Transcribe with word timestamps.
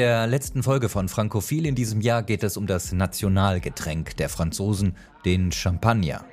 In 0.00 0.06
der 0.06 0.26
letzten 0.26 0.62
Folge 0.62 0.88
von 0.88 1.10
Frankophil 1.10 1.66
in 1.66 1.74
diesem 1.74 2.00
Jahr 2.00 2.22
geht 2.22 2.42
es 2.42 2.56
um 2.56 2.66
das 2.66 2.90
Nationalgetränk 2.90 4.16
der 4.16 4.30
Franzosen, 4.30 4.96
den 5.26 5.52
Champagner. 5.52 6.24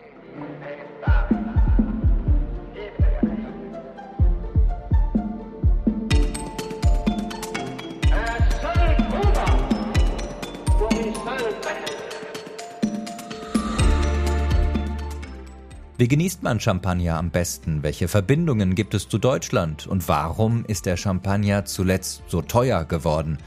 Wie 15.98 16.08
genießt 16.08 16.42
man 16.42 16.62
Champagner 16.62 17.18
am 17.18 17.32
besten? 17.32 17.84
Welche 17.84 18.08
Verbindungen 18.08 18.76
gibt 18.76 18.94
es 18.94 19.10
zu 19.10 19.18
Deutschland? 19.18 19.88
Und 19.88 20.08
warum 20.08 20.64
ist 20.64 20.86
der 20.86 20.96
Champagner 20.96 21.66
zuletzt 21.66 22.24
so 22.28 22.42
teuer 22.42 22.86
geworden? 22.86 23.38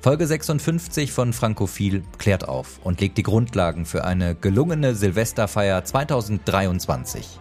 Folge 0.00 0.28
56 0.28 1.10
von 1.10 1.32
Frankophil 1.32 2.04
klärt 2.18 2.48
auf 2.48 2.78
und 2.84 3.00
legt 3.00 3.18
die 3.18 3.24
Grundlagen 3.24 3.84
für 3.84 4.04
eine 4.04 4.36
gelungene 4.36 4.94
Silvesterfeier 4.94 5.84
2023. 5.84 7.40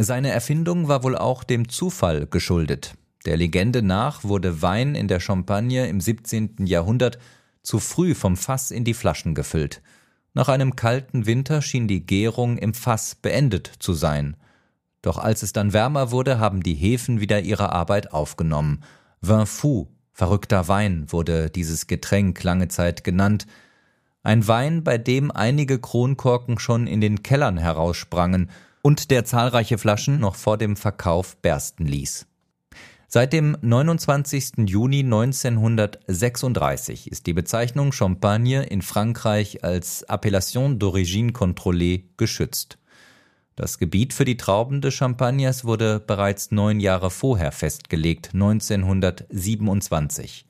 Seine 0.00 0.30
Erfindung 0.30 0.86
war 0.86 1.02
wohl 1.02 1.16
auch 1.16 1.42
dem 1.42 1.68
Zufall 1.68 2.28
geschuldet. 2.28 2.94
Der 3.28 3.36
Legende 3.36 3.82
nach 3.82 4.24
wurde 4.24 4.62
Wein 4.62 4.94
in 4.94 5.06
der 5.06 5.20
Champagne 5.20 5.86
im 5.86 6.00
17. 6.00 6.64
Jahrhundert 6.64 7.18
zu 7.60 7.78
früh 7.78 8.14
vom 8.14 8.38
Fass 8.38 8.70
in 8.70 8.84
die 8.84 8.94
Flaschen 8.94 9.34
gefüllt. 9.34 9.82
Nach 10.32 10.48
einem 10.48 10.76
kalten 10.76 11.26
Winter 11.26 11.60
schien 11.60 11.88
die 11.88 12.06
Gärung 12.06 12.56
im 12.56 12.72
Fass 12.72 13.16
beendet 13.16 13.70
zu 13.80 13.92
sein. 13.92 14.38
Doch 15.02 15.18
als 15.18 15.42
es 15.42 15.52
dann 15.52 15.74
wärmer 15.74 16.10
wurde, 16.10 16.38
haben 16.38 16.62
die 16.62 16.72
Hefen 16.72 17.20
wieder 17.20 17.42
ihre 17.42 17.70
Arbeit 17.70 18.14
aufgenommen. 18.14 18.82
Vin 19.20 19.44
fou, 19.44 19.88
verrückter 20.14 20.66
Wein, 20.68 21.12
wurde 21.12 21.50
dieses 21.50 21.86
Getränk 21.86 22.42
lange 22.42 22.68
Zeit 22.68 23.04
genannt. 23.04 23.46
Ein 24.22 24.48
Wein, 24.48 24.84
bei 24.84 24.96
dem 24.96 25.30
einige 25.30 25.78
Kronkorken 25.78 26.58
schon 26.58 26.86
in 26.86 27.02
den 27.02 27.22
Kellern 27.22 27.58
heraussprangen 27.58 28.48
und 28.80 29.10
der 29.10 29.26
zahlreiche 29.26 29.76
Flaschen 29.76 30.18
noch 30.18 30.34
vor 30.34 30.56
dem 30.56 30.76
Verkauf 30.76 31.36
bersten 31.42 31.84
ließ. 31.84 32.27
Seit 33.10 33.32
dem 33.32 33.56
29. 33.62 34.66
Juni 34.66 34.98
1936 34.98 37.10
ist 37.10 37.26
die 37.26 37.32
Bezeichnung 37.32 37.92
Champagne 37.92 38.64
in 38.64 38.82
Frankreich 38.82 39.64
als 39.64 40.02
Appellation 40.02 40.78
d'origine 40.78 41.32
contrôlée 41.32 42.02
geschützt. 42.18 42.76
Das 43.56 43.78
Gebiet 43.78 44.12
für 44.12 44.26
die 44.26 44.36
Trauben 44.36 44.82
des 44.82 44.92
Champagners 44.92 45.64
wurde 45.64 46.00
bereits 46.00 46.50
neun 46.50 46.80
Jahre 46.80 47.10
vorher 47.10 47.50
festgelegt, 47.50 48.32
1927. 48.34 50.44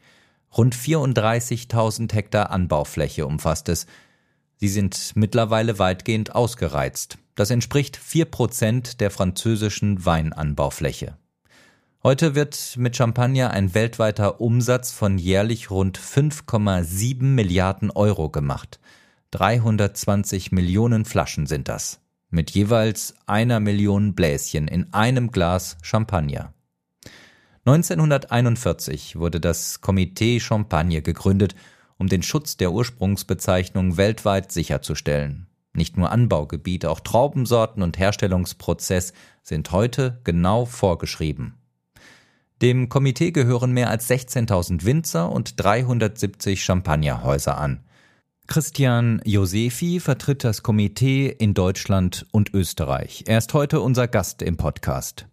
Rund 0.56 0.74
34.000 0.74 2.12
Hektar 2.12 2.50
Anbaufläche 2.50 3.24
umfasst 3.24 3.68
es. 3.68 3.86
Sie 4.56 4.66
sind 4.66 5.12
mittlerweile 5.14 5.78
weitgehend 5.78 6.34
ausgereizt. 6.34 7.18
Das 7.36 7.50
entspricht 7.50 7.96
vier 7.96 8.24
Prozent 8.24 9.00
der 9.00 9.12
französischen 9.12 10.04
Weinanbaufläche. 10.04 11.16
Heute 12.04 12.36
wird 12.36 12.76
mit 12.76 12.96
Champagner 12.96 13.50
ein 13.50 13.74
weltweiter 13.74 14.40
Umsatz 14.40 14.92
von 14.92 15.18
jährlich 15.18 15.68
rund 15.72 15.98
5,7 15.98 17.24
Milliarden 17.24 17.90
Euro 17.90 18.30
gemacht. 18.30 18.78
320 19.32 20.52
Millionen 20.52 21.04
Flaschen 21.04 21.46
sind 21.46 21.66
das. 21.66 22.00
Mit 22.30 22.52
jeweils 22.52 23.16
einer 23.26 23.58
Million 23.58 24.14
Bläschen 24.14 24.68
in 24.68 24.92
einem 24.94 25.32
Glas 25.32 25.76
Champagner. 25.82 26.54
1941 27.64 29.16
wurde 29.16 29.40
das 29.40 29.82
Comité 29.82 30.40
Champagne 30.40 31.02
gegründet, 31.02 31.56
um 31.98 32.06
den 32.06 32.22
Schutz 32.22 32.56
der 32.56 32.70
Ursprungsbezeichnung 32.70 33.96
weltweit 33.96 34.52
sicherzustellen. 34.52 35.48
Nicht 35.72 35.96
nur 35.96 36.12
Anbaugebiet, 36.12 36.86
auch 36.86 37.00
Traubensorten 37.00 37.82
und 37.82 37.98
Herstellungsprozess 37.98 39.14
sind 39.42 39.72
heute 39.72 40.20
genau 40.22 40.64
vorgeschrieben. 40.64 41.57
Dem 42.60 42.88
Komitee 42.88 43.30
gehören 43.30 43.70
mehr 43.72 43.88
als 43.88 44.10
16.000 44.10 44.84
Winzer 44.84 45.30
und 45.30 45.62
370 45.62 46.64
Champagnerhäuser 46.64 47.56
an. 47.56 47.84
Christian 48.48 49.20
Josefi 49.24 50.00
vertritt 50.00 50.42
das 50.42 50.62
Komitee 50.62 51.28
in 51.28 51.54
Deutschland 51.54 52.26
und 52.32 52.54
Österreich. 52.54 53.24
Er 53.26 53.38
ist 53.38 53.54
heute 53.54 53.80
unser 53.80 54.08
Gast 54.08 54.42
im 54.42 54.56
Podcast. 54.56 55.26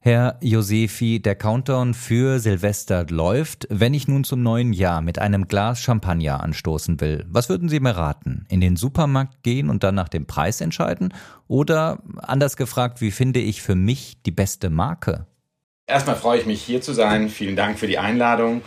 Herr 0.00 0.38
Josefi, 0.40 1.20
der 1.20 1.34
Countdown 1.34 1.92
für 1.92 2.40
Silvester 2.40 3.06
läuft. 3.08 3.68
Wenn 3.68 3.94
ich 3.94 4.08
nun 4.08 4.24
zum 4.24 4.42
neuen 4.42 4.72
Jahr 4.72 5.00
mit 5.00 5.18
einem 5.18 5.48
Glas 5.48 5.80
Champagner 5.80 6.42
anstoßen 6.42 7.00
will, 7.00 7.26
was 7.28 7.48
würden 7.48 7.68
Sie 7.68 7.80
mir 7.80 7.96
raten? 7.96 8.46
In 8.48 8.60
den 8.60 8.76
Supermarkt 8.76 9.42
gehen 9.42 9.68
und 9.68 9.84
dann 9.84 9.94
nach 9.94 10.08
dem 10.08 10.26
Preis 10.26 10.60
entscheiden? 10.60 11.12
Oder 11.48 12.02
anders 12.16 12.56
gefragt, 12.56 13.00
wie 13.00 13.10
finde 13.10 13.40
ich 13.40 13.60
für 13.60 13.74
mich 13.74 14.22
die 14.22 14.32
beste 14.32 14.70
Marke? 14.70 15.26
Erstmal 15.86 16.16
freue 16.16 16.38
ich 16.38 16.46
mich 16.46 16.62
hier 16.62 16.80
zu 16.80 16.92
sein. 16.92 17.28
Vielen 17.28 17.56
Dank 17.56 17.78
für 17.78 17.86
die 17.86 17.98
Einladung. 17.98 18.62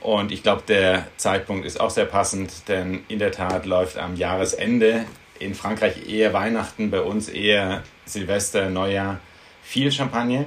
Und 0.00 0.32
ich 0.32 0.42
glaube, 0.42 0.62
der 0.66 1.06
Zeitpunkt 1.16 1.66
ist 1.66 1.80
auch 1.80 1.90
sehr 1.90 2.06
passend, 2.06 2.68
denn 2.68 3.04
in 3.08 3.18
der 3.18 3.32
Tat 3.32 3.66
läuft 3.66 3.98
am 3.98 4.16
Jahresende 4.16 5.04
in 5.38 5.54
Frankreich 5.54 6.08
eher 6.08 6.32
Weihnachten, 6.32 6.90
bei 6.90 7.00
uns 7.00 7.28
eher 7.28 7.82
Silvester, 8.06 8.70
Neujahr 8.70 9.20
viel 9.62 9.92
Champagner. 9.92 10.46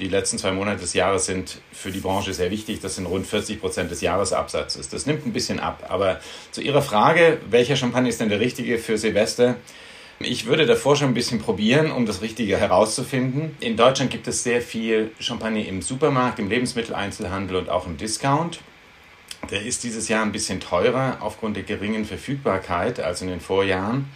Die 0.00 0.08
letzten 0.08 0.38
zwei 0.38 0.50
Monate 0.50 0.80
des 0.80 0.94
Jahres 0.94 1.26
sind 1.26 1.60
für 1.72 1.92
die 1.92 2.00
Branche 2.00 2.34
sehr 2.34 2.50
wichtig. 2.50 2.80
Das 2.80 2.96
sind 2.96 3.06
rund 3.06 3.26
40 3.26 3.60
Prozent 3.60 3.92
des 3.92 4.00
Jahresabsatzes. 4.00 4.88
Das 4.88 5.06
nimmt 5.06 5.24
ein 5.24 5.32
bisschen 5.32 5.60
ab. 5.60 5.84
Aber 5.88 6.20
zu 6.50 6.62
Ihrer 6.62 6.82
Frage, 6.82 7.38
welcher 7.48 7.76
Champagner 7.76 8.08
ist 8.08 8.20
denn 8.20 8.28
der 8.28 8.40
richtige 8.40 8.78
für 8.78 8.98
Silvester? 8.98 9.56
Ich 10.20 10.46
würde 10.46 10.64
davor 10.64 10.96
schon 10.96 11.08
ein 11.08 11.14
bisschen 11.14 11.40
probieren, 11.40 11.90
um 11.90 12.06
das 12.06 12.22
Richtige 12.22 12.56
herauszufinden. 12.56 13.56
In 13.60 13.76
Deutschland 13.76 14.10
gibt 14.10 14.28
es 14.28 14.44
sehr 14.44 14.62
viel 14.62 15.10
Champagner 15.18 15.66
im 15.66 15.82
Supermarkt, 15.82 16.38
im 16.38 16.48
Lebensmitteleinzelhandel 16.48 17.56
und 17.56 17.68
auch 17.68 17.86
im 17.86 17.96
Discount. 17.96 18.60
Der 19.50 19.62
ist 19.62 19.84
dieses 19.84 20.08
Jahr 20.08 20.22
ein 20.22 20.32
bisschen 20.32 20.60
teurer 20.60 21.18
aufgrund 21.20 21.56
der 21.56 21.64
geringen 21.64 22.04
Verfügbarkeit 22.04 23.00
als 23.00 23.22
in 23.22 23.28
den 23.28 23.40
Vorjahren. 23.40 24.08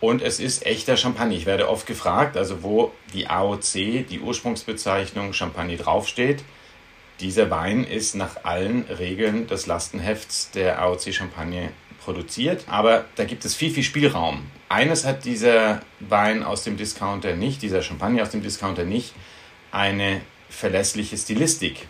Und 0.00 0.22
es 0.22 0.40
ist 0.40 0.66
echter 0.66 0.96
Champagner. 0.96 1.34
Ich 1.34 1.46
werde 1.46 1.68
oft 1.68 1.86
gefragt, 1.86 2.36
also 2.36 2.62
wo 2.62 2.92
die 3.14 3.28
AOC, 3.28 4.06
die 4.08 4.20
Ursprungsbezeichnung 4.22 5.32
Champagner 5.32 5.76
draufsteht. 5.76 6.44
Dieser 7.20 7.50
Wein 7.50 7.84
ist 7.84 8.14
nach 8.14 8.44
allen 8.44 8.82
Regeln 8.82 9.46
des 9.46 9.66
Lastenhefts 9.66 10.50
der 10.52 10.80
AOC 10.80 11.14
Champagner 11.14 11.70
produziert, 12.00 12.64
aber 12.68 13.06
da 13.16 13.24
gibt 13.24 13.44
es 13.44 13.56
viel, 13.56 13.70
viel 13.70 13.82
Spielraum. 13.82 14.46
Eines 14.68 15.06
hat 15.06 15.24
dieser 15.24 15.80
Wein 16.00 16.42
aus 16.42 16.62
dem 16.62 16.76
Discounter 16.76 17.34
nicht, 17.34 17.62
dieser 17.62 17.82
Champagner 17.82 18.22
aus 18.22 18.30
dem 18.30 18.42
Discounter 18.42 18.84
nicht, 18.84 19.14
eine 19.72 20.20
verlässliche 20.50 21.16
Stilistik. 21.16 21.86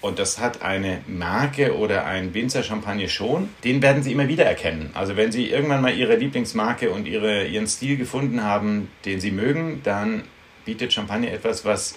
Und 0.00 0.18
das 0.18 0.38
hat 0.38 0.62
eine 0.62 1.00
Marke 1.06 1.76
oder 1.76 2.04
ein 2.04 2.34
Winzer 2.34 2.62
Champagner 2.62 3.08
schon. 3.08 3.48
Den 3.62 3.80
werden 3.80 4.02
Sie 4.02 4.12
immer 4.12 4.28
wieder 4.28 4.44
erkennen. 4.44 4.90
Also 4.92 5.16
wenn 5.16 5.32
Sie 5.32 5.48
irgendwann 5.48 5.80
mal 5.80 5.96
Ihre 5.96 6.16
Lieblingsmarke 6.16 6.90
und 6.90 7.06
Ihre, 7.06 7.46
Ihren 7.46 7.66
Stil 7.66 7.96
gefunden 7.96 8.42
haben, 8.42 8.90
den 9.06 9.20
Sie 9.20 9.30
mögen, 9.30 9.80
dann 9.82 10.24
bietet 10.66 10.92
Champagner 10.92 11.30
etwas, 11.30 11.64
was 11.64 11.94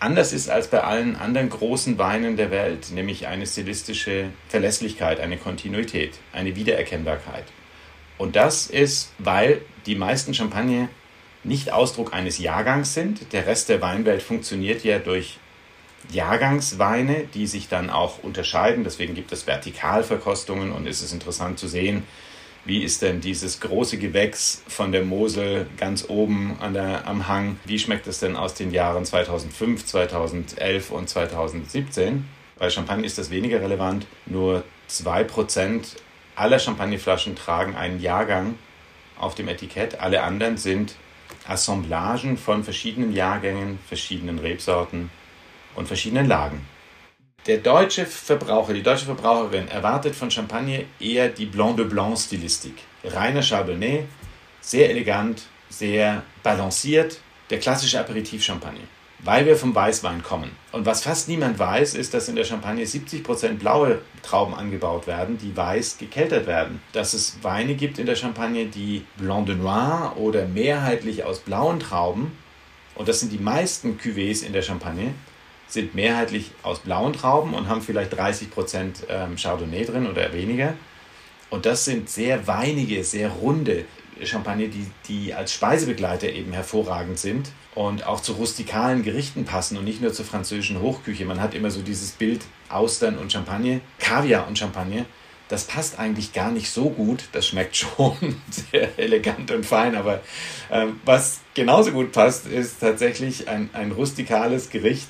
anders 0.00 0.32
ist 0.32 0.50
als 0.50 0.68
bei 0.68 0.82
allen 0.82 1.14
anderen 1.14 1.48
großen 1.48 1.96
Weinen 1.96 2.36
der 2.36 2.50
Welt, 2.50 2.90
nämlich 2.92 3.28
eine 3.28 3.46
stilistische 3.46 4.30
Verlässlichkeit, 4.48 5.20
eine 5.20 5.36
Kontinuität, 5.36 6.14
eine 6.32 6.56
Wiedererkennbarkeit. 6.56 7.44
Und 8.22 8.36
das 8.36 8.68
ist, 8.68 9.10
weil 9.18 9.62
die 9.84 9.96
meisten 9.96 10.32
Champagner 10.32 10.88
nicht 11.42 11.72
Ausdruck 11.72 12.14
eines 12.14 12.38
Jahrgangs 12.38 12.94
sind. 12.94 13.32
Der 13.32 13.48
Rest 13.48 13.68
der 13.68 13.80
Weinwelt 13.80 14.22
funktioniert 14.22 14.84
ja 14.84 15.00
durch 15.00 15.40
Jahrgangsweine, 16.08 17.24
die 17.34 17.48
sich 17.48 17.68
dann 17.68 17.90
auch 17.90 18.22
unterscheiden. 18.22 18.84
Deswegen 18.84 19.16
gibt 19.16 19.32
es 19.32 19.48
Vertikalverkostungen 19.48 20.70
und 20.70 20.86
es 20.86 21.02
ist 21.02 21.12
interessant 21.12 21.58
zu 21.58 21.66
sehen, 21.66 22.04
wie 22.64 22.84
ist 22.84 23.02
denn 23.02 23.20
dieses 23.20 23.58
große 23.58 23.98
Gewächs 23.98 24.62
von 24.68 24.92
der 24.92 25.04
Mosel 25.04 25.66
ganz 25.76 26.08
oben 26.08 26.56
an 26.60 26.74
der, 26.74 27.08
am 27.08 27.26
Hang, 27.26 27.58
wie 27.64 27.80
schmeckt 27.80 28.06
es 28.06 28.20
denn 28.20 28.36
aus 28.36 28.54
den 28.54 28.70
Jahren 28.70 29.04
2005, 29.04 29.84
2011 29.84 30.92
und 30.92 31.08
2017? 31.08 32.24
Bei 32.56 32.70
Champagner 32.70 33.04
ist 33.04 33.18
das 33.18 33.30
weniger 33.30 33.60
relevant. 33.60 34.06
Nur 34.26 34.62
2% 34.88 35.96
aller 36.42 36.58
Champagnerflaschen 36.58 37.36
tragen 37.36 37.76
einen 37.76 38.00
Jahrgang 38.00 38.58
auf 39.16 39.36
dem 39.36 39.46
Etikett. 39.46 40.00
Alle 40.00 40.22
anderen 40.22 40.56
sind 40.56 40.96
Assemblagen 41.46 42.36
von 42.36 42.64
verschiedenen 42.64 43.12
Jahrgängen, 43.12 43.78
verschiedenen 43.86 44.40
Rebsorten 44.40 45.10
und 45.76 45.86
verschiedenen 45.86 46.26
Lagen. 46.26 46.66
Der 47.46 47.58
deutsche 47.58 48.06
Verbraucher, 48.06 48.74
die 48.74 48.82
deutsche 48.82 49.06
Verbraucherin 49.06 49.68
erwartet 49.68 50.16
von 50.16 50.30
Champagner 50.30 50.80
eher 50.98 51.28
die 51.28 51.46
Blanc 51.46 51.76
de 51.76 51.86
Blanc 51.86 52.18
Stilistik. 52.18 52.74
Reiner 53.04 53.42
Chardonnay, 53.42 54.04
sehr 54.60 54.90
elegant, 54.90 55.42
sehr 55.68 56.22
balanciert, 56.42 57.18
der 57.50 57.60
klassische 57.60 58.00
Aperitif-Champagner 58.00 59.01
weil 59.22 59.46
wir 59.46 59.56
vom 59.56 59.74
Weißwein 59.74 60.22
kommen. 60.22 60.50
Und 60.72 60.84
was 60.84 61.04
fast 61.04 61.28
niemand 61.28 61.58
weiß, 61.58 61.94
ist, 61.94 62.12
dass 62.12 62.28
in 62.28 62.36
der 62.36 62.44
Champagne 62.44 62.84
70% 62.84 63.54
blaue 63.54 64.00
Trauben 64.22 64.54
angebaut 64.54 65.06
werden, 65.06 65.38
die 65.38 65.56
weiß 65.56 65.98
gekeltert 65.98 66.46
werden. 66.46 66.80
Dass 66.92 67.14
es 67.14 67.38
Weine 67.42 67.74
gibt 67.74 67.98
in 67.98 68.06
der 68.06 68.16
Champagne, 68.16 68.66
die 68.66 69.04
Blanc 69.16 69.46
de 69.46 69.54
Noir 69.54 70.14
oder 70.16 70.46
mehrheitlich 70.46 71.24
aus 71.24 71.40
blauen 71.40 71.78
Trauben, 71.78 72.32
und 72.94 73.08
das 73.08 73.20
sind 73.20 73.32
die 73.32 73.38
meisten 73.38 73.98
Cuvées 73.98 74.44
in 74.44 74.52
der 74.52 74.62
Champagne, 74.62 75.14
sind 75.66 75.94
mehrheitlich 75.94 76.50
aus 76.62 76.80
blauen 76.80 77.14
Trauben 77.14 77.54
und 77.54 77.68
haben 77.68 77.80
vielleicht 77.80 78.12
30% 78.12 79.04
ähm, 79.08 79.36
Chardonnay 79.36 79.84
drin 79.84 80.06
oder 80.06 80.32
weniger. 80.32 80.74
Und 81.48 81.64
das 81.64 81.84
sind 81.84 82.10
sehr 82.10 82.46
weinige, 82.46 83.04
sehr 83.04 83.30
runde 83.30 83.84
Champagne, 84.26 84.68
die, 84.68 84.86
die 85.08 85.34
als 85.34 85.52
Speisebegleiter 85.52 86.28
eben 86.28 86.52
hervorragend 86.52 87.18
sind 87.18 87.50
und 87.74 88.06
auch 88.06 88.20
zu 88.20 88.32
rustikalen 88.32 89.02
Gerichten 89.02 89.44
passen 89.44 89.76
und 89.76 89.84
nicht 89.84 90.00
nur 90.00 90.12
zur 90.12 90.24
französischen 90.24 90.80
Hochküche. 90.80 91.24
Man 91.24 91.40
hat 91.40 91.54
immer 91.54 91.70
so 91.70 91.80
dieses 91.82 92.12
Bild 92.12 92.42
Austern 92.68 93.18
und 93.18 93.32
Champagne, 93.32 93.80
Kaviar 93.98 94.46
und 94.46 94.58
Champagne. 94.58 95.06
Das 95.48 95.64
passt 95.64 95.98
eigentlich 95.98 96.32
gar 96.32 96.50
nicht 96.50 96.70
so 96.70 96.90
gut. 96.90 97.24
Das 97.32 97.46
schmeckt 97.46 97.76
schon 97.76 98.16
sehr 98.50 98.98
elegant 98.98 99.50
und 99.50 99.66
fein, 99.66 99.94
aber 99.94 100.22
ähm, 100.70 101.00
was 101.04 101.40
genauso 101.54 101.92
gut 101.92 102.12
passt, 102.12 102.46
ist 102.46 102.80
tatsächlich 102.80 103.48
ein, 103.48 103.70
ein 103.72 103.92
rustikales 103.92 104.70
Gericht 104.70 105.08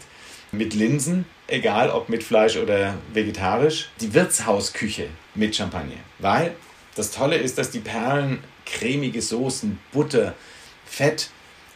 mit 0.52 0.74
Linsen, 0.74 1.24
egal 1.46 1.90
ob 1.90 2.08
mit 2.08 2.22
Fleisch 2.22 2.56
oder 2.56 2.94
vegetarisch. 3.12 3.90
Die 4.00 4.14
Wirtshausküche 4.14 5.08
mit 5.34 5.56
Champagne, 5.56 5.96
weil 6.18 6.54
das 6.94 7.10
Tolle 7.10 7.36
ist, 7.36 7.56
dass 7.58 7.70
die 7.70 7.80
Perlen 7.80 8.38
cremige 8.72 9.22
Soßen, 9.22 9.78
Butter, 9.92 10.34
Fett, 10.84 11.30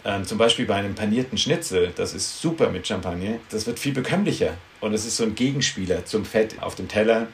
ähm, 0.04 0.24
zum 0.24 0.38
Beispiel 0.38 0.66
bei 0.66 0.76
einem 0.76 0.94
panierten 0.94 1.36
Schnitzel, 1.36 1.92
das 1.96 2.14
ist 2.14 2.40
super 2.40 2.70
mit 2.70 2.86
Champagner, 2.86 3.38
das 3.50 3.66
wird 3.66 3.78
viel 3.78 3.92
bekömmlicher. 3.92 4.54
Und 4.80 4.94
es 4.94 5.04
ist 5.04 5.16
so 5.16 5.24
ein 5.24 5.34
Gegenspieler 5.34 6.04
zum 6.04 6.24
Fett 6.24 6.62
auf 6.62 6.74
dem 6.74 6.88
Teller, 6.88 7.28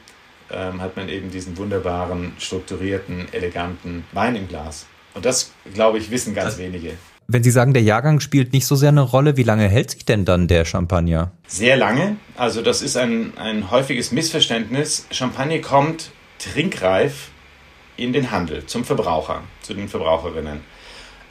ähm, 0.51 0.81
hat 0.81 0.95
man 0.95 1.09
eben 1.09 1.29
diesen 1.29 1.57
wunderbaren, 1.57 2.33
strukturierten, 2.39 3.27
eleganten 3.31 4.05
Wein 4.11 4.35
im 4.35 4.47
Glas. 4.47 4.85
Und 5.13 5.25
das, 5.25 5.51
glaube 5.73 5.99
ich, 5.99 6.09
wissen 6.09 6.33
ganz 6.33 6.53
also, 6.53 6.59
wenige. 6.59 6.93
Wenn 7.27 7.43
Sie 7.43 7.51
sagen, 7.51 7.73
der 7.73 7.83
Jahrgang 7.83 8.19
spielt 8.19 8.53
nicht 8.53 8.65
so 8.65 8.75
sehr 8.75 8.89
eine 8.89 9.01
Rolle, 9.01 9.37
wie 9.37 9.43
lange 9.43 9.69
hält 9.69 9.91
sich 9.91 10.05
denn 10.05 10.25
dann 10.25 10.47
der 10.47 10.65
Champagner? 10.65 11.31
Sehr 11.47 11.77
lange. 11.77 12.17
Also 12.35 12.61
das 12.61 12.81
ist 12.81 12.97
ein, 12.97 13.37
ein 13.37 13.71
häufiges 13.71 14.11
Missverständnis. 14.11 15.05
Champagner 15.11 15.59
kommt 15.59 16.11
trinkreif 16.39 17.29
in 17.97 18.13
den 18.13 18.31
Handel, 18.31 18.65
zum 18.65 18.83
Verbraucher, 18.85 19.43
zu 19.61 19.73
den 19.73 19.87
Verbraucherinnen. 19.87 20.61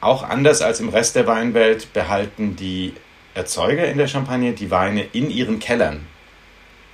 Auch 0.01 0.23
anders 0.23 0.63
als 0.63 0.81
im 0.81 0.89
Rest 0.89 1.17
der 1.17 1.27
Weinwelt 1.27 1.93
behalten 1.93 2.57
die 2.57 2.95
Erzeuger 3.35 3.87
in 3.87 3.99
der 3.99 4.09
Champagne 4.09 4.53
die 4.53 4.71
Weine 4.71 5.05
in 5.13 5.31
ihren 5.31 5.59
Kellern. 5.59 6.07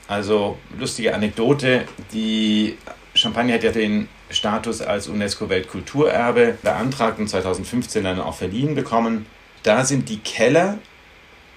Also 0.07 0.59
lustige 0.79 1.15
Anekdote, 1.15 1.85
die 2.13 2.79
Champagne 3.15 3.55
hat 3.55 3.63
ja 3.63 3.73
den 3.73 4.09
Status 4.31 4.81
als 4.81 5.09
UNESCO-Weltkulturerbe 5.09 6.59
beantragt 6.63 7.19
und 7.19 7.29
2015 7.29 8.05
dann 8.05 8.21
auch 8.21 8.35
verliehen 8.35 8.75
bekommen. 8.75 9.27
Da 9.63 9.85
sind 9.85 10.09
die 10.09 10.19
Keller, 10.19 10.79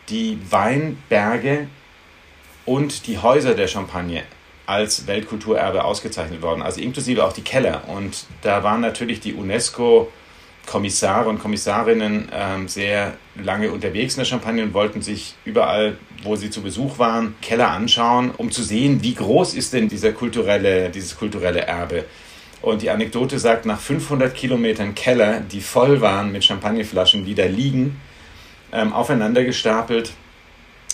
die 0.10 0.40
Weinberge 0.50 1.68
und 2.66 3.08
die 3.08 3.20
Häuser 3.20 3.54
der 3.54 3.68
Champagne 3.68 4.24
als 4.72 5.06
Weltkulturerbe 5.06 5.84
ausgezeichnet 5.84 6.42
worden, 6.42 6.62
also 6.62 6.80
inklusive 6.80 7.26
auch 7.26 7.34
die 7.34 7.42
Keller. 7.42 7.84
Und 7.88 8.26
da 8.42 8.64
waren 8.64 8.80
natürlich 8.80 9.20
die 9.20 9.34
UNESCO 9.34 10.10
Kommissare 10.66 11.28
und 11.28 11.40
Kommissarinnen 11.40 12.30
ähm, 12.34 12.68
sehr 12.68 13.16
lange 13.36 13.72
unterwegs 13.72 14.14
in 14.14 14.20
der 14.20 14.26
Champagne 14.26 14.64
und 14.64 14.74
wollten 14.74 15.02
sich 15.02 15.36
überall, 15.44 15.98
wo 16.24 16.36
sie 16.36 16.50
zu 16.50 16.62
Besuch 16.62 17.00
waren, 17.00 17.36
Keller 17.42 17.72
anschauen, 17.72 18.32
um 18.38 18.52
zu 18.52 18.64
sehen, 18.64 19.04
wie 19.04 19.16
groß 19.16 19.56
ist 19.56 19.74
denn 19.74 19.90
dieser 19.90 20.14
kulturelle, 20.14 20.90
dieses 20.90 21.18
kulturelle 21.18 21.62
Erbe. 21.62 22.06
Und 22.62 22.82
die 22.84 22.92
Anekdote 22.92 23.40
sagt, 23.40 23.66
nach 23.66 23.80
500 23.80 24.34
Kilometern 24.34 24.96
Keller, 24.96 25.42
die 25.42 25.62
voll 25.62 26.00
waren 26.00 26.32
mit 26.32 26.46
Champagnerflaschen, 26.46 27.26
die 27.26 27.36
da 27.36 27.46
liegen, 27.46 28.00
ähm, 28.72 28.94
aufeinander 28.94 29.44
gestapelt, 29.44 30.14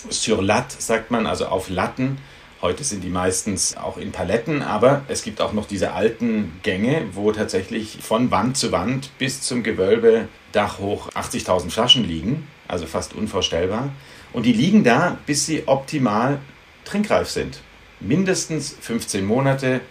sur 0.09 0.41
latte 0.41 0.77
sagt 0.79 1.11
man, 1.11 1.27
also 1.27 1.47
auf 1.47 1.69
Latten, 1.69 2.17
Heute 2.59 2.83
sind 2.83 3.03
die 3.03 3.09
meistens 3.09 3.77
auch 3.77 3.97
in 3.97 4.11
Paletten, 4.11 4.63
aber 4.63 5.03
es 5.09 5.23
gibt 5.23 5.41
auch 5.41 5.53
noch 5.53 5.67
diese 5.67 5.91
alten 5.91 6.59
Gänge, 6.63 7.03
wo 7.13 7.31
tatsächlich 7.31 7.99
von 8.01 8.31
Wand 8.31 8.57
zu 8.57 8.71
Wand 8.71 9.11
bis 9.19 9.41
zum 9.41 9.61
Gewölbe 9.61 10.27
Dach 10.53 10.79
hoch 10.79 11.11
80.000 11.11 11.69
Flaschen 11.69 12.07
liegen, 12.07 12.47
also 12.67 12.87
fast 12.87 13.13
unvorstellbar. 13.13 13.89
Und 14.33 14.47
die 14.47 14.53
liegen 14.53 14.83
da, 14.83 15.19
bis 15.27 15.45
sie 15.45 15.67
optimal 15.67 16.39
trinkreif 16.83 17.29
sind. 17.29 17.61
Mindestens 17.99 18.75
15 18.81 19.23
Monate 19.23 19.81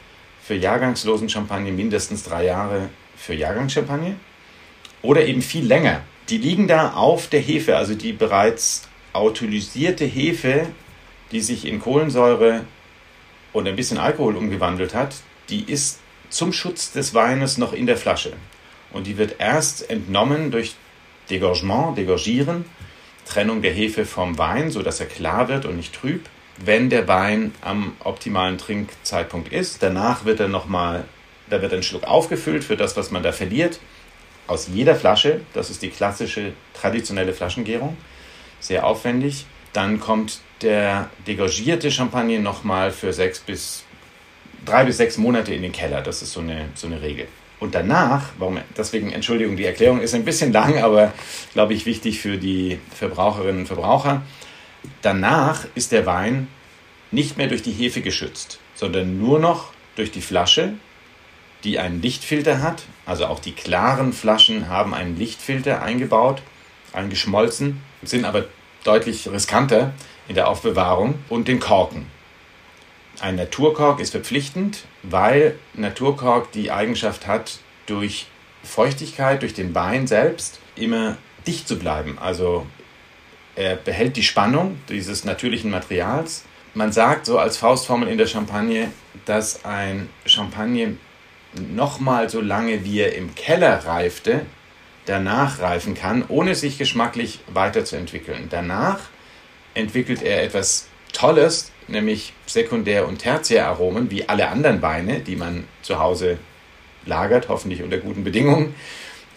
für 0.42 0.54
jahrgangslosen 0.54 1.28
Champagner, 1.28 1.70
mindestens 1.70 2.24
drei 2.24 2.46
Jahre 2.46 2.88
für 3.16 3.34
Jahrgangschampagner 3.34 4.16
oder 5.02 5.24
eben 5.24 5.40
viel 5.40 5.64
länger. 5.64 6.00
Die 6.30 6.38
liegen 6.38 6.66
da 6.66 6.94
auf 6.94 7.28
der 7.28 7.40
Hefe, 7.40 7.76
also 7.76 7.94
die 7.94 8.12
bereits 8.12 8.88
autolysierte 9.12 10.04
Hefe 10.04 10.66
die 11.32 11.40
sich 11.40 11.67
in 11.67 11.81
Kohlensäure 11.81 12.64
und 13.52 13.67
ein 13.67 13.76
bisschen 13.76 13.99
Alkohol 13.99 14.37
umgewandelt 14.37 14.94
hat, 14.94 15.17
die 15.49 15.64
ist 15.70 16.00
zum 16.28 16.52
Schutz 16.52 16.93
des 16.93 17.14
Weines 17.14 17.58
noch 17.58 17.73
in 17.73 17.87
der 17.87 17.96
Flasche. 17.96 18.32
Und 18.93 19.06
die 19.06 19.19
wird 19.19 19.37
erst 19.38 19.90
entnommen 19.90 20.50
durch 20.50 20.75
Degorgement, 21.31 21.96
Degorgieren, 21.96 22.64
Trennung 23.26 23.62
der 23.62 23.73
Hefe 23.73 24.04
vom 24.04 24.38
Wein, 24.38 24.71
sodass 24.71 25.00
er 25.00 25.06
klar 25.06 25.49
wird 25.49 25.64
und 25.64 25.76
nicht 25.76 25.95
trüb, 25.95 26.28
wenn 26.59 26.90
der 26.90 27.09
Wein 27.09 27.52
am 27.61 27.95
optimalen 28.00 28.59
Trinkzeitpunkt 28.59 29.52
ist. 29.52 29.83
Danach 29.83 30.25
wird 30.25 30.40
er 30.40 30.49
nochmal, 30.49 31.04
da 31.50 31.61
wird 31.61 31.75
ein 31.75 31.83
Schluck 31.83 32.04
aufgefüllt 32.04 32.64
für 32.64 32.76
das, 32.76 32.97
was 32.97 33.11
man 33.11 33.23
da 33.23 33.33
verliert, 33.33 33.80
aus 34.47 34.68
jeder 34.73 34.95
Flasche. 34.95 35.40
Das 35.52 35.71
ist 35.71 35.83
die 35.83 35.90
klassische, 35.90 36.52
traditionelle 36.73 37.33
Flaschengärung. 37.33 37.97
Sehr 38.61 38.87
aufwendig. 38.87 39.47
Dann 39.73 40.00
kommt 40.00 40.40
der 40.62 41.10
degorgierte 41.26 41.90
Champagner 41.90 42.38
nochmal 42.38 42.90
für 42.90 43.12
sechs 43.12 43.40
bis 43.40 43.84
drei 44.64 44.84
bis 44.84 44.96
sechs 44.96 45.16
Monate 45.16 45.54
in 45.54 45.62
den 45.62 45.72
Keller. 45.72 46.02
Das 46.02 46.22
ist 46.22 46.32
so 46.32 46.40
eine, 46.40 46.68
so 46.75 46.86
eine 46.86 47.00
Regel. 47.02 47.28
Und 47.58 47.75
danach, 47.75 48.30
warum, 48.38 48.58
deswegen, 48.76 49.12
Entschuldigung, 49.12 49.56
die 49.56 49.64
Erklärung 49.64 50.00
ist 50.00 50.14
ein 50.14 50.25
bisschen 50.25 50.52
lang, 50.52 50.82
aber 50.82 51.14
glaube 51.54 51.72
ich 51.72 51.86
wichtig 51.86 52.20
für 52.20 52.36
die 52.36 52.78
Verbraucherinnen 52.94 53.60
und 53.60 53.66
Verbraucher. 53.66 54.22
Danach 55.02 55.66
ist 55.75 55.92
der 55.92 56.04
Wein 56.04 56.48
nicht 57.10 57.38
mehr 57.38 57.46
durch 57.46 57.62
die 57.62 57.72
Hefe 57.72 58.02
geschützt, 58.02 58.58
sondern 58.75 59.18
nur 59.18 59.38
noch 59.38 59.72
durch 59.94 60.10
die 60.10 60.20
Flasche, 60.20 60.75
die 61.64 61.78
einen 61.78 62.02
Lichtfilter 62.02 62.60
hat. 62.60 62.82
Also 63.06 63.26
auch 63.26 63.40
die 63.40 63.52
klaren 63.52 64.12
Flaschen 64.12 64.68
haben 64.68 64.92
einen 64.92 65.16
Lichtfilter 65.16 65.82
eingebaut, 65.82 66.42
eingeschmolzen, 66.92 67.80
sind 68.02 68.25
aber 68.25 68.44
deutlich 68.84 69.28
riskanter 69.28 69.94
in 70.28 70.35
der 70.35 70.49
Aufbewahrung 70.49 71.14
und 71.28 71.49
den 71.49 71.61
Korken. 71.61 72.06
Ein 73.21 73.37
Naturkork 73.37 74.00
ist 74.00 74.11
verpflichtend, 74.11 74.85
weil 75.02 75.59
Naturkork 75.75 76.52
die 76.52 76.71
Eigenschaft 76.71 77.26
hat, 77.26 77.59
durch 77.87 78.26
Feuchtigkeit, 78.62 79.42
durch 79.42 79.54
den 79.54 79.75
Wein 79.75 80.06
selbst 80.06 80.61
immer 80.75 81.16
dicht 81.47 81.68
zu 81.68 81.78
bleiben. 81.78 82.18
Also 82.18 82.66
er 83.54 83.76
behält 83.76 84.16
die 84.16 84.23
Spannung 84.23 84.78
dieses 84.88 85.25
natürlichen 85.25 85.71
Materials. 85.71 86.45
Man 86.75 86.92
sagt 86.92 87.25
so 87.25 87.38
als 87.38 87.56
Faustformel 87.56 88.09
in 88.09 88.18
der 88.18 88.26
Champagne, 88.26 88.90
dass 89.25 89.64
ein 89.64 90.11
Champagner 90.26 90.88
nochmal 91.54 92.28
so 92.28 92.40
lange 92.40 92.85
wie 92.85 93.00
er 93.00 93.14
im 93.14 93.35
Keller 93.35 93.87
reifte, 93.87 94.45
danach 95.06 95.61
reifen 95.61 95.95
kann, 95.95 96.25
ohne 96.28 96.54
sich 96.54 96.76
geschmacklich 96.76 97.40
weiterzuentwickeln. 97.47 98.49
Danach 98.50 98.99
entwickelt 99.76 100.23
er 100.23 100.42
etwas 100.42 100.88
Tolles, 101.12 101.71
nämlich 101.88 102.33
Sekundär- 102.47 103.06
und 103.06 103.18
Tertiäraromen, 103.18 104.11
wie 104.11 104.28
alle 104.28 104.49
anderen 104.49 104.83
Weine, 104.83 105.21
die 105.21 105.37
man 105.37 105.64
zu 105.83 105.99
Hause 105.99 106.38
lagert, 107.04 107.49
hoffentlich 107.49 107.83
unter 107.83 107.99
guten 107.99 108.25
Bedingungen. 108.25 108.75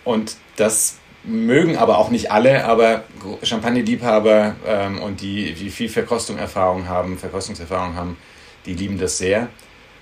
Und 0.03 0.37
das 0.55 0.97
mögen 1.23 1.77
aber 1.77 1.97
auch 1.97 2.09
nicht 2.09 2.31
alle, 2.31 2.65
aber 2.65 3.03
Champagner-Liebhaber 3.43 4.55
ähm, 4.65 5.01
und 5.01 5.21
die, 5.21 5.53
die 5.53 5.69
viel 5.69 5.89
Verkostungserfahrung 5.89 6.87
haben, 6.87 7.17
Verkostungserfahrung 7.17 7.95
haben, 7.95 8.17
die 8.65 8.73
lieben 8.73 8.97
das 8.97 9.17
sehr. 9.17 9.49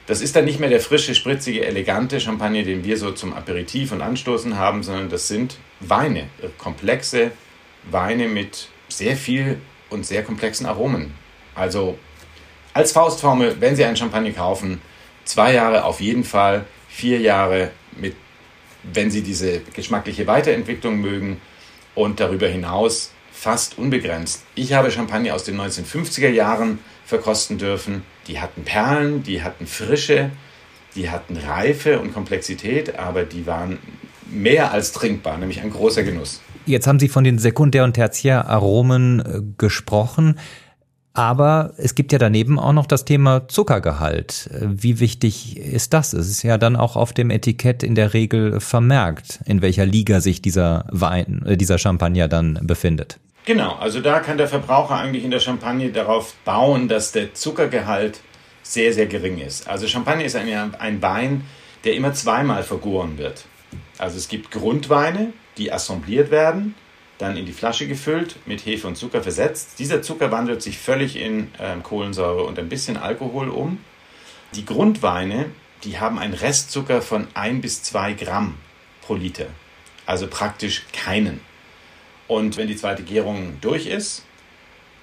Das 0.06 0.22
ist 0.22 0.36
dann 0.36 0.46
nicht 0.46 0.60
mehr 0.60 0.70
der 0.70 0.79
frische, 0.79 1.15
spritzige, 1.15 1.65
elegante 1.65 2.22
Champagner, 2.22 2.63
den 2.63 2.86
wir 2.86 2.98
so 2.98 3.12
zum 3.12 3.34
Aperitif 3.34 3.91
und 3.91 4.01
Anstoßen 4.01 4.58
haben, 4.58 4.84
sondern 4.84 5.10
das 5.10 5.27
sind 5.27 5.58
Weine, 5.82 6.29
komplexe 6.58 7.32
Weine 7.91 8.29
mit 8.29 8.70
sehr 8.88 9.17
viel 9.17 9.60
und 9.89 10.06
sehr 10.06 10.24
komplexen 10.24 10.65
Aromen. 10.65 11.13
Also 11.56 11.98
als 12.74 12.91
Faustformel, 12.91 13.58
wenn 13.60 13.75
Sie 13.75 13.84
einen 13.84 13.98
Champagner 13.98 14.32
kaufen, 14.32 14.82
zwei 15.25 15.53
Jahre 15.53 15.84
auf 15.84 16.00
jeden 16.00 16.24
Fall, 16.24 16.65
vier 16.88 17.20
Jahre 17.20 17.72
mit, 17.96 18.15
wenn 18.84 19.10
Sie 19.10 19.24
diese 19.24 19.62
geschmackliche 19.74 20.27
Weiterentwicklung 20.27 21.00
mögen 21.01 21.41
und 21.96 22.20
darüber 22.20 22.48
hinaus 22.48 23.12
fast 23.32 23.77
unbegrenzt. 23.77 24.44
Ich 24.56 24.74
habe 24.74 24.91
Champagner 24.91 25.36
aus 25.36 25.44
den 25.44 25.60
1950er 25.60 26.29
Jahren 26.29 26.79
verkosten 27.06 27.58
dürfen. 27.58 28.03
Die 28.27 28.39
hatten 28.39 28.63
Perlen, 28.63 29.24
die 29.24 29.44
hatten 29.44 29.67
Frische, 29.67 30.32
die 30.96 31.10
hatten 31.10 31.38
Reife 31.38 32.00
und 32.00 32.13
Komplexität, 32.13 32.98
aber 32.98 33.24
die 33.24 33.46
waren 33.46 33.77
mehr 34.29 34.72
als 34.72 34.91
trinkbar, 34.91 35.38
nämlich 35.38 35.62
ein 35.62 35.72
großer 35.72 36.03
Genuss. 36.03 36.41
Jetzt 36.67 36.86
haben 36.86 37.00
Sie 37.00 37.07
von 37.07 37.24
den 37.24 37.39
Sekundär- 37.39 37.86
und 37.86 37.93
Tertiäraromen 37.93 39.19
äh, 39.19 39.41
gesprochen. 39.57 40.38
Aber 41.13 41.74
es 41.77 41.95
gibt 41.95 42.12
ja 42.12 42.19
daneben 42.19 42.59
auch 42.59 42.74
noch 42.74 42.86
das 42.86 43.03
Thema 43.03 43.47
Zuckergehalt. 43.47 44.51
Wie 44.62 45.00
wichtig 45.00 45.57
ist 45.57 45.93
das? 45.93 46.13
Es 46.13 46.29
ist 46.29 46.43
ja 46.43 46.59
dann 46.59 46.75
auch 46.75 46.95
auf 46.95 47.12
dem 47.12 47.31
Etikett 47.31 47.81
in 47.81 47.95
der 47.95 48.13
Regel 48.13 48.59
vermerkt, 48.59 49.39
in 49.45 49.63
welcher 49.63 49.88
Liga 49.88 50.21
sich 50.21 50.43
dieser 50.43 50.86
Wein, 50.91 51.41
äh, 51.47 51.57
dieser 51.57 51.79
Champagner 51.79 52.27
dann 52.27 52.59
befindet. 52.62 53.17
Genau, 53.45 53.75
also 53.77 54.01
da 54.01 54.19
kann 54.19 54.38
der 54.38 54.47
Verbraucher 54.47 54.95
eigentlich 54.95 55.24
in 55.24 55.31
der 55.31 55.39
Champagne 55.39 55.89
darauf 55.89 56.36
bauen, 56.43 56.88
dass 56.88 57.13
der 57.13 57.33
Zuckergehalt 57.33 58.19
sehr, 58.62 58.93
sehr 58.93 59.07
gering 59.07 59.39
ist. 59.39 59.67
Also 59.67 59.88
Champagner 59.88 60.25
ist 60.25 60.36
ein, 60.36 60.75
ein 60.75 61.01
Wein, 61.01 61.45
der 61.86 61.95
immer 61.95 62.13
zweimal 62.13 62.62
vergoren 62.62 63.17
wird. 63.17 63.45
Also 63.97 64.17
es 64.17 64.27
gibt 64.27 64.51
Grundweine, 64.51 65.33
die 65.57 65.71
assembliert 65.71 66.31
werden, 66.31 66.75
dann 67.17 67.35
in 67.35 67.45
die 67.45 67.53
Flasche 67.53 67.87
gefüllt, 67.87 68.35
mit 68.45 68.65
Hefe 68.65 68.87
und 68.87 68.95
Zucker 68.95 69.23
versetzt. 69.23 69.79
Dieser 69.79 70.01
Zucker 70.01 70.31
wandelt 70.31 70.61
sich 70.61 70.77
völlig 70.77 71.15
in 71.15 71.51
äh, 71.57 71.75
Kohlensäure 71.81 72.43
und 72.43 72.59
ein 72.59 72.69
bisschen 72.69 72.97
Alkohol 72.97 73.49
um. 73.49 73.79
Die 74.53 74.65
Grundweine, 74.65 75.47
die 75.83 75.99
haben 75.99 76.19
einen 76.19 76.33
Restzucker 76.33 77.01
von 77.01 77.27
1 77.33 77.61
bis 77.61 77.83
2 77.83 78.13
Gramm 78.13 78.55
pro 79.01 79.15
Liter. 79.15 79.47
Also 80.05 80.27
praktisch 80.27 80.85
keinen. 80.93 81.41
Und 82.27 82.57
wenn 82.57 82.67
die 82.67 82.75
zweite 82.75 83.03
Gärung 83.03 83.57
durch 83.61 83.87
ist, 83.87 84.23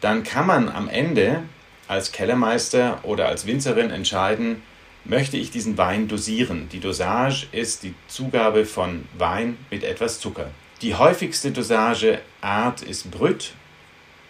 dann 0.00 0.22
kann 0.22 0.46
man 0.46 0.68
am 0.68 0.88
Ende 0.88 1.42
als 1.88 2.12
Kellermeister 2.12 3.00
oder 3.02 3.26
als 3.28 3.46
Winzerin 3.46 3.90
entscheiden, 3.90 4.62
möchte 5.04 5.36
ich 5.36 5.50
diesen 5.50 5.76
Wein 5.76 6.08
dosieren. 6.08 6.68
Die 6.70 6.80
Dosage 6.80 7.46
ist 7.52 7.82
die 7.82 7.94
Zugabe 8.08 8.64
von 8.64 9.06
Wein 9.18 9.58
mit 9.70 9.84
etwas 9.84 10.20
Zucker. 10.20 10.50
Die 10.82 10.94
häufigste 10.94 11.50
Dosageart 11.50 12.82
ist 12.82 13.10
Brüt. 13.10 13.52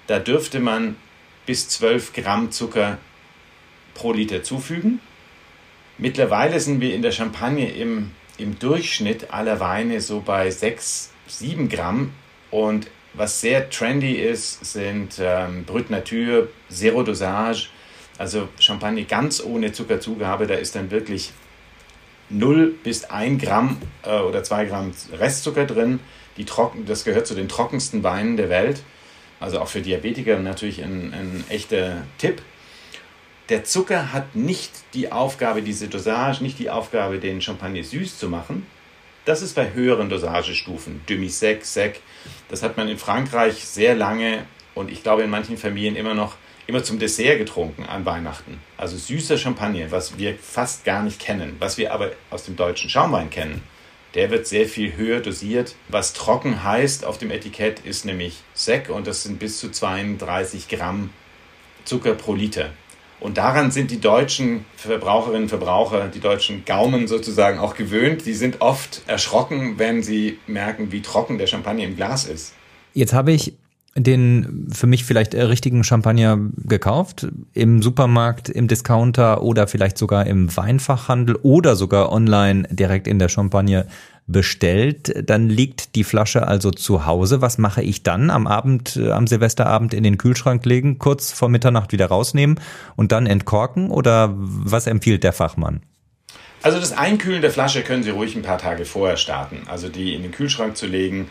Da 0.06 0.18
dürfte 0.18 0.60
man 0.60 0.96
bis 1.46 1.68
12 1.68 2.12
Gramm 2.12 2.50
Zucker 2.50 2.98
pro 3.94 4.12
Liter 4.12 4.42
zufügen. 4.42 5.00
Mittlerweile 5.96 6.58
sind 6.58 6.80
wir 6.80 6.94
in 6.94 7.02
der 7.02 7.12
Champagne 7.12 7.70
im, 7.70 8.10
im 8.36 8.58
Durchschnitt 8.58 9.32
aller 9.32 9.60
Weine 9.60 10.00
so 10.00 10.20
bei 10.20 10.50
6, 10.50 11.12
7 11.28 11.68
Gramm 11.68 12.12
und 12.50 12.88
was 13.14 13.40
sehr 13.40 13.70
trendy 13.70 14.14
ist, 14.14 14.64
sind 14.64 15.20
ähm, 15.20 15.64
Brut 15.64 15.88
Nature, 15.88 16.48
Zero 16.68 17.04
Dosage, 17.04 17.68
also 18.18 18.48
Champagner 18.58 19.02
ganz 19.02 19.42
ohne 19.42 19.72
Zuckerzugabe. 19.72 20.46
Da 20.46 20.54
ist 20.54 20.74
dann 20.74 20.90
wirklich 20.90 21.32
0 22.30 22.74
bis 22.82 23.04
1 23.04 23.42
Gramm 23.42 23.78
äh, 24.02 24.18
oder 24.18 24.42
2 24.42 24.66
Gramm 24.66 24.92
Restzucker 25.12 25.66
drin. 25.66 26.00
Die 26.36 26.44
trocken, 26.44 26.84
das 26.86 27.04
gehört 27.04 27.26
zu 27.26 27.34
den 27.34 27.48
trockensten 27.48 28.02
Weinen 28.02 28.36
der 28.36 28.48
Welt. 28.48 28.82
Also 29.40 29.60
auch 29.60 29.68
für 29.68 29.80
Diabetiker 29.80 30.38
natürlich 30.38 30.82
ein, 30.82 31.12
ein 31.12 31.44
echter 31.48 32.04
Tipp. 32.18 32.42
Der 33.50 33.64
Zucker 33.64 34.12
hat 34.12 34.34
nicht 34.34 34.72
die 34.94 35.12
Aufgabe, 35.12 35.60
diese 35.60 35.88
Dosage, 35.88 36.42
nicht 36.42 36.58
die 36.58 36.70
Aufgabe, 36.70 37.18
den 37.18 37.42
Champagner 37.42 37.84
süß 37.84 38.18
zu 38.18 38.28
machen, 38.28 38.66
das 39.24 39.40
ist 39.40 39.54
bei 39.54 39.72
höheren 39.72 40.10
Dosagestufen, 40.10 41.00
Demi-Sec, 41.08 41.64
Sec. 41.64 42.00
Das 42.48 42.62
hat 42.62 42.76
man 42.76 42.88
in 42.88 42.98
Frankreich 42.98 43.64
sehr 43.64 43.94
lange 43.94 44.44
und 44.74 44.90
ich 44.90 45.02
glaube 45.02 45.22
in 45.22 45.30
manchen 45.30 45.56
Familien 45.56 45.96
immer 45.96 46.14
noch 46.14 46.36
immer 46.66 46.82
zum 46.82 46.98
Dessert 46.98 47.38
getrunken 47.38 47.84
an 47.84 48.04
Weihnachten. 48.04 48.60
Also 48.76 48.96
süßer 48.96 49.38
Champagner, 49.38 49.90
was 49.90 50.18
wir 50.18 50.34
fast 50.34 50.84
gar 50.84 51.02
nicht 51.02 51.20
kennen, 51.20 51.56
was 51.58 51.78
wir 51.78 51.92
aber 51.92 52.12
aus 52.30 52.44
dem 52.44 52.56
deutschen 52.56 52.90
Schaumwein 52.90 53.30
kennen. 53.30 53.62
Der 54.14 54.30
wird 54.30 54.46
sehr 54.46 54.66
viel 54.66 54.96
höher 54.96 55.20
dosiert. 55.20 55.74
Was 55.88 56.12
trocken 56.12 56.62
heißt 56.62 57.04
auf 57.04 57.18
dem 57.18 57.30
Etikett 57.30 57.80
ist 57.80 58.04
nämlich 58.04 58.42
Sec 58.54 58.88
und 58.88 59.06
das 59.06 59.24
sind 59.24 59.38
bis 59.38 59.58
zu 59.58 59.70
32 59.70 60.68
Gramm 60.68 61.10
Zucker 61.84 62.14
pro 62.14 62.34
Liter. 62.34 62.70
Und 63.20 63.38
daran 63.38 63.70
sind 63.70 63.90
die 63.90 64.00
deutschen 64.00 64.64
Verbraucherinnen 64.76 65.44
und 65.44 65.48
Verbraucher, 65.48 66.08
die 66.08 66.20
deutschen 66.20 66.64
Gaumen 66.64 67.08
sozusagen 67.08 67.58
auch 67.58 67.74
gewöhnt. 67.74 68.26
Die 68.26 68.34
sind 68.34 68.60
oft 68.60 69.02
erschrocken, 69.06 69.78
wenn 69.78 70.02
sie 70.02 70.38
merken, 70.46 70.92
wie 70.92 71.02
trocken 71.02 71.38
der 71.38 71.46
Champagner 71.46 71.84
im 71.84 71.96
Glas 71.96 72.24
ist. 72.24 72.54
Jetzt 72.92 73.12
habe 73.12 73.32
ich 73.32 73.54
den 73.96 74.68
für 74.72 74.86
mich 74.86 75.04
vielleicht 75.04 75.34
richtigen 75.34 75.84
Champagner 75.84 76.38
gekauft 76.56 77.28
im 77.52 77.80
Supermarkt, 77.80 78.48
im 78.48 78.66
Discounter 78.66 79.42
oder 79.42 79.68
vielleicht 79.68 79.98
sogar 79.98 80.26
im 80.26 80.54
Weinfachhandel 80.56 81.36
oder 81.42 81.76
sogar 81.76 82.10
online 82.10 82.66
direkt 82.70 83.06
in 83.06 83.18
der 83.18 83.28
Champagne 83.28 83.86
bestellt, 84.26 85.28
dann 85.28 85.48
liegt 85.48 85.94
die 85.96 86.04
Flasche 86.04 86.48
also 86.48 86.70
zu 86.70 87.04
Hause. 87.06 87.42
Was 87.42 87.58
mache 87.58 87.82
ich 87.82 88.02
dann 88.02 88.30
am 88.30 88.46
Abend, 88.46 88.96
äh, 88.96 89.10
am 89.10 89.26
Silvesterabend 89.26 89.92
in 89.92 90.02
den 90.02 90.18
Kühlschrank 90.18 90.64
legen, 90.64 90.98
kurz 90.98 91.30
vor 91.32 91.48
Mitternacht 91.48 91.92
wieder 91.92 92.06
rausnehmen 92.06 92.58
und 92.96 93.12
dann 93.12 93.26
entkorken 93.26 93.90
oder 93.90 94.32
was 94.34 94.86
empfiehlt 94.86 95.24
der 95.24 95.34
Fachmann? 95.34 95.82
Also 96.62 96.80
das 96.80 96.92
Einkühlen 96.92 97.42
der 97.42 97.50
Flasche 97.50 97.82
können 97.82 98.02
Sie 98.02 98.10
ruhig 98.10 98.34
ein 98.34 98.42
paar 98.42 98.56
Tage 98.56 98.86
vorher 98.86 99.18
starten. 99.18 99.64
Also 99.66 99.90
die 99.90 100.14
in 100.14 100.22
den 100.22 100.32
Kühlschrank 100.32 100.78
zu 100.78 100.86
legen, 100.86 101.28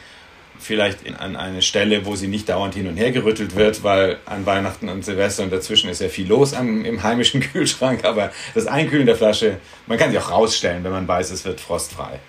vielleicht 0.64 1.04
in, 1.04 1.16
an 1.16 1.36
eine 1.36 1.62
Stelle, 1.62 2.06
wo 2.06 2.16
sie 2.16 2.28
nicht 2.28 2.50
dauernd 2.50 2.76
hin 2.76 2.88
und 2.88 2.98
her 2.98 3.12
gerüttelt 3.12 3.56
wird, 3.56 3.84
weil 3.84 4.18
an 4.26 4.46
Weihnachten 4.46 4.90
und 4.90 5.06
Silvester 5.06 5.44
und 5.44 5.52
dazwischen 5.52 5.90
ist 5.90 6.02
ja 6.02 6.10
viel 6.10 6.28
los 6.28 6.54
am, 6.54 6.86
im 6.86 7.04
heimischen 7.04 7.42
Kühlschrank. 7.52 8.06
Aber 8.06 8.32
das 8.56 8.68
Einkühlen 8.68 9.06
der 9.06 9.16
Flasche, 9.16 9.58
man 9.88 9.98
kann 9.98 10.12
sie 10.12 10.20
auch 10.20 10.32
rausstellen, 10.32 10.84
wenn 10.84 10.92
man 10.92 11.08
weiß, 11.08 11.32
es 11.32 11.46
wird 11.46 11.60
frostfrei. 11.60 12.20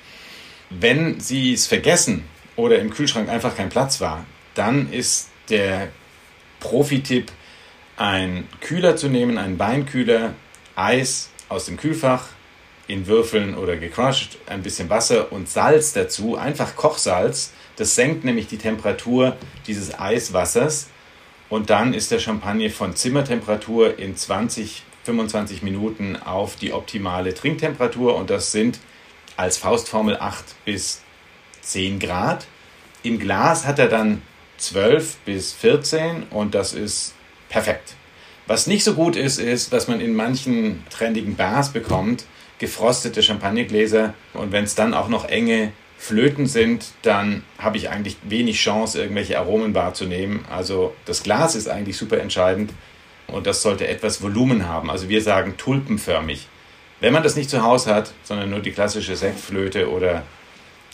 Wenn 0.71 1.21
Sie 1.21 1.53
es 1.53 1.67
vergessen 1.67 2.25
oder 2.57 2.79
im 2.79 2.91
Kühlschrank 2.91 3.29
einfach 3.29 3.57
kein 3.57 3.69
Platz 3.69 4.01
war, 4.01 4.27
dann 4.55 4.93
ist 4.93 5.29
der 5.51 5.89
Profi-Tipp, 6.61 7.31
einen 7.97 8.49
Kühler 8.61 8.97
zu 8.97 9.09
nehmen, 9.09 9.39
einen 9.39 9.59
Weinkühler, 9.59 10.35
Eis 10.75 11.31
aus 11.49 11.67
dem 11.67 11.77
Kühlfach 11.77 12.27
in 12.87 13.07
Würfeln 13.07 13.57
oder 13.57 13.77
gecrushed, 13.77 14.39
ein 14.47 14.63
bisschen 14.63 14.91
Wasser 14.91 15.33
und 15.33 15.49
Salz 15.49 15.93
dazu, 15.93 16.37
einfach 16.37 16.77
Kochsalz. 16.77 17.53
Das 17.77 17.95
senkt 17.95 18.25
nämlich 18.25 18.47
die 18.47 18.59
Temperatur 18.59 19.37
dieses 19.67 19.99
Eiswassers 19.99 20.89
und 21.49 21.71
dann 21.71 21.95
ist 21.95 22.11
der 22.11 22.19
Champagner 22.19 22.71
von 22.71 22.95
Zimmertemperatur 22.95 23.99
in 23.99 24.17
20, 24.17 24.83
25 25.05 25.63
Minuten 25.63 26.17
auf 26.17 26.57
die 26.57 26.73
optimale 26.73 27.35
Trinktemperatur 27.35 28.17
und 28.17 28.31
das 28.31 28.53
sind 28.53 28.79
als 29.37 29.57
Faustformel 29.57 30.17
8 30.19 30.45
bis 30.65 31.03
10 31.63 31.99
Grad. 31.99 32.47
Im 33.03 33.19
Glas 33.19 33.67
hat 33.67 33.79
er 33.79 33.89
dann 33.89 34.23
12 34.59 35.17
bis 35.25 35.53
14 35.53 36.25
und 36.31 36.55
das 36.55 36.73
ist 36.73 37.15
perfekt. 37.49 37.95
Was 38.47 38.67
nicht 38.67 38.85
so 38.85 38.95
gut 38.95 39.17
ist, 39.17 39.39
ist, 39.39 39.73
was 39.73 39.89
man 39.89 40.01
in 40.01 40.15
manchen 40.15 40.85
trendigen 40.91 41.35
Bars 41.35 41.73
bekommt, 41.73 42.27
gefrostete 42.65 43.23
Champagnergläser 43.23 44.15
und 44.33 44.51
wenn 44.53 44.65
es 44.65 44.75
dann 44.75 44.95
auch 44.95 45.09
noch 45.09 45.27
enge 45.27 45.73
Flöten 45.99 46.47
sind, 46.47 46.87
dann 47.03 47.45
habe 47.59 47.77
ich 47.77 47.91
eigentlich 47.91 48.17
wenig 48.23 48.59
Chance, 48.59 49.01
irgendwelche 49.01 49.39
Aromen 49.39 49.75
wahrzunehmen. 49.75 50.47
Also 50.51 50.95
das 51.05 51.23
Glas 51.23 51.55
ist 51.55 51.69
eigentlich 51.69 51.99
super 51.99 52.19
entscheidend 52.19 52.73
und 53.27 53.47
das 53.47 53.61
sollte 53.61 53.87
etwas 53.87 54.23
Volumen 54.23 54.67
haben. 54.67 54.91
Also 54.91 55.11
wir 55.11 55.21
sagen 55.21 55.59
tulpenförmig. 55.59 56.47
Wenn 57.01 57.13
man 57.13 57.23
das 57.23 57.37
nicht 57.37 57.51
zu 57.51 57.63
Hause 57.63 57.95
hat, 57.95 58.13
sondern 58.23 58.49
nur 58.49 58.61
die 58.61 58.73
klassische 58.73 59.15
Sektflöte 59.15 59.91
oder, 59.91 60.23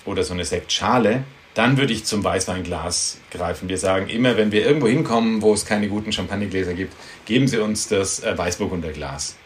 oder 0.04 0.24
so 0.24 0.34
eine 0.34 0.44
Sektschale, 0.44 1.22
dann 1.54 1.76
würde 1.76 1.92
ich 1.92 2.04
zum 2.04 2.24
Weißweinglas 2.24 3.18
greifen. 3.30 3.68
Wir 3.68 3.78
sagen 3.78 4.08
immer, 4.08 4.36
wenn 4.36 4.50
wir 4.50 4.66
irgendwo 4.66 4.88
hinkommen, 4.88 5.40
wo 5.40 5.52
es 5.52 5.66
keine 5.66 5.88
guten 5.88 6.10
Champagnergläser 6.10 6.74
gibt, 6.74 6.94
geben 7.26 7.46
Sie 7.46 7.58
uns 7.58 7.86
das 7.86 8.24
äh, 8.24 8.36
Weißburgunder 8.36 8.90
Glas. 8.90 9.36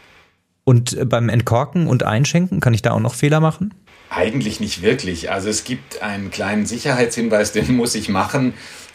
Und 0.65 0.95
äh, 0.95 1.05
beim 1.05 1.29
Entkorken 1.29 1.87
und 1.87 2.03
Einschenken, 2.03 2.61
kann 2.61 2.75
ich 2.75 2.83
da 2.83 2.93
auch 2.93 3.01
noch 3.01 3.15
Fehler 3.15 3.41
machen? 3.41 3.75
Eigentlich 4.11 4.61
nicht 4.61 4.83
wirklich. 4.83 5.31
Also 5.31 5.49
es 5.49 5.65
gibt 5.65 6.03
einen 6.03 6.31
kleinen 6.31 6.67
Sicherheitshinweis, 6.67 7.53
den 7.53 7.77
muss 7.77 7.95
ich 7.95 8.09
machen. 8.09 8.55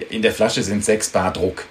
In 0.09 0.21
der 0.21 0.31
Flasche 0.31 0.63
sind 0.63 0.83
6 0.83 1.09
Bar 1.09 1.33
Druck. 1.33 1.65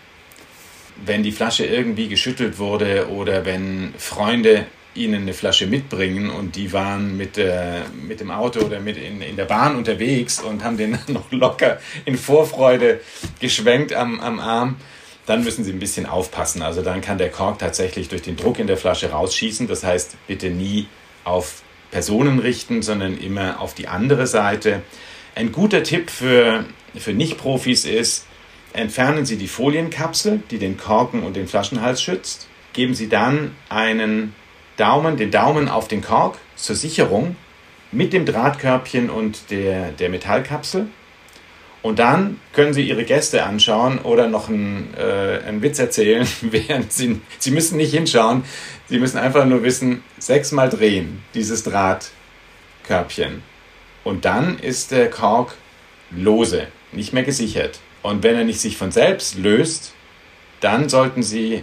Wenn 1.05 1.23
die 1.23 1.33
Flasche 1.33 1.64
irgendwie 1.64 2.09
geschüttelt 2.09 2.59
wurde 2.59 3.09
oder 3.11 3.45
wenn 3.45 3.95
Freunde 3.99 4.67
ihnen 4.95 5.23
eine 5.23 5.33
Flasche 5.33 5.67
mitbringen 5.67 6.28
und 6.28 6.57
die 6.57 6.73
waren 6.73 7.17
mit, 7.17 7.38
äh, 7.38 7.83
mit 8.07 8.21
dem 8.21 8.31
Auto 8.31 8.61
oder 8.61 8.81
mit 8.81 8.97
in, 8.97 9.23
in 9.23 9.37
der 9.37 9.45
Bahn 9.45 9.76
unterwegs 9.76 10.40
und 10.40 10.64
haben 10.64 10.76
den 10.76 10.99
noch 11.07 11.31
locker 11.31 11.78
in 12.05 12.17
Vorfreude 12.17 13.00
geschwenkt 13.40 13.93
am, 13.93 14.19
am 14.21 14.40
Arm, 14.40 14.76
dann 15.28 15.44
müssen 15.44 15.62
Sie 15.62 15.73
ein 15.73 15.78
bisschen 15.78 16.06
aufpassen. 16.06 16.62
Also 16.62 16.80
dann 16.80 17.02
kann 17.02 17.18
der 17.18 17.30
Kork 17.30 17.58
tatsächlich 17.58 18.08
durch 18.08 18.23
den 18.23 18.37
Druck 18.37 18.58
in 18.58 18.66
der 18.66 18.78
Flasche 18.78 19.11
rausschießen. 19.11 19.68
Das 19.68 19.85
heißt, 19.85 20.16
bitte 20.26 20.49
nie 20.49 20.87
auf 21.25 21.62
Personen 21.90 22.38
richten, 22.38 22.80
sondern 22.80 23.18
immer 23.18 23.61
auf 23.61 23.75
die 23.75 23.88
andere 23.88 24.26
Seite. 24.26 24.82
Ein 25.35 25.52
guter 25.52 25.82
Tipp 25.82 26.08
für, 26.11 26.64
für 26.97 27.12
Nicht-Profis 27.12 27.85
ist, 27.85 28.26
entfernen 28.73 29.26
Sie 29.26 29.37
die 29.37 29.49
Folienkapsel, 29.49 30.42
die 30.50 30.58
den 30.58 30.78
Korken 30.78 31.23
und 31.23 31.37
den 31.37 31.47
Flaschenhals 31.47 32.02
schützt. 32.02 32.49
Geben 32.73 32.94
Sie 32.94 33.11
dann 33.11 33.54
einen 33.68 34.35
Daumen, 34.78 35.18
den 35.18 35.30
Daumen 35.30 35.68
auf 35.68 35.88
den 35.88 36.00
Kork 36.00 36.38
zur 36.56 36.75
Sicherung 36.75 37.37
mit 37.92 38.14
dem 38.14 38.25
Drahtkörbchen 38.25 39.11
und 39.11 39.50
der, 39.50 39.92
der 39.92 40.08
Metallkapsel 40.08 40.88
und 41.82 41.99
dann 41.99 42.40
können 42.52 42.75
Sie 42.75 42.82
Ihre 42.82 43.04
Gäste 43.04 43.44
anschauen 43.44 43.99
oder 44.00 44.28
noch 44.28 44.49
einen, 44.49 44.92
äh, 44.97 45.40
einen 45.47 45.62
Witz 45.62 45.78
erzählen, 45.78 46.26
während 46.42 46.92
Sie, 46.92 47.20
Sie 47.38 47.50
müssen 47.50 47.76
nicht 47.76 47.92
hinschauen, 47.92 48.44
Sie 48.88 48.99
müssen 48.99 49.18
einfach 49.18 49.44
nur 49.44 49.62
wissen, 49.62 50.02
sechsmal 50.18 50.68
drehen, 50.68 51.23
dieses 51.35 51.62
Drahtkörbchen. 51.62 53.42
Und 54.02 54.25
dann 54.25 54.58
ist 54.58 54.90
der 54.90 55.11
Kork 55.11 55.54
lose, 56.11 56.68
nicht 56.92 57.12
mehr 57.12 57.23
gesichert. 57.23 57.80
Und 58.02 58.23
wenn 58.23 58.37
er 58.37 58.44
nicht 58.44 58.61
sich 58.61 58.76
von 58.76 58.90
selbst 58.90 59.37
löst, 59.37 59.92
dann 60.61 60.88
sollten 60.88 61.23
Sie 61.23 61.62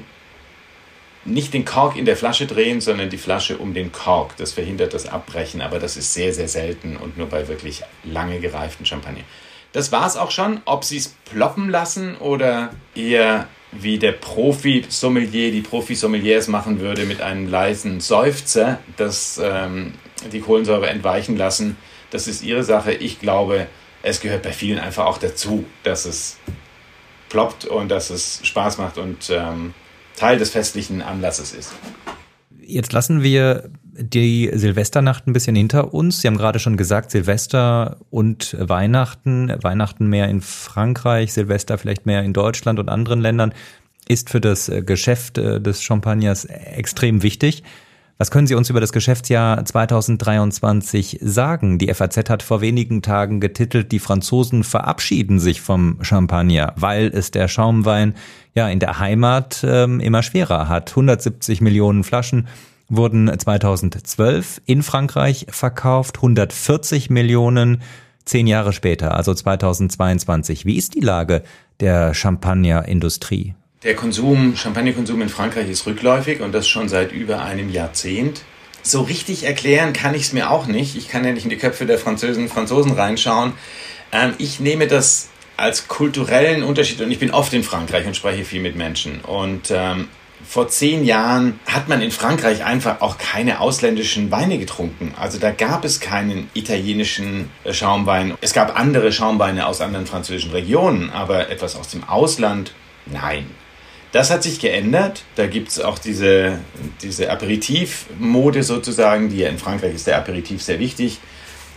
nicht 1.25 1.53
den 1.53 1.65
Kork 1.65 1.97
in 1.97 2.05
der 2.05 2.15
Flasche 2.15 2.45
drehen, 2.45 2.81
sondern 2.81 3.09
die 3.09 3.17
Flasche 3.17 3.57
um 3.57 3.73
den 3.73 3.91
Kork. 3.91 4.37
Das 4.37 4.53
verhindert 4.53 4.93
das 4.93 5.07
Abbrechen, 5.07 5.61
aber 5.61 5.79
das 5.79 5.97
ist 5.97 6.13
sehr, 6.13 6.33
sehr 6.33 6.47
selten 6.47 6.95
und 6.95 7.17
nur 7.17 7.27
bei 7.27 7.47
wirklich 7.47 7.81
lange 8.03 8.39
gereiften 8.39 8.85
Champagner. 8.85 9.23
Das 9.75 9.91
war 9.91 10.07
es 10.07 10.15
auch 10.15 10.31
schon. 10.31 10.61
Ob 10.63 10.85
sie 10.85 10.95
es 10.95 11.09
ploppen 11.09 11.69
lassen 11.69 12.15
oder 12.15 12.69
eher 12.95 13.49
wie 13.73 13.99
der 13.99 14.13
Profi-Sommelier, 14.13 15.51
die 15.51 15.59
Profi-Sommeliers 15.59 16.47
machen 16.47 16.79
würde, 16.79 17.03
mit 17.03 17.19
einem 17.19 17.49
leisen 17.49 17.99
Seufzer, 17.99 18.79
das 18.95 19.37
ähm, 19.43 19.95
die 20.31 20.39
Kohlensäure 20.39 20.87
entweichen 20.87 21.35
lassen, 21.35 21.75
das 22.09 22.29
ist 22.29 22.41
ihre 22.41 22.63
Sache. 22.63 22.93
Ich 22.93 23.19
glaube, 23.19 23.67
es 24.01 24.21
gehört 24.21 24.43
bei 24.43 24.53
vielen 24.53 24.79
einfach 24.79 25.07
auch 25.07 25.17
dazu, 25.17 25.65
dass 25.83 26.05
es 26.05 26.37
ploppt 27.27 27.65
und 27.65 27.89
dass 27.89 28.11
es 28.11 28.39
Spaß 28.43 28.77
macht 28.77 28.97
und 28.97 29.29
ähm, 29.29 29.73
Teil 30.15 30.37
des 30.37 30.51
festlichen 30.51 31.01
Anlasses 31.01 31.53
ist. 31.53 31.73
Jetzt 32.61 32.93
lassen 32.93 33.23
wir 33.23 33.69
die 33.97 34.49
Silvesternacht 34.53 35.27
ein 35.27 35.33
bisschen 35.33 35.55
hinter 35.55 35.93
uns. 35.93 36.21
Sie 36.21 36.27
haben 36.27 36.37
gerade 36.37 36.59
schon 36.59 36.77
gesagt, 36.77 37.11
Silvester 37.11 37.97
und 38.09 38.55
Weihnachten, 38.59 39.53
Weihnachten 39.61 40.07
mehr 40.07 40.27
in 40.29 40.41
Frankreich, 40.41 41.33
Silvester 41.33 41.77
vielleicht 41.77 42.05
mehr 42.05 42.23
in 42.23 42.33
Deutschland 42.33 42.79
und 42.79 42.89
anderen 42.89 43.21
Ländern, 43.21 43.53
ist 44.07 44.29
für 44.29 44.41
das 44.41 44.71
Geschäft 44.85 45.37
äh, 45.37 45.59
des 45.61 45.81
Champagners 45.81 46.45
extrem 46.45 47.23
wichtig. 47.23 47.63
Was 48.17 48.31
können 48.31 48.47
Sie 48.47 48.55
uns 48.55 48.69
über 48.69 48.79
das 48.79 48.93
Geschäftsjahr 48.93 49.65
2023 49.65 51.19
sagen? 51.21 51.79
Die 51.79 51.93
FAZ 51.93 52.29
hat 52.29 52.43
vor 52.43 52.61
wenigen 52.61 53.01
Tagen 53.01 53.41
getitelt, 53.41 53.91
die 53.91 53.99
Franzosen 53.99 54.63
verabschieden 54.63 55.37
sich 55.37 55.59
vom 55.59 55.97
Champagner, 56.01 56.71
weil 56.77 57.07
es 57.13 57.31
der 57.31 57.49
Schaumwein 57.49 58.13
ja 58.53 58.69
in 58.69 58.79
der 58.79 58.99
Heimat 58.99 59.65
ähm, 59.67 59.99
immer 59.99 60.23
schwerer 60.23 60.69
hat. 60.69 60.91
170 60.91 61.59
Millionen 61.59 62.05
Flaschen 62.05 62.47
wurden 62.89 63.31
2012 63.37 64.61
in 64.65 64.83
Frankreich 64.83 65.47
verkauft, 65.49 66.17
140 66.17 67.09
Millionen 67.09 67.81
zehn 68.25 68.47
Jahre 68.47 68.73
später, 68.73 69.15
also 69.15 69.33
2022. 69.33 70.65
Wie 70.65 70.77
ist 70.77 70.95
die 70.95 70.99
Lage 70.99 71.43
der 71.79 72.13
Champagnerindustrie? 72.13 73.53
Der 73.83 73.95
Konsum, 73.95 74.55
Champagnerkonsum 74.55 75.21
in 75.21 75.29
Frankreich 75.29 75.69
ist 75.69 75.85
rückläufig 75.85 76.41
und 76.41 76.53
das 76.53 76.67
schon 76.67 76.89
seit 76.89 77.11
über 77.11 77.43
einem 77.43 77.69
Jahrzehnt. 77.69 78.41
So 78.81 79.01
richtig 79.01 79.43
erklären 79.43 79.93
kann 79.93 80.15
ich 80.15 80.23
es 80.23 80.33
mir 80.33 80.49
auch 80.49 80.67
nicht. 80.67 80.95
Ich 80.95 81.07
kann 81.07 81.23
ja 81.23 81.31
nicht 81.31 81.43
in 81.43 81.49
die 81.49 81.57
Köpfe 81.57 81.85
der 81.85 81.99
Franzosen, 81.99 82.49
Franzosen 82.49 82.93
reinschauen. 82.93 83.53
Ähm, 84.11 84.33
ich 84.37 84.59
nehme 84.59 84.87
das 84.87 85.29
als 85.57 85.87
kulturellen 85.87 86.63
Unterschied 86.63 87.01
und 87.01 87.11
ich 87.11 87.19
bin 87.19 87.31
oft 87.31 87.53
in 87.53 87.63
Frankreich 87.63 88.05
und 88.07 88.15
spreche 88.15 88.43
viel 88.43 88.61
mit 88.61 88.75
Menschen. 88.75 89.21
Und 89.21 89.71
ähm, 89.71 90.09
vor 90.47 90.67
zehn 90.67 91.03
Jahren 91.03 91.59
hat 91.65 91.87
man 91.89 92.01
in 92.01 92.11
Frankreich 92.11 92.63
einfach 92.63 93.01
auch 93.01 93.17
keine 93.17 93.59
ausländischen 93.59 94.31
Weine 94.31 94.57
getrunken. 94.57 95.13
Also 95.19 95.39
da 95.39 95.51
gab 95.51 95.85
es 95.85 95.99
keinen 95.99 96.49
italienischen 96.53 97.49
äh, 97.63 97.73
Schaumwein. 97.73 98.35
Es 98.41 98.53
gab 98.53 98.79
andere 98.79 99.11
Schaumweine 99.11 99.67
aus 99.67 99.81
anderen 99.81 100.05
französischen 100.05 100.51
Regionen, 100.51 101.09
aber 101.09 101.49
etwas 101.49 101.75
aus 101.75 101.89
dem 101.89 102.03
Ausland, 102.03 102.73
nein. 103.05 103.45
Das 104.11 104.31
hat 104.31 104.43
sich 104.43 104.61
geändert. 104.61 105.23
Da 105.35 105.45
gibt 105.45 105.69
es 105.69 105.81
auch 105.81 105.99
diese, 105.99 106.59
diese 107.01 107.29
Aperitivmode 107.29 108.63
sozusagen, 108.63 109.29
die 109.29 109.39
ja 109.39 109.49
in 109.49 109.57
Frankreich 109.57 109.93
ist 109.93 110.07
der 110.07 110.17
Aperitif 110.17 110.61
sehr 110.61 110.79
wichtig. 110.79 111.19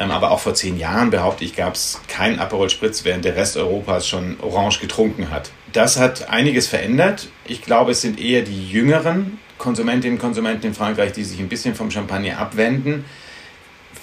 Ähm, 0.00 0.10
aber 0.10 0.30
auch 0.30 0.40
vor 0.40 0.54
zehn 0.54 0.78
Jahren, 0.78 1.10
behaupte 1.10 1.44
ich, 1.44 1.56
gab 1.56 1.74
es 1.74 2.00
keinen 2.08 2.38
Aperol 2.38 2.70
Spritz, 2.70 3.04
während 3.04 3.24
der 3.24 3.36
Rest 3.36 3.56
Europas 3.56 4.06
schon 4.06 4.38
Orange 4.40 4.80
getrunken 4.80 5.30
hat. 5.30 5.50
Das 5.72 5.98
hat 5.98 6.28
einiges 6.28 6.68
verändert. 6.68 7.28
Ich 7.44 7.62
glaube, 7.62 7.92
es 7.92 8.00
sind 8.00 8.20
eher 8.20 8.42
die 8.42 8.68
jüngeren 8.68 9.38
Konsumentinnen 9.58 10.16
und 10.16 10.22
Konsumenten 10.22 10.68
in 10.68 10.74
Frankreich, 10.74 11.12
die 11.12 11.24
sich 11.24 11.40
ein 11.40 11.48
bisschen 11.48 11.74
vom 11.74 11.90
Champagner 11.90 12.38
abwenden. 12.38 13.04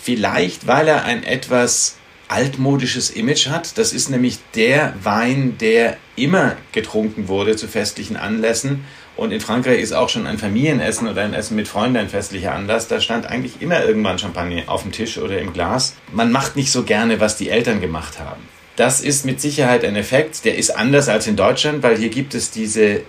Vielleicht, 0.01 0.67
weil 0.67 0.87
er 0.87 1.05
ein 1.05 1.23
etwas 1.23 1.95
altmodisches 2.27 3.09
Image 3.11 3.47
hat. 3.47 3.77
Das 3.77 3.93
ist 3.93 4.09
nämlich 4.09 4.39
der 4.55 4.93
Wein, 5.01 5.57
der 5.59 5.97
immer 6.15 6.57
getrunken 6.71 7.27
wurde 7.27 7.55
zu 7.55 7.67
festlichen 7.67 8.17
Anlässen. 8.17 8.85
Und 9.15 9.31
in 9.31 9.39
Frankreich 9.39 9.79
ist 9.79 9.93
auch 9.93 10.09
schon 10.09 10.27
ein 10.27 10.37
Familienessen 10.37 11.07
oder 11.07 11.23
ein 11.23 11.33
Essen 11.33 11.55
mit 11.55 11.67
Freunden 11.67 11.97
ein 11.97 12.09
festlicher 12.09 12.53
Anlass. 12.53 12.87
Da 12.87 12.99
stand 12.99 13.25
eigentlich 13.25 13.61
immer 13.61 13.83
irgendwann 13.83 14.19
Champagner 14.19 14.63
auf 14.67 14.83
dem 14.83 14.91
Tisch 14.91 15.17
oder 15.17 15.39
im 15.39 15.53
Glas. 15.53 15.95
Man 16.11 16.31
macht 16.31 16.55
nicht 16.55 16.71
so 16.71 16.83
gerne, 16.83 17.19
was 17.19 17.37
die 17.37 17.49
Eltern 17.49 17.79
gemacht 17.79 18.19
haben. 18.19 18.41
Das 18.75 18.99
ist 18.99 19.25
mit 19.25 19.39
Sicherheit 19.39 19.85
ein 19.85 19.95
Effekt, 19.95 20.43
der 20.43 20.57
ist 20.57 20.71
anders 20.71 21.07
als 21.07 21.27
in 21.27 21.37
Deutschland, 21.37 21.81
weil 21.81 21.97
hier 21.97 22.09
gibt 22.09 22.35
es 22.35 22.51
diese 22.51 23.03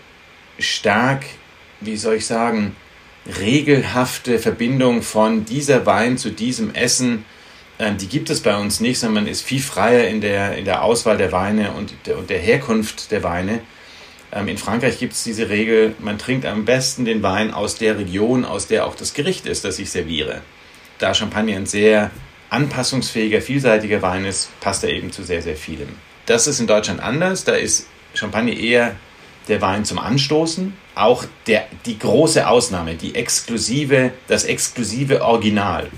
stark, 0.60 1.24
wie 1.80 1.96
soll 1.96 2.14
ich 2.14 2.26
sagen, 2.26 2.76
regelhafte 3.40 4.38
Verbindung 4.38 5.02
von 5.02 5.44
dieser 5.44 5.84
Wein 5.84 6.18
zu 6.18 6.30
diesem 6.30 6.72
Essen 6.72 7.24
ähm, 7.78 7.98
die 7.98 8.06
gibt 8.06 8.30
es 8.30 8.40
bei 8.40 8.56
uns 8.56 8.80
nicht, 8.80 8.98
sondern 8.98 9.24
man 9.24 9.32
ist 9.32 9.42
viel 9.42 9.60
freier 9.60 10.08
in 10.08 10.20
der, 10.20 10.56
in 10.56 10.64
der 10.64 10.82
Auswahl 10.82 11.18
der 11.18 11.32
Weine 11.32 11.72
und 11.72 11.92
der, 12.06 12.18
und 12.18 12.30
der 12.30 12.38
Herkunft 12.38 13.10
der 13.10 13.22
Weine. 13.22 13.60
Ähm, 14.36 14.48
in 14.48 14.58
Frankreich 14.58 14.98
gibt 14.98 15.14
es 15.14 15.24
diese 15.24 15.48
Regel, 15.48 15.94
man 15.98 16.18
trinkt 16.18 16.44
am 16.44 16.64
besten 16.64 17.04
den 17.04 17.22
Wein 17.22 17.52
aus 17.52 17.76
der 17.76 17.98
Region, 17.98 18.44
aus 18.44 18.66
der 18.66 18.86
auch 18.86 18.94
das 18.94 19.14
Gericht 19.14 19.46
ist, 19.46 19.64
das 19.64 19.78
ich 19.78 19.90
serviere. 19.90 20.42
Da 20.98 21.14
Champagner 21.14 21.56
ein 21.56 21.66
sehr 21.66 22.10
anpassungsfähiger, 22.50 23.40
vielseitiger 23.40 24.02
Wein 24.02 24.24
ist, 24.24 24.50
passt 24.60 24.84
er 24.84 24.90
eben 24.90 25.10
zu 25.10 25.22
sehr, 25.22 25.42
sehr 25.42 25.56
vielem. 25.56 25.88
Das 26.26 26.46
ist 26.46 26.60
in 26.60 26.66
Deutschland 26.66 27.00
anders. 27.00 27.44
Da 27.44 27.52
ist 27.52 27.86
Champagner 28.14 28.52
eher 28.52 28.96
der 29.48 29.60
Wein 29.62 29.84
zum 29.84 29.98
Anstoßen. 29.98 30.74
Auch 30.94 31.24
der, 31.46 31.66
die 31.86 31.98
große 31.98 32.46
Ausnahme, 32.46 32.94
die 32.94 33.14
exklusive, 33.14 34.12
das 34.28 34.44
exklusive 34.44 35.22
Original. 35.22 35.88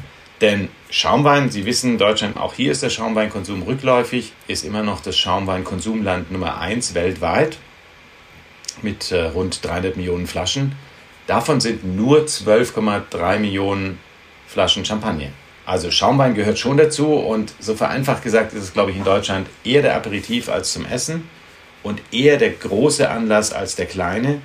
Denn 0.40 0.68
Schaumwein, 0.90 1.50
Sie 1.50 1.66
wissen, 1.66 1.98
Deutschland, 1.98 2.36
auch 2.36 2.54
hier 2.54 2.72
ist 2.72 2.82
der 2.82 2.90
Schaumweinkonsum 2.90 3.62
rückläufig, 3.62 4.32
ist 4.46 4.64
immer 4.64 4.82
noch 4.82 5.00
das 5.00 5.18
Schaumweinkonsumland 5.18 6.30
Nummer 6.30 6.60
1 6.60 6.94
weltweit 6.94 7.58
mit 8.82 9.12
äh, 9.12 9.24
rund 9.24 9.64
300 9.64 9.96
Millionen 9.96 10.26
Flaschen. 10.26 10.72
Davon 11.26 11.60
sind 11.60 11.84
nur 11.84 12.20
12,3 12.20 13.38
Millionen 13.38 13.98
Flaschen 14.46 14.84
Champagner. 14.84 15.28
Also 15.66 15.90
Schaumwein 15.90 16.34
gehört 16.34 16.58
schon 16.58 16.78
dazu 16.78 17.12
und 17.12 17.52
so 17.60 17.74
vereinfacht 17.74 18.22
gesagt 18.22 18.54
ist 18.54 18.62
es, 18.62 18.72
glaube 18.72 18.90
ich, 18.90 18.96
in 18.96 19.04
Deutschland 19.04 19.46
eher 19.64 19.82
der 19.82 19.94
Aperitif 19.94 20.48
als 20.48 20.72
zum 20.72 20.86
Essen 20.86 21.28
und 21.82 22.00
eher 22.10 22.38
der 22.38 22.50
große 22.50 23.10
Anlass 23.10 23.52
als 23.52 23.76
der 23.76 23.84
kleine, 23.84 24.40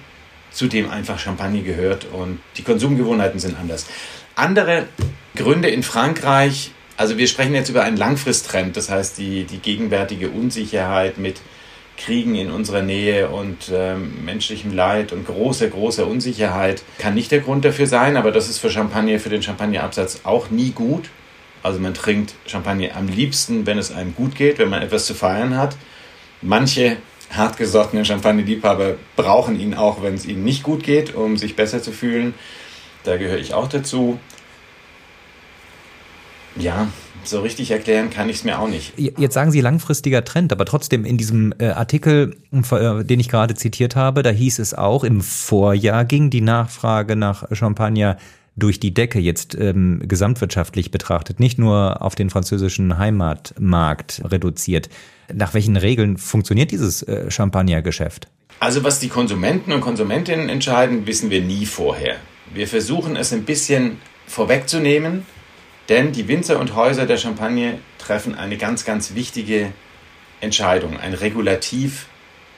zu 0.52 0.68
dem 0.68 0.90
einfach 0.90 1.20
Champagner 1.20 1.62
gehört 1.62 2.06
und 2.12 2.40
die 2.58 2.64
Konsumgewohnheiten 2.64 3.40
sind 3.40 3.58
anders. 3.58 3.88
Andere 4.36 4.88
Gründe 5.36 5.70
in 5.70 5.84
Frankreich, 5.84 6.72
also 6.98 7.18
wir 7.18 7.28
sprechen 7.28 7.56
jetzt 7.56 7.70
über 7.70 7.84
einen 7.84 7.98
Langfristtrend, 7.98 8.76
das 8.76 8.90
heißt 8.90 9.18
die, 9.18 9.46
die 9.46 9.60
gegenwärtige 9.60 10.30
Unsicherheit 10.30 11.18
mit 11.18 11.40
Kriegen 11.98 12.36
in 12.36 12.52
unserer 12.52 12.82
Nähe 12.82 13.30
und 13.30 13.72
ähm, 13.72 14.26
menschlichem 14.26 14.74
Leid 14.74 15.12
und 15.14 15.26
großer, 15.26 15.68
großer 15.68 16.08
Unsicherheit 16.08 16.84
kann 16.98 17.14
nicht 17.14 17.32
der 17.32 17.40
Grund 17.40 17.66
dafür 17.66 17.88
sein, 17.88 18.18
aber 18.18 18.32
das 18.32 18.50
ist 18.50 18.60
für 18.60 18.70
Champagner, 18.70 19.20
für 19.20 19.30
den 19.30 19.44
Champagnerabsatz 19.44 20.22
auch 20.24 20.50
nie 20.50 20.72
gut. 20.72 21.10
Also 21.62 21.80
man 21.80 21.94
trinkt 21.94 22.34
Champagner 22.46 22.90
am 22.96 23.08
liebsten, 23.08 23.66
wenn 23.66 23.78
es 23.78 23.92
einem 23.92 24.16
gut 24.16 24.36
geht, 24.36 24.60
wenn 24.60 24.70
man 24.70 24.82
etwas 24.82 25.06
zu 25.06 25.14
feiern 25.14 25.58
hat. 25.58 25.78
Manche 26.42 26.98
hartgesottene 27.32 28.06
Champagner-Liebhaber 28.06 28.96
brauchen 29.16 29.60
ihn 29.60 29.74
auch, 29.74 30.04
wenn 30.04 30.14
es 30.14 30.26
ihnen 30.26 30.44
nicht 30.44 30.64
gut 30.64 30.84
geht, 30.84 31.16
um 31.16 31.38
sich 31.38 31.56
besser 31.56 31.82
zu 31.82 31.92
fühlen. 31.92 32.34
Da 33.04 33.18
gehöre 33.18 33.40
ich 33.40 33.54
auch 33.54 33.68
dazu. 33.68 34.20
Ja, 36.56 36.88
so 37.24 37.42
richtig 37.42 37.72
erklären 37.72 38.10
kann 38.10 38.30
ich 38.30 38.38
es 38.38 38.44
mir 38.44 38.60
auch 38.60 38.68
nicht. 38.68 38.94
Jetzt 38.98 39.34
sagen 39.34 39.52
Sie 39.52 39.62
langfristiger 39.62 40.24
Trend, 40.24 40.52
aber 40.52 40.66
trotzdem 40.66 41.06
in 41.06 41.18
diesem 41.18 41.54
äh, 41.58 41.68
Artikel, 41.68 42.36
äh, 42.52 43.04
den 43.04 43.20
ich 43.20 43.30
gerade 43.30 43.56
zitiert 43.56 43.96
habe, 43.96 44.24
da 44.24 44.30
hieß 44.30 44.60
es 44.60 44.74
auch, 44.74 45.04
im 45.04 45.22
Vorjahr 45.22 46.06
ging 46.06 46.30
die 46.30 46.42
Nachfrage 46.42 47.16
nach 47.16 47.46
Champagner 47.54 48.18
durch 48.56 48.80
die 48.80 48.94
Decke 48.94 49.20
jetzt 49.20 49.56
ähm, 49.56 50.02
gesamtwirtschaftlich 50.06 50.92
betrachtet, 50.92 51.40
nicht 51.40 51.58
nur 51.58 52.02
auf 52.02 52.16
den 52.16 52.30
französischen 52.30 52.98
Heimatmarkt 52.98 54.22
reduziert. 54.26 54.90
Nach 55.34 55.54
welchen 55.54 55.78
Regeln 55.78 56.18
funktioniert 56.18 56.72
dieses 56.72 57.02
äh, 57.04 57.32
Champagnergeschäft? 57.32 58.28
Also 58.60 58.84
was 58.84 59.00
die 59.00 59.10
Konsumenten 59.10 59.72
und 59.72 59.82
Konsumentinnen 59.82 60.50
entscheiden, 60.50 61.08
wissen 61.08 61.32
wir 61.32 61.42
nie 61.42 61.66
vorher. 61.66 62.18
Wir 62.54 62.68
versuchen 62.68 63.16
es 63.16 63.34
ein 63.34 63.44
bisschen 63.44 63.98
vorwegzunehmen, 64.28 65.26
denn 65.90 66.12
die 66.12 66.28
Winzer 66.28 66.60
und 66.60 66.76
Häuser 66.76 67.06
der 67.06 67.18
Champagne 67.18 67.80
treffen 67.98 68.36
eine 68.36 68.58
ganz, 68.58 68.86
ganz 68.86 69.16
wichtige 69.16 69.74
Entscheidung, 70.40 71.00
ein 71.00 71.14
Regulativ 71.14 72.08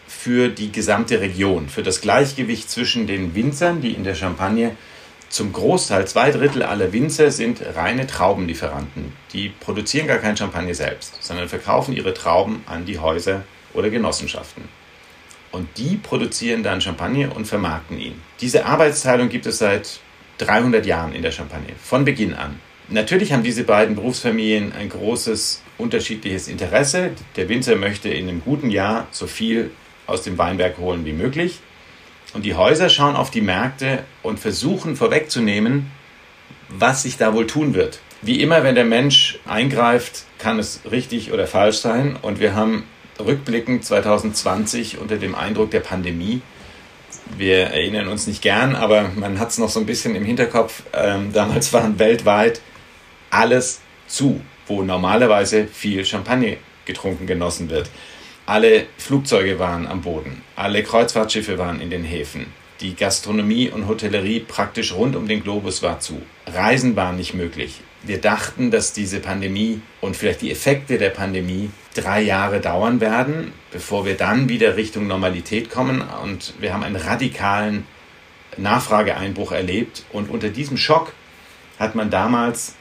für 0.08 0.50
die 0.50 0.72
gesamte 0.72 1.22
Region, 1.22 1.70
für 1.70 1.84
das 1.84 2.02
Gleichgewicht 2.02 2.70
zwischen 2.70 3.08
den 3.08 3.34
Winzern, 3.36 3.82
die 3.82 3.92
in 3.92 4.04
der 4.04 4.16
Champagne 4.16 4.76
zum 5.30 5.52
Großteil, 5.52 6.08
zwei 6.08 6.32
Drittel 6.32 6.64
aller 6.64 6.94
Winzer 6.94 7.32
sind 7.32 7.62
reine 7.76 8.08
Traubenlieferanten. 8.08 9.12
Die 9.34 9.50
produzieren 9.50 10.08
gar 10.08 10.20
kein 10.20 10.38
Champagner 10.38 10.74
selbst, 10.74 11.22
sondern 11.22 11.50
verkaufen 11.50 11.94
ihre 11.94 12.14
Trauben 12.14 12.64
an 12.68 12.86
die 12.86 13.00
Häuser 13.00 13.44
oder 13.74 13.90
Genossenschaften. 13.90 14.64
Und 15.52 15.68
die 15.78 15.98
produzieren 15.98 16.64
dann 16.64 16.80
Champagner 16.80 17.36
und 17.36 17.46
vermarkten 17.46 18.00
ihn. 18.00 18.22
Diese 18.40 18.66
Arbeitsteilung 18.66 19.30
gibt 19.30 19.46
es 19.46 19.58
seit 19.58 20.00
300 20.38 20.86
Jahren 20.86 21.14
in 21.14 21.22
der 21.22 21.32
Champagne, 21.32 21.74
von 21.82 22.06
Beginn 22.06 22.34
an. 22.34 22.60
Natürlich 22.90 23.34
haben 23.34 23.44
diese 23.44 23.64
beiden 23.64 23.96
Berufsfamilien 23.96 24.72
ein 24.74 24.90
großes 24.90 25.64
unterschiedliches 25.78 26.48
Interesse. 26.48 27.12
Der 27.36 27.50
Winzer 27.50 27.76
möchte 27.76 28.10
in 28.10 28.30
einem 28.30 28.42
guten 28.42 28.70
Jahr 28.70 29.08
so 29.12 29.26
viel 29.26 29.72
aus 30.06 30.22
dem 30.22 30.38
Weinberg 30.38 30.78
holen 30.78 31.04
wie 31.04 31.14
möglich. 31.14 31.60
Und 32.34 32.46
die 32.46 32.54
Häuser 32.54 32.90
schauen 32.90 33.16
auf 33.16 33.32
die 33.32 33.42
Märkte 33.42 34.04
und 34.22 34.40
versuchen 34.40 34.96
vorwegzunehmen, 34.96 35.90
was 36.70 37.04
sich 37.04 37.18
da 37.18 37.34
wohl 37.34 37.48
tun 37.48 37.74
wird. 37.74 38.00
Wie 38.22 38.42
immer, 38.42 38.64
wenn 38.64 38.76
der 38.76 38.86
Mensch 38.86 39.40
eingreift, 39.46 40.26
kann 40.38 40.60
es 40.60 40.82
richtig 40.90 41.32
oder 41.32 41.48
falsch 41.48 41.78
sein. 41.78 42.18
Und 42.22 42.40
wir 42.40 42.54
haben 42.54 42.84
rückblickend 43.20 43.84
2020 43.84 45.00
unter 45.00 45.18
dem 45.18 45.34
Eindruck 45.34 45.72
der 45.72 45.80
Pandemie, 45.80 46.42
wir 47.38 47.68
erinnern 47.68 48.08
uns 48.08 48.28
nicht 48.28 48.42
gern, 48.42 48.76
aber 48.76 49.10
man 49.16 49.40
hat 49.40 49.50
es 49.50 49.58
noch 49.58 49.70
so 49.70 49.80
ein 49.80 49.86
bisschen 49.86 50.16
im 50.16 50.24
Hinterkopf, 50.26 50.84
ähm, 50.94 51.34
damals 51.34 51.74
waren 51.74 51.98
weltweit 51.98 52.62
alles 53.36 53.82
zu, 54.08 54.42
wo 54.68 54.82
normalerweise 54.82 55.68
viel 55.68 56.06
Champagner 56.06 56.56
getrunken 56.86 57.28
genossen 57.28 57.70
wird. 57.70 57.90
Alle 58.46 58.86
Flugzeuge 58.98 59.60
waren 59.60 59.88
am 59.88 60.02
Boden, 60.02 60.42
alle 60.56 60.84
Kreuzfahrtschiffe 60.84 61.58
waren 61.58 61.82
in 61.82 61.90
den 61.90 62.04
Häfen. 62.04 62.46
Die 62.82 62.96
Gastronomie 62.96 63.70
und 63.70 63.88
Hotellerie 63.88 64.42
praktisch 64.42 64.94
rund 64.94 65.16
um 65.16 65.28
den 65.28 65.44
Globus 65.44 65.82
war 65.82 66.00
zu. 66.00 66.22
Reisen 66.46 66.96
waren 66.96 67.16
nicht 67.16 67.34
möglich. 67.34 67.82
Wir 68.04 68.22
dachten, 68.22 68.70
dass 68.70 68.94
diese 68.94 69.20
Pandemie 69.20 69.82
und 70.02 70.16
vielleicht 70.16 70.42
die 70.42 70.52
Effekte 70.52 70.98
der 70.98 71.10
Pandemie 71.10 71.72
drei 71.96 72.22
Jahre 72.22 72.60
dauern 72.60 73.02
werden, 73.02 73.52
bevor 73.72 74.06
wir 74.06 74.16
dann 74.16 74.48
wieder 74.50 74.76
Richtung 74.76 75.08
Normalität 75.08 75.72
kommen. 75.72 76.04
Und 76.22 76.54
wir 76.60 76.74
haben 76.74 76.84
einen 76.84 76.98
radikalen 76.98 77.88
Nachfrageeinbruch 78.58 79.54
erlebt. 79.54 80.04
Und 80.12 80.30
unter 80.30 80.50
diesem 80.50 80.78
Schock 80.78 81.14
hat 81.80 81.96
man 81.96 82.10
damals 82.10 82.76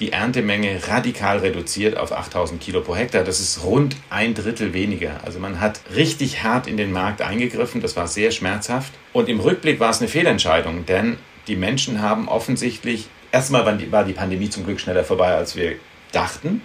die 0.00 0.12
Erntemenge 0.12 0.80
radikal 0.88 1.38
reduziert 1.38 1.96
auf 1.96 2.12
8000 2.12 2.60
Kilo 2.60 2.80
pro 2.80 2.96
Hektar. 2.96 3.22
Das 3.22 3.38
ist 3.38 3.62
rund 3.62 3.96
ein 4.08 4.34
Drittel 4.34 4.72
weniger. 4.72 5.20
Also 5.24 5.38
man 5.38 5.60
hat 5.60 5.80
richtig 5.94 6.42
hart 6.42 6.66
in 6.66 6.78
den 6.78 6.90
Markt 6.90 7.20
eingegriffen. 7.20 7.82
Das 7.82 7.96
war 7.96 8.06
sehr 8.06 8.30
schmerzhaft. 8.30 8.94
Und 9.12 9.28
im 9.28 9.40
Rückblick 9.40 9.78
war 9.78 9.90
es 9.90 10.00
eine 10.00 10.08
Fehlentscheidung, 10.08 10.86
denn 10.86 11.18
die 11.46 11.56
Menschen 11.56 12.00
haben 12.00 12.28
offensichtlich, 12.28 13.08
erstmal 13.30 13.66
war 13.66 14.04
die 14.04 14.12
Pandemie 14.12 14.48
zum 14.48 14.64
Glück 14.64 14.80
schneller 14.80 15.04
vorbei, 15.04 15.34
als 15.34 15.54
wir 15.54 15.74
dachten. 16.12 16.62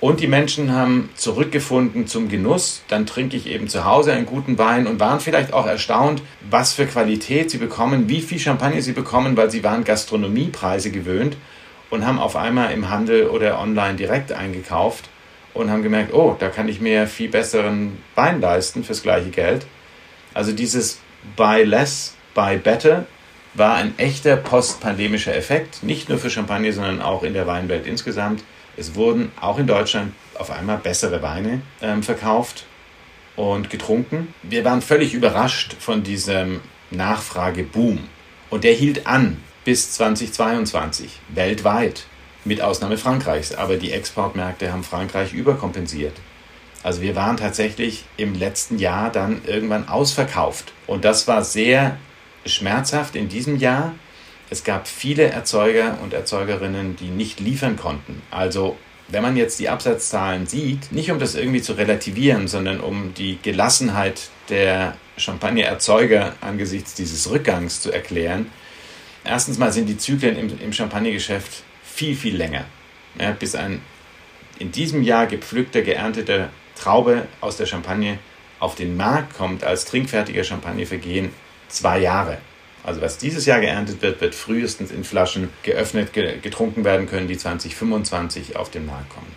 Und 0.00 0.20
die 0.20 0.26
Menschen 0.26 0.72
haben 0.72 1.10
zurückgefunden 1.14 2.08
zum 2.08 2.28
Genuss. 2.28 2.82
Dann 2.88 3.06
trinke 3.06 3.36
ich 3.36 3.46
eben 3.46 3.68
zu 3.68 3.84
Hause 3.84 4.12
einen 4.12 4.26
guten 4.26 4.58
Wein 4.58 4.88
und 4.88 4.98
waren 4.98 5.20
vielleicht 5.20 5.52
auch 5.52 5.66
erstaunt, 5.66 6.22
was 6.50 6.74
für 6.74 6.86
Qualität 6.86 7.50
sie 7.50 7.58
bekommen, 7.58 8.08
wie 8.08 8.20
viel 8.20 8.40
Champagner 8.40 8.82
sie 8.82 8.92
bekommen, 8.92 9.36
weil 9.36 9.50
sie 9.50 9.62
waren 9.62 9.84
Gastronomiepreise 9.84 10.90
gewöhnt 10.90 11.36
und 11.92 12.06
haben 12.06 12.18
auf 12.18 12.36
einmal 12.36 12.72
im 12.72 12.88
Handel 12.88 13.26
oder 13.26 13.60
online 13.60 13.96
direkt 13.96 14.32
eingekauft 14.32 15.10
und 15.52 15.70
haben 15.70 15.82
gemerkt, 15.82 16.14
oh, 16.14 16.34
da 16.38 16.48
kann 16.48 16.66
ich 16.66 16.80
mir 16.80 17.06
viel 17.06 17.28
besseren 17.28 17.98
Wein 18.14 18.40
leisten 18.40 18.82
fürs 18.82 19.02
gleiche 19.02 19.28
Geld. 19.28 19.66
Also 20.32 20.52
dieses 20.52 21.00
Buy 21.36 21.64
Less, 21.64 22.14
Buy 22.34 22.56
Better 22.56 23.04
war 23.52 23.74
ein 23.74 23.92
echter 23.98 24.36
postpandemischer 24.36 25.36
Effekt, 25.36 25.82
nicht 25.82 26.08
nur 26.08 26.16
für 26.16 26.30
Champagner, 26.30 26.72
sondern 26.72 27.02
auch 27.02 27.22
in 27.24 27.34
der 27.34 27.46
Weinwelt 27.46 27.86
insgesamt. 27.86 28.42
Es 28.78 28.94
wurden 28.94 29.30
auch 29.38 29.58
in 29.58 29.66
Deutschland 29.66 30.14
auf 30.38 30.50
einmal 30.50 30.78
bessere 30.78 31.20
Weine 31.20 31.60
ähm, 31.82 32.02
verkauft 32.02 32.64
und 33.36 33.68
getrunken. 33.68 34.32
Wir 34.42 34.64
waren 34.64 34.80
völlig 34.80 35.12
überrascht 35.12 35.76
von 35.78 36.02
diesem 36.02 36.62
Nachfrageboom 36.90 37.98
und 38.48 38.64
der 38.64 38.72
hielt 38.72 39.06
an 39.06 39.36
bis 39.64 39.92
2022 39.92 41.20
weltweit, 41.28 42.04
mit 42.44 42.60
Ausnahme 42.60 42.98
Frankreichs. 42.98 43.54
Aber 43.54 43.76
die 43.76 43.92
Exportmärkte 43.92 44.72
haben 44.72 44.84
Frankreich 44.84 45.32
überkompensiert. 45.32 46.14
Also 46.82 47.00
wir 47.00 47.14
waren 47.14 47.36
tatsächlich 47.36 48.04
im 48.16 48.34
letzten 48.34 48.78
Jahr 48.78 49.10
dann 49.10 49.42
irgendwann 49.46 49.88
ausverkauft. 49.88 50.72
Und 50.86 51.04
das 51.04 51.28
war 51.28 51.44
sehr 51.44 51.96
schmerzhaft 52.44 53.14
in 53.14 53.28
diesem 53.28 53.56
Jahr. 53.56 53.94
Es 54.50 54.64
gab 54.64 54.88
viele 54.88 55.24
Erzeuger 55.24 55.98
und 56.02 56.12
Erzeugerinnen, 56.12 56.96
die 56.96 57.08
nicht 57.08 57.40
liefern 57.40 57.76
konnten. 57.76 58.20
Also 58.30 58.76
wenn 59.08 59.22
man 59.22 59.36
jetzt 59.36 59.60
die 59.60 59.68
Absatzzahlen 59.68 60.46
sieht, 60.46 60.90
nicht 60.90 61.10
um 61.10 61.18
das 61.18 61.34
irgendwie 61.34 61.62
zu 61.62 61.74
relativieren, 61.74 62.48
sondern 62.48 62.80
um 62.80 63.14
die 63.14 63.38
Gelassenheit 63.42 64.30
der 64.48 64.96
Champagnererzeuger 65.16 66.34
angesichts 66.40 66.94
dieses 66.94 67.30
Rückgangs 67.30 67.80
zu 67.80 67.92
erklären, 67.92 68.46
Erstens 69.24 69.58
mal 69.58 69.72
sind 69.72 69.88
die 69.88 69.98
Zyklen 69.98 70.36
im, 70.36 70.60
im 70.60 70.72
Champagnergeschäft 70.72 71.62
viel, 71.84 72.16
viel 72.16 72.36
länger. 72.36 72.64
Ja, 73.18 73.32
bis 73.32 73.54
ein 73.54 73.80
in 74.58 74.72
diesem 74.72 75.02
Jahr 75.02 75.26
gepflückter, 75.26 75.82
geernteter 75.82 76.50
Traube 76.76 77.26
aus 77.40 77.56
der 77.56 77.66
Champagne 77.66 78.18
auf 78.58 78.76
den 78.76 78.96
Markt 78.96 79.36
kommt 79.36 79.64
als 79.64 79.84
trinkfertiger 79.86 80.44
Champagner 80.44 80.86
vergehen 80.86 81.32
zwei 81.68 81.98
Jahre. 81.98 82.38
Also 82.84 83.00
was 83.00 83.18
dieses 83.18 83.46
Jahr 83.46 83.60
geerntet 83.60 84.02
wird, 84.02 84.20
wird 84.20 84.34
frühestens 84.34 84.90
in 84.90 85.04
Flaschen 85.04 85.48
geöffnet, 85.62 86.12
getrunken 86.12 86.84
werden 86.84 87.06
können, 87.06 87.28
die 87.28 87.36
2025 87.36 88.56
auf 88.56 88.70
den 88.70 88.86
Markt 88.86 89.10
kommen. 89.10 89.32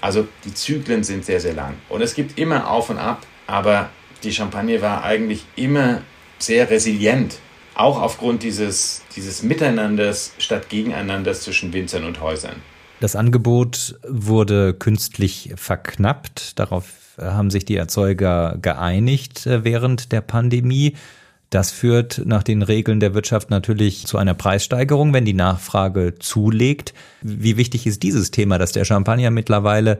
Also 0.00 0.26
die 0.44 0.54
Zyklen 0.54 1.04
sind 1.04 1.24
sehr, 1.24 1.40
sehr 1.40 1.52
lang. 1.52 1.74
Und 1.88 2.00
es 2.00 2.14
gibt 2.14 2.38
immer 2.38 2.70
auf 2.70 2.90
und 2.90 2.98
ab, 2.98 3.26
aber 3.46 3.90
die 4.22 4.32
Champagne 4.32 4.82
war 4.82 5.04
eigentlich 5.04 5.44
immer 5.56 6.02
sehr 6.38 6.70
resilient 6.70 7.38
auch 7.74 8.00
aufgrund 8.00 8.42
dieses, 8.42 9.02
dieses 9.16 9.42
Miteinanders 9.42 10.32
statt 10.38 10.68
Gegeneinanders 10.68 11.42
zwischen 11.42 11.72
Winzern 11.72 12.04
und 12.04 12.20
Häusern. 12.20 12.56
Das 13.00 13.16
Angebot 13.16 13.98
wurde 14.06 14.74
künstlich 14.74 15.52
verknappt. 15.56 16.58
Darauf 16.58 17.16
haben 17.18 17.50
sich 17.50 17.64
die 17.64 17.76
Erzeuger 17.76 18.58
geeinigt 18.60 19.46
äh, 19.46 19.64
während 19.64 20.12
der 20.12 20.20
Pandemie. 20.20 20.94
Das 21.50 21.72
führt 21.72 22.22
nach 22.26 22.44
den 22.44 22.62
Regeln 22.62 23.00
der 23.00 23.12
Wirtschaft 23.12 23.50
natürlich 23.50 24.06
zu 24.06 24.18
einer 24.18 24.34
Preissteigerung, 24.34 25.12
wenn 25.12 25.24
die 25.24 25.34
Nachfrage 25.34 26.14
zulegt. 26.18 26.94
Wie 27.22 27.56
wichtig 27.56 27.86
ist 27.88 28.04
dieses 28.04 28.30
Thema, 28.30 28.56
dass 28.58 28.70
der 28.70 28.84
Champagner 28.84 29.30
mittlerweile 29.30 29.98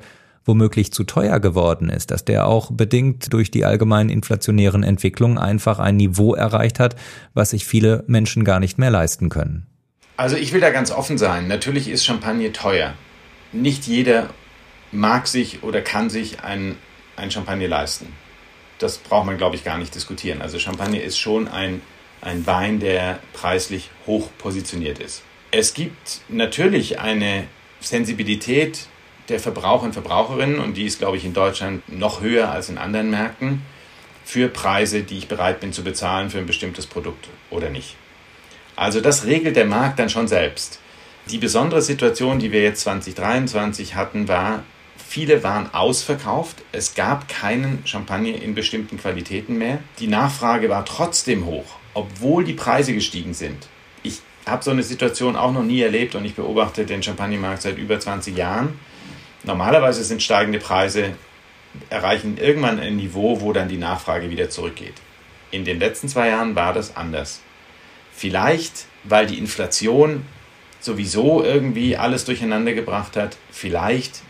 womöglich 0.51 0.93
zu 0.93 1.05
teuer 1.05 1.39
geworden 1.39 1.91
ist, 1.91 2.11
dass 2.11 2.25
der 2.25 2.47
auch 2.47 2.73
bedingt 2.73 3.33
durch 3.33 3.53
die 3.53 3.65
allgemeinen 3.65 4.11
inflationären 4.11 4.83
Entwicklungen 4.83 5.39
einfach 5.39 5.79
ein 5.79 5.97
Niveau 5.97 6.35
erreicht 6.35 6.81
hat, 6.81 6.97
was 7.35 7.51
sich 7.51 7.65
viele 7.65 8.03
Menschen 8.09 8.45
gar 8.45 8.59
nicht 8.59 8.77
mehr 8.77 8.91
leisten 8.91 9.29
können. 9.29 9.67
Also 10.17 10.37
ich 10.37 10.53
will 10.53 10.61
da 10.61 10.71
ganz 10.71 10.91
offen 10.91 11.19
sein. 11.19 11.47
Natürlich 11.47 11.89
ist 11.89 12.05
Champagner 12.05 12.53
teuer. 12.53 12.95
Nicht 13.53 13.87
jeder 13.87 14.31
mag 14.91 15.29
sich 15.29 15.63
oder 15.63 15.81
kann 15.83 16.11
sich 16.11 16.43
ein, 16.43 16.77
ein 17.17 17.31
Champagner 17.31 17.69
leisten. 17.69 18.07
Das 18.81 18.99
braucht 18.99 19.27
man, 19.27 19.39
glaube 19.39 19.55
ich, 19.55 19.63
gar 19.63 19.79
nicht 19.79 19.95
diskutieren. 19.95 20.43
Also 20.43 20.59
Champagner 20.59 21.01
ist 21.01 21.19
schon 21.19 21.47
ein, 21.47 21.81
ein 22.23 22.45
Wein, 22.47 22.81
der 22.81 23.21
preislich 23.33 23.91
hoch 24.07 24.29
positioniert 24.37 24.99
ist. 24.99 25.23
Es 25.53 25.75
gibt 25.75 26.23
natürlich 26.29 26.99
eine 26.99 27.45
Sensibilität 27.81 28.89
der 29.31 29.41
Verbraucher 29.41 29.85
und 29.85 29.93
Verbraucherinnen, 29.93 30.59
und 30.59 30.77
die 30.77 30.85
ist, 30.85 30.99
glaube 30.99 31.17
ich, 31.17 31.25
in 31.25 31.33
Deutschland 31.33 31.89
noch 31.89 32.21
höher 32.21 32.51
als 32.51 32.69
in 32.69 32.79
anderen 32.79 33.11
Märkten, 33.11 33.63
für 34.25 34.49
Preise, 34.49 35.03
die 35.03 35.19
ich 35.19 35.29
bereit 35.29 35.61
bin 35.61 35.73
zu 35.73 35.83
bezahlen 35.83 36.31
für 36.31 36.39
ein 36.39 36.47
bestimmtes 36.47 36.87
Produkt 36.87 37.29
oder 37.51 37.71
nicht. 37.71 37.97
Also 38.77 39.01
das 39.01 39.25
regelt 39.25 39.57
der 39.57 39.67
Markt 39.67 39.99
dann 39.99 40.09
schon 40.09 40.29
selbst. 40.29 40.79
Die 41.31 41.39
besondere 41.39 41.83
Situation, 41.83 42.39
die 42.39 42.53
wir 42.53 42.63
jetzt 42.63 42.83
2023 42.83 43.95
hatten, 43.95 44.29
war, 44.29 44.63
viele 44.97 45.43
waren 45.43 45.73
ausverkauft. 45.75 46.63
Es 46.73 46.95
gab 46.95 47.29
keinen 47.29 47.83
Champagner 47.85 48.41
in 48.41 48.55
bestimmten 48.55 48.99
Qualitäten 48.99 49.59
mehr. 49.59 49.81
Die 49.99 50.07
Nachfrage 50.07 50.69
war 50.69 50.85
trotzdem 50.85 51.47
hoch, 51.47 51.77
obwohl 51.95 52.45
die 52.45 52.55
Preise 52.55 52.95
gestiegen 52.95 53.35
sind. 53.35 53.69
Ich 54.03 54.21
habe 54.47 54.65
so 54.65 54.71
eine 54.71 54.83
Situation 54.83 55.37
auch 55.37 55.53
noch 55.53 55.63
nie 55.63 55.83
erlebt 55.83 56.15
und 56.15 56.25
ich 56.25 56.35
beobachte 56.35 56.87
den 56.87 57.03
Champagnermarkt 57.03 57.63
seit 57.63 57.79
über 57.79 57.99
20 57.99 58.37
Jahren. 58.37 58.79
Normalerweise 59.45 60.05
sind 60.05 60.23
steigende 60.23 60.59
Preise 60.59 61.15
erreichen 61.89 62.37
irgendwann 62.37 62.81
ein 62.81 62.97
Niveau, 62.97 63.41
wo 63.41 63.53
dann 63.53 63.69
die 63.69 63.77
Nachfrage 63.77 64.31
wieder 64.31 64.51
zurückgeht. 64.51 64.95
In 65.51 65.65
den 65.65 65.79
letzten 65.79 66.09
zwei 66.09 66.29
Jahren 66.29 66.57
war 66.57 66.73
das 66.73 66.97
anders. 66.97 67.41
Vielleicht, 68.13 68.87
weil 69.05 69.27
die 69.27 69.39
Inflation 69.39 70.25
sowieso 70.81 71.43
irgendwie 71.45 71.97
alles 71.97 72.25
durcheinander 72.25 72.73
gebracht 72.73 73.17
hat. 73.17 73.37
Vielleicht, 73.51 74.23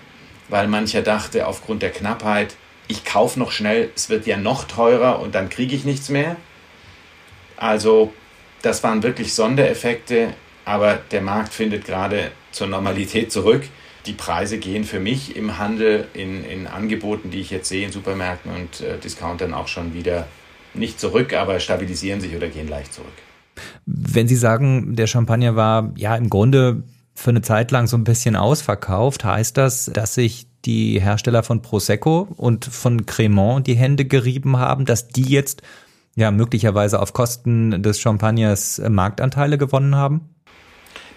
weil 0.48 0.68
mancher 0.68 1.02
dachte, 1.02 1.46
aufgrund 1.46 1.82
der 1.82 1.90
Knappheit, 1.90 2.54
ich 2.88 3.04
kaufe 3.04 3.38
noch 3.38 3.52
schnell, 3.52 3.90
es 3.94 4.10
wird 4.10 4.26
ja 4.26 4.36
noch 4.36 4.64
teurer 4.64 5.20
und 5.20 5.34
dann 5.34 5.48
kriege 5.48 5.74
ich 5.74 5.84
nichts 5.84 6.08
mehr. 6.08 6.36
Also 7.56 8.12
das 8.62 8.82
waren 8.82 9.02
wirklich 9.02 9.34
Sondereffekte, 9.34 10.34
aber 10.64 10.94
der 11.10 11.20
Markt 11.20 11.54
findet 11.54 11.84
gerade 11.84 12.32
zur 12.52 12.66
Normalität 12.66 13.30
zurück. 13.30 13.62
Die 14.06 14.12
Preise 14.12 14.58
gehen 14.58 14.84
für 14.84 15.00
mich 15.00 15.36
im 15.36 15.58
Handel, 15.58 16.08
in, 16.14 16.44
in 16.44 16.66
Angeboten, 16.66 17.30
die 17.30 17.40
ich 17.40 17.50
jetzt 17.50 17.68
sehe 17.68 17.84
in 17.84 17.92
Supermärkten 17.92 18.50
und 18.50 18.80
äh, 18.80 18.98
Discountern 18.98 19.52
auch 19.52 19.68
schon 19.68 19.94
wieder 19.94 20.26
nicht 20.74 21.00
zurück, 21.00 21.34
aber 21.34 21.60
stabilisieren 21.60 22.20
sich 22.20 22.34
oder 22.34 22.48
gehen 22.48 22.68
leicht 22.68 22.94
zurück. 22.94 23.12
Wenn 23.86 24.28
Sie 24.28 24.36
sagen, 24.36 24.96
der 24.96 25.06
Champagner 25.06 25.56
war 25.56 25.92
ja 25.96 26.16
im 26.16 26.30
Grunde 26.30 26.84
für 27.14 27.30
eine 27.30 27.42
Zeit 27.42 27.70
lang 27.70 27.86
so 27.86 27.96
ein 27.96 28.04
bisschen 28.04 28.36
ausverkauft, 28.36 29.24
heißt 29.24 29.56
das, 29.56 29.90
dass 29.92 30.14
sich 30.14 30.46
die 30.64 31.00
Hersteller 31.00 31.42
von 31.42 31.62
Prosecco 31.62 32.28
und 32.36 32.64
von 32.64 33.06
Cremant 33.06 33.66
die 33.66 33.74
Hände 33.74 34.04
gerieben 34.04 34.58
haben, 34.58 34.84
dass 34.84 35.08
die 35.08 35.28
jetzt 35.28 35.62
ja 36.16 36.30
möglicherweise 36.30 37.00
auf 37.00 37.12
Kosten 37.12 37.82
des 37.82 38.00
Champagners 38.00 38.80
Marktanteile 38.88 39.58
gewonnen 39.58 39.96
haben? 39.96 40.34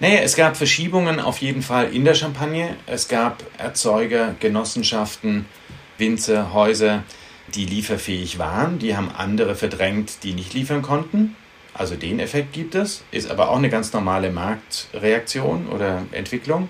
Naja, 0.03 0.19
es 0.19 0.35
gab 0.35 0.57
Verschiebungen 0.57 1.21
auf 1.21 1.37
jeden 1.37 1.61
Fall 1.61 1.93
in 1.93 2.03
der 2.03 2.13
Champagne. 2.13 2.75
Es 2.87 3.07
gab 3.07 3.41
Erzeuger, 3.57 4.35
Genossenschaften, 4.37 5.45
Winzer, 5.97 6.51
Häuser, 6.51 7.03
die 7.55 7.63
lieferfähig 7.63 8.37
waren. 8.37 8.79
Die 8.79 8.97
haben 8.97 9.09
andere 9.15 9.55
verdrängt, 9.55 10.23
die 10.23 10.33
nicht 10.33 10.53
liefern 10.53 10.81
konnten. 10.81 11.37
Also 11.73 11.95
den 11.95 12.19
Effekt 12.19 12.51
gibt 12.51 12.75
es, 12.75 13.05
ist 13.11 13.31
aber 13.31 13.49
auch 13.49 13.55
eine 13.55 13.69
ganz 13.69 13.93
normale 13.93 14.29
Marktreaktion 14.29 15.67
oder 15.67 16.01
Entwicklung. 16.11 16.67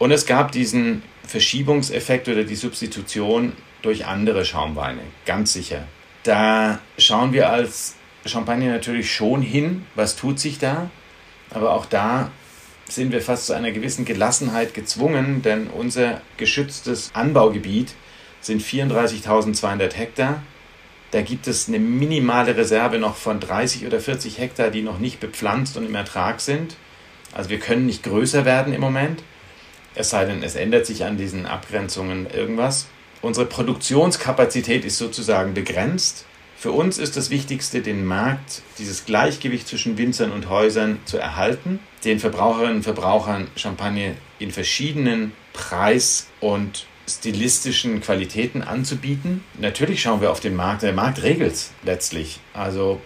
Und 0.00 0.10
es 0.10 0.26
gab 0.26 0.50
diesen 0.50 1.04
Verschiebungseffekt 1.24 2.28
oder 2.28 2.42
die 2.42 2.56
Substitution 2.56 3.52
durch 3.82 4.06
andere 4.06 4.44
Schaumweine, 4.44 5.02
ganz 5.24 5.52
sicher. 5.52 5.84
Da 6.24 6.80
schauen 6.98 7.32
wir 7.32 7.48
als 7.48 7.94
Champagner 8.24 8.72
natürlich 8.72 9.14
schon 9.14 9.40
hin, 9.40 9.86
was 9.94 10.16
tut 10.16 10.40
sich 10.40 10.58
da, 10.58 10.90
aber 11.50 11.72
auch 11.72 11.86
da 11.86 12.32
sind 12.88 13.12
wir 13.12 13.20
fast 13.20 13.46
zu 13.46 13.52
einer 13.52 13.72
gewissen 13.72 14.04
Gelassenheit 14.04 14.74
gezwungen, 14.74 15.42
denn 15.42 15.68
unser 15.68 16.20
geschütztes 16.36 17.10
Anbaugebiet 17.14 17.94
sind 18.40 18.62
34.200 18.62 19.92
Hektar 19.94 20.42
da 21.12 21.22
gibt 21.22 21.46
es 21.46 21.68
eine 21.68 21.78
minimale 21.78 22.56
Reserve 22.56 22.98
noch 22.98 23.16
von 23.16 23.40
30 23.40 23.86
oder 23.86 24.00
40 24.00 24.38
Hektar, 24.38 24.70
die 24.70 24.82
noch 24.82 24.98
nicht 24.98 25.20
bepflanzt 25.20 25.76
und 25.76 25.86
im 25.86 25.94
Ertrag 25.94 26.40
sind. 26.40 26.76
Also 27.32 27.50
wir 27.50 27.58
können 27.58 27.86
nicht 27.86 28.02
größer 28.02 28.44
werden 28.44 28.72
im 28.72 28.80
Moment, 28.80 29.22
es 29.94 30.10
sei 30.10 30.24
denn, 30.26 30.42
es 30.42 30.56
ändert 30.56 30.84
sich 30.84 31.04
an 31.04 31.16
diesen 31.16 31.46
Abgrenzungen 31.46 32.26
irgendwas. 32.30 32.86
Unsere 33.22 33.46
Produktionskapazität 33.46 34.84
ist 34.84 34.98
sozusagen 34.98 35.54
begrenzt. 35.54 36.26
Für 36.58 36.72
uns 36.72 36.98
ist 36.98 37.16
das 37.16 37.30
Wichtigste, 37.30 37.80
den 37.80 38.04
Markt, 38.04 38.62
dieses 38.78 39.06
Gleichgewicht 39.06 39.68
zwischen 39.68 39.96
Winzern 39.96 40.32
und 40.32 40.50
Häusern 40.50 40.98
zu 41.06 41.16
erhalten, 41.16 41.78
den 42.06 42.20
Verbraucherinnen 42.20 42.76
und 42.76 42.82
Verbrauchern 42.82 43.48
Champagner 43.56 44.12
in 44.38 44.50
verschiedenen 44.50 45.32
Preis- 45.52 46.28
und 46.40 46.86
stilistischen 47.08 48.00
Qualitäten 48.00 48.62
anzubieten. 48.62 49.44
Natürlich 49.60 50.02
schauen 50.02 50.20
wir 50.20 50.30
auf 50.30 50.40
den 50.40 50.54
Markt. 50.54 50.82
Der 50.82 50.92
Markt 50.92 51.22
regelt 51.22 51.70
letztlich. 51.84 52.40
Also, 52.52 53.00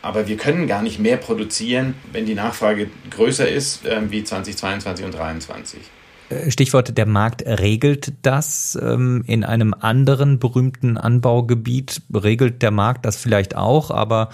aber 0.00 0.28
wir 0.28 0.36
können 0.36 0.66
gar 0.66 0.82
nicht 0.82 0.98
mehr 0.98 1.16
produzieren, 1.16 1.94
wenn 2.12 2.26
die 2.26 2.34
Nachfrage 2.34 2.88
größer 3.10 3.48
ist 3.48 3.84
äh, 3.84 4.00
wie 4.10 4.22
2022 4.24 5.04
und 5.04 5.12
2023. 5.12 5.80
Äh, 6.28 6.50
Stichwort, 6.50 6.96
der 6.96 7.06
Markt 7.06 7.44
regelt 7.44 8.12
das. 8.22 8.78
Ähm, 8.80 9.24
in 9.26 9.44
einem 9.44 9.74
anderen 9.74 10.38
berühmten 10.38 10.96
Anbaugebiet 10.96 12.02
regelt 12.12 12.62
der 12.62 12.70
Markt 12.70 13.04
das 13.04 13.16
vielleicht 13.16 13.56
auch, 13.56 13.90
aber 13.90 14.30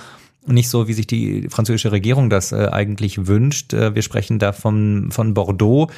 nicht 0.53 0.69
so, 0.69 0.89
wie 0.89 0.93
sich 0.93 1.07
die 1.07 1.49
französische 1.49 1.93
Regierung 1.93 2.31
das 2.31 2.53
äh, 2.53 2.69
eigentlich 2.71 3.27
wünscht. 3.27 3.73
Äh, 3.73 3.95
wir 3.95 4.03
sprechen 4.03 4.39
da 4.39 4.53
von, 4.53 5.11
von 5.11 5.35
Bordeaux. 5.35 5.91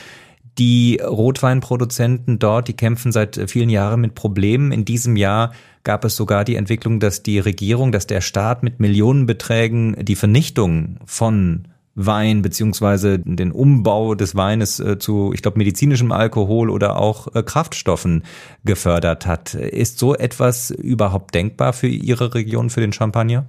Die 0.59 1.01
Rotweinproduzenten 1.03 2.39
dort, 2.39 2.69
die 2.69 2.75
kämpfen 2.75 3.13
seit 3.13 3.41
vielen 3.51 3.71
Jahren 3.71 4.01
mit 4.01 4.15
Problemen. 4.15 4.73
In 4.73 4.85
diesem 4.85 5.17
Jahr 5.17 5.53
gab 5.85 6.05
es 6.05 6.17
sogar 6.17 6.45
die 6.45 6.57
Entwicklung, 6.57 7.01
dass 7.01 7.23
die 7.23 7.39
Regierung, 7.39 7.93
dass 7.93 8.07
der 8.07 8.21
Staat 8.21 8.63
mit 8.63 8.81
Millionenbeträgen 8.81 10.05
die 10.05 10.17
Vernichtung 10.17 10.99
von 11.07 11.69
Wein 11.95 12.43
beziehungsweise 12.43 13.19
den 13.19 13.53
Umbau 13.53 14.15
des 14.15 14.37
Weines 14.37 14.81
äh, 14.81 14.99
zu, 14.99 15.33
ich 15.35 15.43
glaube, 15.43 15.59
medizinischem 15.59 16.13
Alkohol 16.13 16.71
oder 16.71 16.99
auch 16.99 17.35
äh, 17.35 17.43
Kraftstoffen 17.43 18.25
gefördert 18.65 19.27
hat. 19.27 19.55
Ist 19.55 19.99
so 19.99 20.15
etwas 20.15 20.71
überhaupt 20.71 21.35
denkbar 21.35 21.73
für 21.73 21.89
Ihre 21.89 22.35
Region, 22.35 22.71
für 22.71 22.81
den 22.81 22.93
Champagner? 22.93 23.47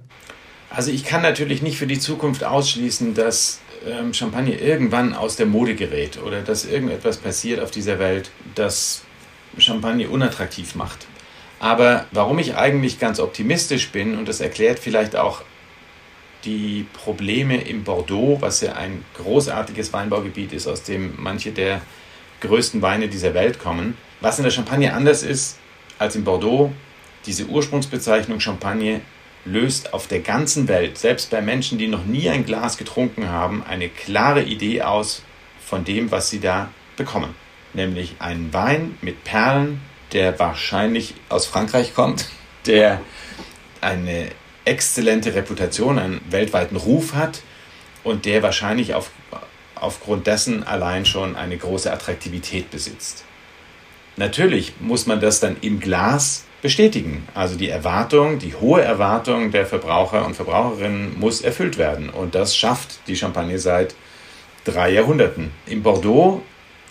Also 0.74 0.90
ich 0.90 1.04
kann 1.04 1.20
natürlich 1.22 1.60
nicht 1.60 1.76
für 1.76 1.86
die 1.86 1.98
Zukunft 1.98 2.44
ausschließen, 2.44 3.14
dass 3.14 3.60
ähm, 3.86 4.14
Champagner 4.14 4.58
irgendwann 4.58 5.12
aus 5.12 5.36
der 5.36 5.46
Mode 5.46 5.74
gerät 5.74 6.18
oder 6.22 6.40
dass 6.40 6.64
irgendetwas 6.64 7.18
passiert 7.18 7.60
auf 7.60 7.70
dieser 7.70 7.98
Welt, 7.98 8.30
das 8.54 9.02
Champagner 9.58 10.10
unattraktiv 10.10 10.74
macht. 10.74 11.06
Aber 11.60 12.06
warum 12.10 12.38
ich 12.38 12.56
eigentlich 12.56 12.98
ganz 12.98 13.20
optimistisch 13.20 13.90
bin, 13.90 14.16
und 14.16 14.28
das 14.28 14.40
erklärt 14.40 14.78
vielleicht 14.78 15.14
auch 15.14 15.42
die 16.44 16.86
Probleme 16.92 17.60
im 17.62 17.84
Bordeaux, 17.84 18.38
was 18.40 18.62
ja 18.62 18.72
ein 18.72 19.04
großartiges 19.22 19.92
Weinbaugebiet 19.92 20.52
ist, 20.52 20.66
aus 20.66 20.82
dem 20.82 21.14
manche 21.18 21.52
der 21.52 21.82
größten 22.40 22.82
Weine 22.82 23.08
dieser 23.08 23.34
Welt 23.34 23.58
kommen. 23.60 23.96
Was 24.20 24.38
in 24.38 24.44
der 24.44 24.50
Champagne 24.50 24.92
anders 24.92 25.22
ist 25.22 25.58
als 25.98 26.16
in 26.16 26.24
Bordeaux, 26.24 26.72
diese 27.26 27.44
Ursprungsbezeichnung 27.44 28.40
Champagne 28.40 29.02
löst 29.44 29.92
auf 29.92 30.06
der 30.06 30.20
ganzen 30.20 30.68
Welt, 30.68 30.98
selbst 30.98 31.30
bei 31.30 31.40
Menschen, 31.40 31.78
die 31.78 31.88
noch 31.88 32.04
nie 32.04 32.28
ein 32.28 32.44
Glas 32.44 32.76
getrunken 32.76 33.28
haben, 33.28 33.64
eine 33.68 33.88
klare 33.88 34.42
Idee 34.42 34.82
aus 34.82 35.22
von 35.64 35.84
dem, 35.84 36.10
was 36.10 36.30
sie 36.30 36.40
da 36.40 36.70
bekommen. 36.96 37.34
Nämlich 37.74 38.16
einen 38.18 38.52
Wein 38.52 38.98
mit 39.00 39.24
Perlen, 39.24 39.80
der 40.12 40.38
wahrscheinlich 40.38 41.14
aus 41.28 41.46
Frankreich 41.46 41.94
kommt, 41.94 42.28
der 42.66 43.00
eine 43.80 44.28
exzellente 44.64 45.34
Reputation, 45.34 45.98
einen 45.98 46.20
weltweiten 46.30 46.76
Ruf 46.76 47.14
hat 47.14 47.42
und 48.04 48.26
der 48.26 48.42
wahrscheinlich 48.42 48.94
auf, 48.94 49.10
aufgrund 49.74 50.26
dessen 50.28 50.62
allein 50.62 51.04
schon 51.04 51.34
eine 51.34 51.56
große 51.56 51.92
Attraktivität 51.92 52.70
besitzt. 52.70 53.24
Natürlich 54.16 54.74
muss 54.78 55.06
man 55.06 55.20
das 55.20 55.40
dann 55.40 55.56
im 55.62 55.80
Glas 55.80 56.44
bestätigen. 56.62 57.26
Also 57.34 57.56
die 57.56 57.68
Erwartung, 57.68 58.38
die 58.38 58.54
hohe 58.54 58.80
Erwartung 58.80 59.50
der 59.50 59.66
Verbraucher 59.66 60.24
und 60.24 60.34
Verbraucherinnen 60.34 61.18
muss 61.18 61.42
erfüllt 61.42 61.76
werden. 61.76 62.08
Und 62.08 62.34
das 62.34 62.56
schafft 62.56 63.00
die 63.08 63.16
Champagne 63.16 63.58
seit 63.58 63.94
drei 64.64 64.90
Jahrhunderten. 64.90 65.50
In 65.66 65.82
Bordeaux 65.82 66.40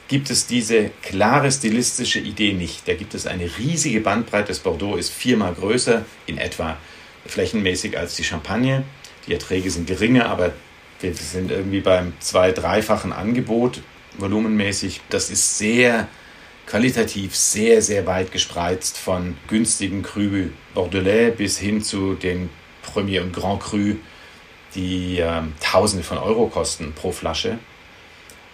gibt 0.09 0.29
es 0.29 0.45
diese 0.45 0.91
klare 1.01 1.49
stilistische 1.51 2.19
Idee 2.19 2.51
nicht. 2.51 2.85
Da 2.87 2.93
gibt 2.93 3.15
es 3.15 3.25
eine 3.25 3.49
riesige 3.57 4.01
Bandbreite. 4.01 4.49
Das 4.49 4.59
Bordeaux 4.59 4.97
ist 4.97 5.09
viermal 5.09 5.53
größer 5.53 6.05
in 6.25 6.37
etwa 6.37 6.77
flächenmäßig 7.25 7.97
als 7.97 8.15
die 8.17 8.25
Champagne. 8.25 8.83
Die 9.25 9.33
Erträge 9.33 9.71
sind 9.71 9.87
geringer, 9.87 10.29
aber 10.29 10.51
wir 10.99 11.13
sind 11.13 11.49
irgendwie 11.49 11.79
beim 11.79 12.11
zwei-, 12.19 12.51
dreifachen 12.51 13.13
Angebot 13.13 13.81
volumenmäßig. 14.17 14.99
Das 15.09 15.29
ist 15.29 15.57
sehr 15.57 16.09
qualitativ 16.71 17.35
sehr, 17.35 17.81
sehr 17.81 18.07
weit 18.07 18.31
gespreizt 18.31 18.97
von 18.97 19.35
günstigen 19.49 20.03
Cru 20.03 20.47
Bordelais 20.73 21.31
bis 21.35 21.57
hin 21.57 21.83
zu 21.83 22.13
den 22.13 22.49
Premier 22.81 23.23
und 23.23 23.33
Grand 23.33 23.61
Cru, 23.61 23.95
die 24.73 25.19
äh, 25.19 25.41
Tausende 25.59 26.05
von 26.05 26.17
Euro 26.17 26.47
kosten 26.47 26.93
pro 26.93 27.11
Flasche. 27.11 27.59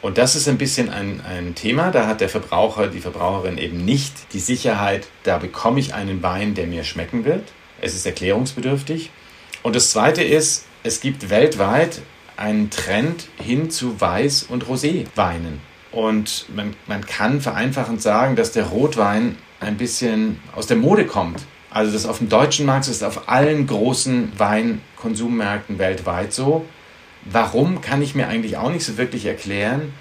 Und 0.02 0.18
das 0.18 0.36
ist 0.36 0.48
ein 0.48 0.58
bisschen 0.58 0.90
ein, 0.90 1.22
ein 1.22 1.54
Thema, 1.54 1.92
da 1.92 2.08
hat 2.08 2.20
der 2.20 2.30
Verbraucher, 2.30 2.88
die 2.88 3.02
Verbraucherin 3.02 3.60
eben 3.60 3.86
nicht 3.86 4.34
die 4.34 4.40
Sicherheit, 4.40 5.08
da 5.22 5.38
bekomme 5.38 5.80
ich 5.80 5.94
einen 5.94 6.24
Wein, 6.24 6.56
der 6.56 6.66
mir 6.66 6.84
schmecken 6.84 7.24
wird. 7.24 7.44
Es 7.82 7.94
ist 7.94 8.08
erklärungsbedürftig. 8.08 9.12
Und 9.62 9.76
das 9.76 9.92
Zweite 9.92 10.24
ist, 10.24 10.66
es 10.82 11.02
gibt 11.02 11.30
weltweit 11.30 12.02
einen 12.36 12.72
Trend 12.72 13.28
hin 13.38 13.70
zu 13.70 13.98
Weiß- 14.00 14.48
und 14.48 14.66
Roséweinen. 14.66 15.60
Und 15.98 16.46
man, 16.56 16.76
man 16.86 17.04
kann 17.08 17.42
vereinfachend 17.42 18.04
sagen, 18.04 18.36
dass 18.36 18.52
der 18.52 18.66
Rotwein 18.66 19.36
ein 19.60 19.78
bisschen 19.78 20.40
aus 20.56 20.68
der 20.68 20.78
Mode 20.78 21.08
kommt. 21.08 21.42
Also 21.72 21.92
das 21.92 22.06
auf 22.06 22.20
dem 22.20 22.30
deutschen 22.30 22.68
Markt 22.68 22.88
ist 22.88 23.04
auf 23.04 23.28
allen 23.28 23.66
großen 23.66 24.32
Weinkonsummärkten 24.38 25.80
weltweit 25.80 26.34
so. 26.34 26.68
Warum 27.24 27.82
kann 27.82 28.04
ich 28.04 28.14
mir 28.14 28.28
eigentlich 28.28 28.58
auch 28.58 28.70
nicht 28.70 28.86
so 28.86 29.00
wirklich 29.00 29.26
erklären. 29.26 29.92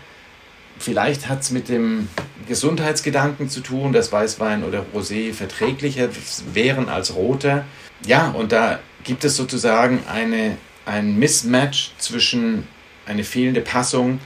Vielleicht 0.78 1.30
hat 1.30 1.40
es 1.40 1.50
mit 1.50 1.70
dem 1.70 2.10
Gesundheitsgedanken 2.46 3.48
zu 3.48 3.60
tun, 3.60 3.94
dass 3.94 4.12
Weißwein 4.12 4.64
oder 4.64 4.84
Rosé 4.94 5.32
verträglicher 5.32 6.10
wären 6.52 6.90
als 6.90 7.14
roter. 7.14 7.64
Ja, 8.04 8.32
und 8.32 8.52
da 8.52 8.80
gibt 9.02 9.24
es 9.24 9.34
sozusagen 9.34 10.00
eine, 10.12 10.58
ein 10.84 11.18
Mismatch 11.18 11.92
zwischen 11.96 12.68
eine 13.06 13.24
fehlende 13.24 13.62
Passung 13.62 14.20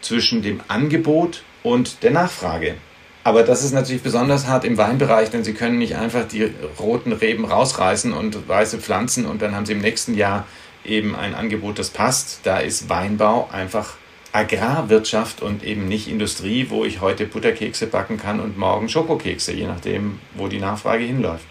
zwischen 0.00 0.42
dem 0.42 0.60
Angebot 0.68 1.42
und 1.62 2.02
der 2.02 2.10
Nachfrage. 2.10 2.76
Aber 3.24 3.42
das 3.42 3.62
ist 3.62 3.72
natürlich 3.72 4.02
besonders 4.02 4.46
hart 4.46 4.64
im 4.64 4.78
Weinbereich, 4.78 5.30
denn 5.30 5.44
Sie 5.44 5.52
können 5.52 5.78
nicht 5.78 5.96
einfach 5.96 6.26
die 6.26 6.50
roten 6.78 7.12
Reben 7.12 7.44
rausreißen 7.44 8.12
und 8.12 8.48
weiße 8.48 8.78
pflanzen 8.78 9.26
und 9.26 9.42
dann 9.42 9.54
haben 9.54 9.66
Sie 9.66 9.72
im 9.72 9.80
nächsten 9.80 10.14
Jahr 10.14 10.46
eben 10.84 11.14
ein 11.14 11.34
Angebot, 11.34 11.78
das 11.78 11.90
passt. 11.90 12.40
Da 12.44 12.58
ist 12.58 12.88
Weinbau 12.88 13.48
einfach 13.52 13.96
Agrarwirtschaft 14.32 15.42
und 15.42 15.64
eben 15.64 15.88
nicht 15.88 16.08
Industrie, 16.08 16.66
wo 16.70 16.84
ich 16.84 17.00
heute 17.00 17.26
Butterkekse 17.26 17.86
backen 17.86 18.18
kann 18.18 18.40
und 18.40 18.56
morgen 18.56 18.88
Schokokekse, 18.88 19.52
je 19.52 19.66
nachdem, 19.66 20.20
wo 20.34 20.48
die 20.48 20.60
Nachfrage 20.60 21.04
hinläuft. 21.04 21.44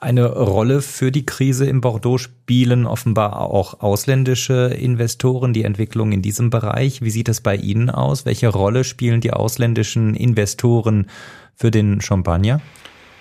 Eine 0.00 0.26
Rolle 0.26 0.82
für 0.82 1.10
die 1.10 1.24
Krise 1.24 1.64
in 1.66 1.80
Bordeaux 1.80 2.18
spielen 2.18 2.86
offenbar 2.86 3.40
auch 3.40 3.80
ausländische 3.80 4.66
Investoren, 4.66 5.54
die 5.54 5.64
Entwicklung 5.64 6.12
in 6.12 6.20
diesem 6.20 6.50
Bereich. 6.50 7.00
Wie 7.00 7.10
sieht 7.10 7.28
es 7.30 7.40
bei 7.40 7.56
Ihnen 7.56 7.88
aus? 7.88 8.26
Welche 8.26 8.48
Rolle 8.48 8.84
spielen 8.84 9.22
die 9.22 9.32
ausländischen 9.32 10.14
Investoren 10.14 11.08
für 11.56 11.70
den 11.70 12.02
Champagner? 12.02 12.60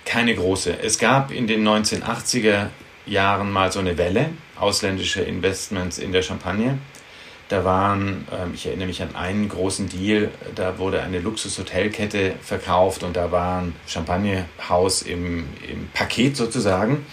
Keine 0.04 0.36
große. 0.36 0.78
Es 0.82 0.98
gab 0.98 1.32
in 1.32 1.48
den 1.48 1.66
1980er 1.66 2.68
Jahren 3.06 3.52
mal 3.52 3.72
so 3.72 3.80
eine 3.80 3.98
Welle 3.98 4.30
ausländischer 4.60 5.26
Investments 5.26 5.98
in 6.00 6.12
der 6.12 6.22
Champagne. 6.22 6.78
Da 7.52 7.66
waren, 7.66 8.26
ähm, 8.32 8.54
ich 8.54 8.66
erinnere 8.66 8.88
mich 8.88 9.02
an 9.02 9.14
einen 9.14 9.50
großen 9.50 9.90
Deal, 9.90 10.32
da 10.56 10.80
wurde 10.80 11.04
eine 11.04 11.20
Luxushotelkette 11.20 12.36
verkauft 12.42 13.04
und 13.04 13.18
da 13.18 13.30
war 13.34 13.64
ein 13.64 13.76
Champagnerhaus 13.86 15.02
im, 15.02 15.50
im 15.70 15.90
Paket 15.94 16.38
sozusagen. 16.38 17.06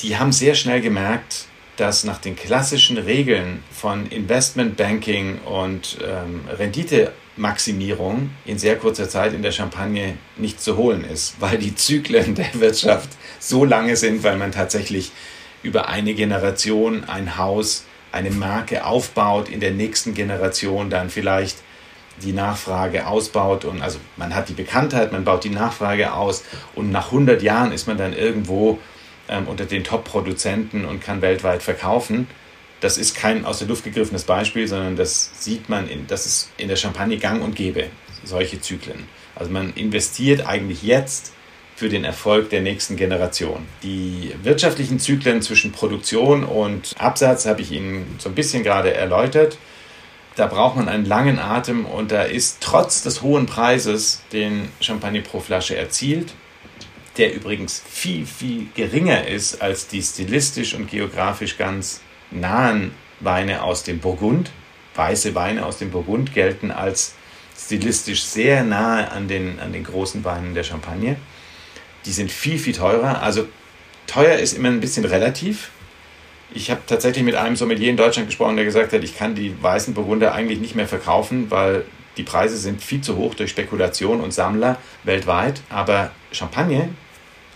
Die 0.00 0.16
haben 0.16 0.32
sehr 0.32 0.56
schnell 0.56 0.80
gemerkt, 0.80 1.44
dass 1.76 2.02
nach 2.02 2.18
den 2.18 2.34
klassischen 2.34 2.98
Regeln 2.98 3.62
von 3.70 4.08
Investmentbanking 4.08 5.38
und 5.42 5.96
ähm, 6.04 6.40
Renditemaximierung 6.48 8.30
in 8.44 8.58
sehr 8.58 8.76
kurzer 8.76 9.08
Zeit 9.08 9.32
in 9.32 9.42
der 9.42 9.52
Champagne 9.52 10.18
nicht 10.36 10.60
zu 10.60 10.76
holen 10.76 11.04
ist, 11.04 11.36
weil 11.38 11.58
die 11.58 11.76
Zyklen 11.76 12.34
der 12.34 12.52
Wirtschaft 12.54 13.10
so 13.38 13.64
lange 13.64 13.94
sind, 13.94 14.24
weil 14.24 14.38
man 14.38 14.50
tatsächlich 14.50 15.12
über 15.62 15.88
eine 15.88 16.14
Generation 16.14 17.04
ein 17.04 17.38
Haus 17.38 17.84
eine 18.12 18.30
Marke 18.30 18.84
aufbaut, 18.84 19.48
in 19.48 19.60
der 19.60 19.72
nächsten 19.72 20.14
Generation 20.14 20.90
dann 20.90 21.10
vielleicht 21.10 21.58
die 22.22 22.32
Nachfrage 22.32 23.06
ausbaut 23.06 23.64
und 23.64 23.82
also 23.82 23.98
man 24.16 24.34
hat 24.34 24.48
die 24.48 24.52
Bekanntheit, 24.52 25.12
man 25.12 25.24
baut 25.24 25.44
die 25.44 25.50
Nachfrage 25.50 26.12
aus 26.12 26.44
und 26.74 26.92
nach 26.92 27.06
100 27.06 27.42
Jahren 27.42 27.72
ist 27.72 27.88
man 27.88 27.96
dann 27.96 28.12
irgendwo 28.12 28.78
ähm, 29.28 29.48
unter 29.48 29.64
den 29.64 29.82
Top-Produzenten 29.82 30.84
und 30.84 31.00
kann 31.00 31.22
weltweit 31.22 31.62
verkaufen. 31.62 32.26
Das 32.80 32.98
ist 32.98 33.14
kein 33.16 33.44
aus 33.44 33.60
der 33.60 33.68
Luft 33.68 33.84
gegriffenes 33.84 34.24
Beispiel, 34.24 34.68
sondern 34.68 34.96
das 34.96 35.30
sieht 35.42 35.68
man, 35.68 35.88
in, 35.88 36.06
das 36.06 36.26
ist 36.26 36.50
in 36.58 36.68
der 36.68 36.76
Champagne 36.76 37.16
gang 37.16 37.42
und 37.42 37.56
gäbe, 37.56 37.86
solche 38.24 38.60
Zyklen. 38.60 39.06
Also 39.34 39.50
man 39.50 39.72
investiert 39.74 40.46
eigentlich 40.46 40.82
jetzt 40.82 41.32
für 41.82 41.88
den 41.88 42.04
Erfolg 42.04 42.48
der 42.50 42.60
nächsten 42.60 42.94
Generation. 42.94 43.66
Die 43.82 44.32
wirtschaftlichen 44.44 45.00
Zyklen 45.00 45.42
zwischen 45.42 45.72
Produktion 45.72 46.44
und 46.44 46.94
Absatz 46.96 47.44
habe 47.44 47.60
ich 47.60 47.72
Ihnen 47.72 48.06
so 48.20 48.28
ein 48.28 48.36
bisschen 48.36 48.62
gerade 48.62 48.94
erläutert. 48.94 49.58
Da 50.36 50.46
braucht 50.46 50.76
man 50.76 50.88
einen 50.88 51.04
langen 51.04 51.40
Atem 51.40 51.84
und 51.84 52.12
da 52.12 52.22
ist 52.22 52.58
trotz 52.60 53.02
des 53.02 53.20
hohen 53.22 53.46
Preises, 53.46 54.22
den 54.32 54.68
Champagner 54.80 55.22
pro 55.22 55.40
Flasche 55.40 55.74
erzielt, 55.76 56.32
der 57.16 57.34
übrigens 57.34 57.82
viel, 57.84 58.26
viel 58.26 58.68
geringer 58.76 59.26
ist 59.26 59.60
als 59.60 59.88
die 59.88 60.02
stilistisch 60.02 60.74
und 60.74 60.88
geografisch 60.88 61.58
ganz 61.58 62.00
nahen 62.30 62.94
Weine 63.18 63.64
aus 63.64 63.82
dem 63.82 63.98
Burgund. 63.98 64.52
Weiße 64.94 65.34
Weine 65.34 65.66
aus 65.66 65.78
dem 65.78 65.90
Burgund 65.90 66.32
gelten 66.32 66.70
als 66.70 67.14
stilistisch 67.58 68.22
sehr 68.22 68.62
nahe 68.62 69.10
an 69.10 69.26
den, 69.26 69.58
an 69.58 69.72
den 69.72 69.82
großen 69.82 70.22
Weinen 70.22 70.54
der 70.54 70.62
Champagne 70.62 71.16
die 72.04 72.12
sind 72.12 72.30
viel, 72.30 72.58
viel 72.58 72.74
teurer. 72.74 73.22
Also 73.22 73.46
teuer 74.06 74.38
ist 74.38 74.56
immer 74.56 74.68
ein 74.68 74.80
bisschen 74.80 75.04
relativ. 75.04 75.70
Ich 76.54 76.70
habe 76.70 76.82
tatsächlich 76.86 77.24
mit 77.24 77.34
einem 77.34 77.56
Sommelier 77.56 77.90
in 77.90 77.96
Deutschland 77.96 78.28
gesprochen, 78.28 78.56
der 78.56 78.64
gesagt 78.64 78.92
hat, 78.92 79.02
ich 79.02 79.16
kann 79.16 79.34
die 79.34 79.60
weißen 79.62 79.94
Burgunder 79.94 80.34
eigentlich 80.34 80.60
nicht 80.60 80.74
mehr 80.74 80.88
verkaufen, 80.88 81.50
weil 81.50 81.84
die 82.16 82.22
Preise 82.22 82.58
sind 82.58 82.82
viel 82.82 83.00
zu 83.00 83.16
hoch 83.16 83.34
durch 83.34 83.50
Spekulation 83.50 84.20
und 84.20 84.34
Sammler 84.34 84.76
weltweit. 85.04 85.62
Aber 85.70 86.10
Champagne 86.30 86.90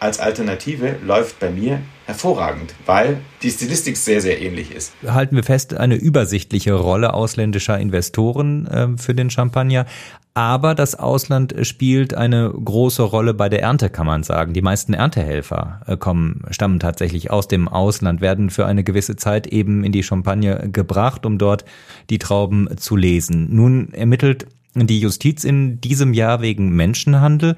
als 0.00 0.18
Alternative 0.18 0.96
läuft 1.02 1.38
bei 1.38 1.50
mir 1.50 1.82
hervorragend, 2.06 2.74
weil 2.86 3.18
die 3.42 3.50
Stilistik 3.50 3.96
sehr, 3.96 4.20
sehr 4.20 4.40
ähnlich 4.40 4.74
ist. 4.74 4.92
Halten 5.06 5.36
wir 5.36 5.42
fest, 5.42 5.74
eine 5.74 5.96
übersichtliche 5.96 6.72
Rolle 6.72 7.12
ausländischer 7.12 7.78
Investoren 7.78 8.66
äh, 8.66 8.88
für 8.96 9.14
den 9.14 9.28
Champagner. 9.28 9.86
Aber 10.32 10.74
das 10.74 10.94
Ausland 10.94 11.54
spielt 11.62 12.14
eine 12.14 12.50
große 12.50 13.02
Rolle 13.02 13.34
bei 13.34 13.48
der 13.48 13.62
Ernte, 13.62 13.88
kann 13.90 14.06
man 14.06 14.22
sagen. 14.22 14.52
Die 14.52 14.62
meisten 14.62 14.92
Erntehelfer 14.92 15.80
äh, 15.86 15.96
kommen, 15.96 16.42
stammen 16.50 16.78
tatsächlich 16.78 17.30
aus 17.30 17.48
dem 17.48 17.68
Ausland, 17.68 18.20
werden 18.20 18.50
für 18.50 18.66
eine 18.66 18.84
gewisse 18.84 19.16
Zeit 19.16 19.46
eben 19.48 19.82
in 19.82 19.92
die 19.92 20.02
Champagne 20.02 20.68
gebracht, 20.70 21.26
um 21.26 21.38
dort 21.38 21.64
die 22.10 22.18
Trauben 22.18 22.68
zu 22.76 22.94
lesen. 22.96 23.48
Nun 23.50 23.92
ermittelt 23.92 24.46
die 24.74 25.00
Justiz 25.00 25.42
in 25.42 25.80
diesem 25.80 26.12
Jahr 26.12 26.42
wegen 26.42 26.68
Menschenhandel 26.68 27.56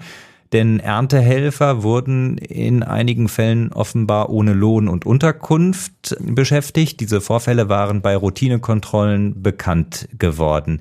denn 0.52 0.80
Erntehelfer 0.80 1.82
wurden 1.82 2.38
in 2.38 2.82
einigen 2.82 3.28
Fällen 3.28 3.72
offenbar 3.72 4.30
ohne 4.30 4.54
Lohn 4.54 4.88
und 4.88 5.04
Unterkunft 5.04 6.16
beschäftigt. 6.20 7.00
Diese 7.00 7.20
Vorfälle 7.20 7.68
waren 7.68 8.00
bei 8.00 8.16
Routinekontrollen 8.16 9.42
bekannt 9.42 10.08
geworden. 10.18 10.80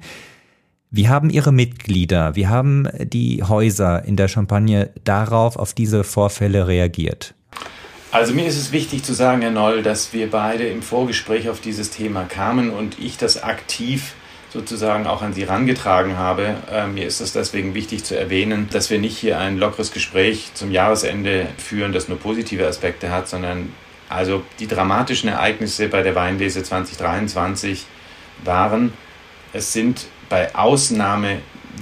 Wie 0.89 1.09
haben 1.09 1.29
Ihre 1.29 1.51
Mitglieder, 1.51 2.35
wie 2.35 2.47
haben 2.47 2.87
die 3.03 3.43
Häuser 3.43 4.05
in 4.05 4.15
der 4.15 4.29
Champagne 4.29 4.89
darauf, 5.03 5.57
auf 5.57 5.73
diese 5.73 6.05
Vorfälle 6.05 6.67
reagiert? 6.67 7.33
Also 8.11 8.33
mir 8.33 8.47
ist 8.47 8.57
es 8.57 8.71
wichtig 8.71 9.03
zu 9.03 9.13
sagen, 9.13 9.41
Herr 9.41 9.51
Noll, 9.51 9.83
dass 9.83 10.13
wir 10.13 10.31
beide 10.31 10.65
im 10.65 10.81
Vorgespräch 10.81 11.49
auf 11.49 11.59
dieses 11.59 11.89
Thema 11.89 12.23
kamen 12.23 12.69
und 12.69 12.97
ich 12.99 13.17
das 13.17 13.43
aktiv 13.43 14.13
sozusagen 14.57 15.05
auch 15.05 15.21
an 15.21 15.33
Sie 15.33 15.45
herangetragen 15.45 16.17
habe. 16.17 16.55
Äh, 16.71 16.87
mir 16.87 17.05
ist 17.05 17.21
es 17.21 17.31
deswegen 17.31 17.75
wichtig 17.75 18.03
zu 18.03 18.17
erwähnen, 18.17 18.67
dass 18.71 18.89
wir 18.89 18.97
nicht 18.97 19.15
hier 19.15 19.39
ein 19.39 19.59
lockeres 19.59 19.91
Gespräch 19.91 20.49
zum 20.55 20.71
Jahresende 20.71 21.45
führen, 21.57 21.93
das 21.93 22.07
nur 22.07 22.17
positive 22.19 22.65
Aspekte 22.65 23.11
hat, 23.11 23.27
sondern 23.27 23.71
also 24.09 24.41
die 24.59 24.65
dramatischen 24.65 25.29
Ereignisse 25.29 25.89
bei 25.89 26.01
der 26.01 26.15
Weinlese 26.15 26.63
2023 26.63 27.85
waren, 28.43 28.93
es 29.53 29.73
sind 29.73 30.07
bei 30.27 30.55
Ausnahme 30.55 31.37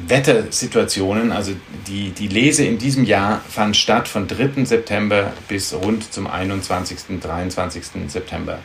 Wettersituationen, 0.08 1.32
also 1.32 1.54
die, 1.88 2.10
die 2.10 2.28
Lese 2.28 2.66
in 2.66 2.78
diesem 2.78 3.06
Jahr 3.06 3.41
fand 3.47 3.78
statt 3.78 4.10
von 4.10 4.28
3. 4.28 4.66
September 4.66 5.32
bis 5.47 5.74
rund 5.74 6.12
zum 6.12 6.28
21. 6.28 7.22
23. 7.22 7.84
September. 8.08 8.60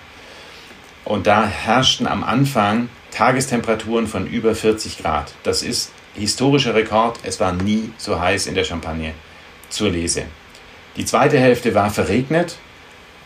Und 1.05 1.29
da 1.29 1.47
herrschten 1.47 2.09
am 2.09 2.25
Anfang 2.25 2.89
Tagestemperaturen 3.11 4.07
von 4.07 4.27
über 4.27 4.55
40 4.55 4.99
Grad. 4.99 5.33
Das 5.43 5.63
ist 5.63 5.93
historischer 6.15 6.75
Rekord. 6.75 7.19
Es 7.23 7.41
war 7.41 7.53
nie 7.53 7.93
so 7.99 8.21
heiß 8.21 8.47
in 8.47 8.55
der 8.55 8.65
Champagne 8.65 9.15
zur 9.69 9.91
Lese. 9.91 10.25
Die 10.97 11.05
zweite 11.05 11.39
Hälfte 11.39 11.75
war 11.75 11.91
verregnet, 11.91 12.57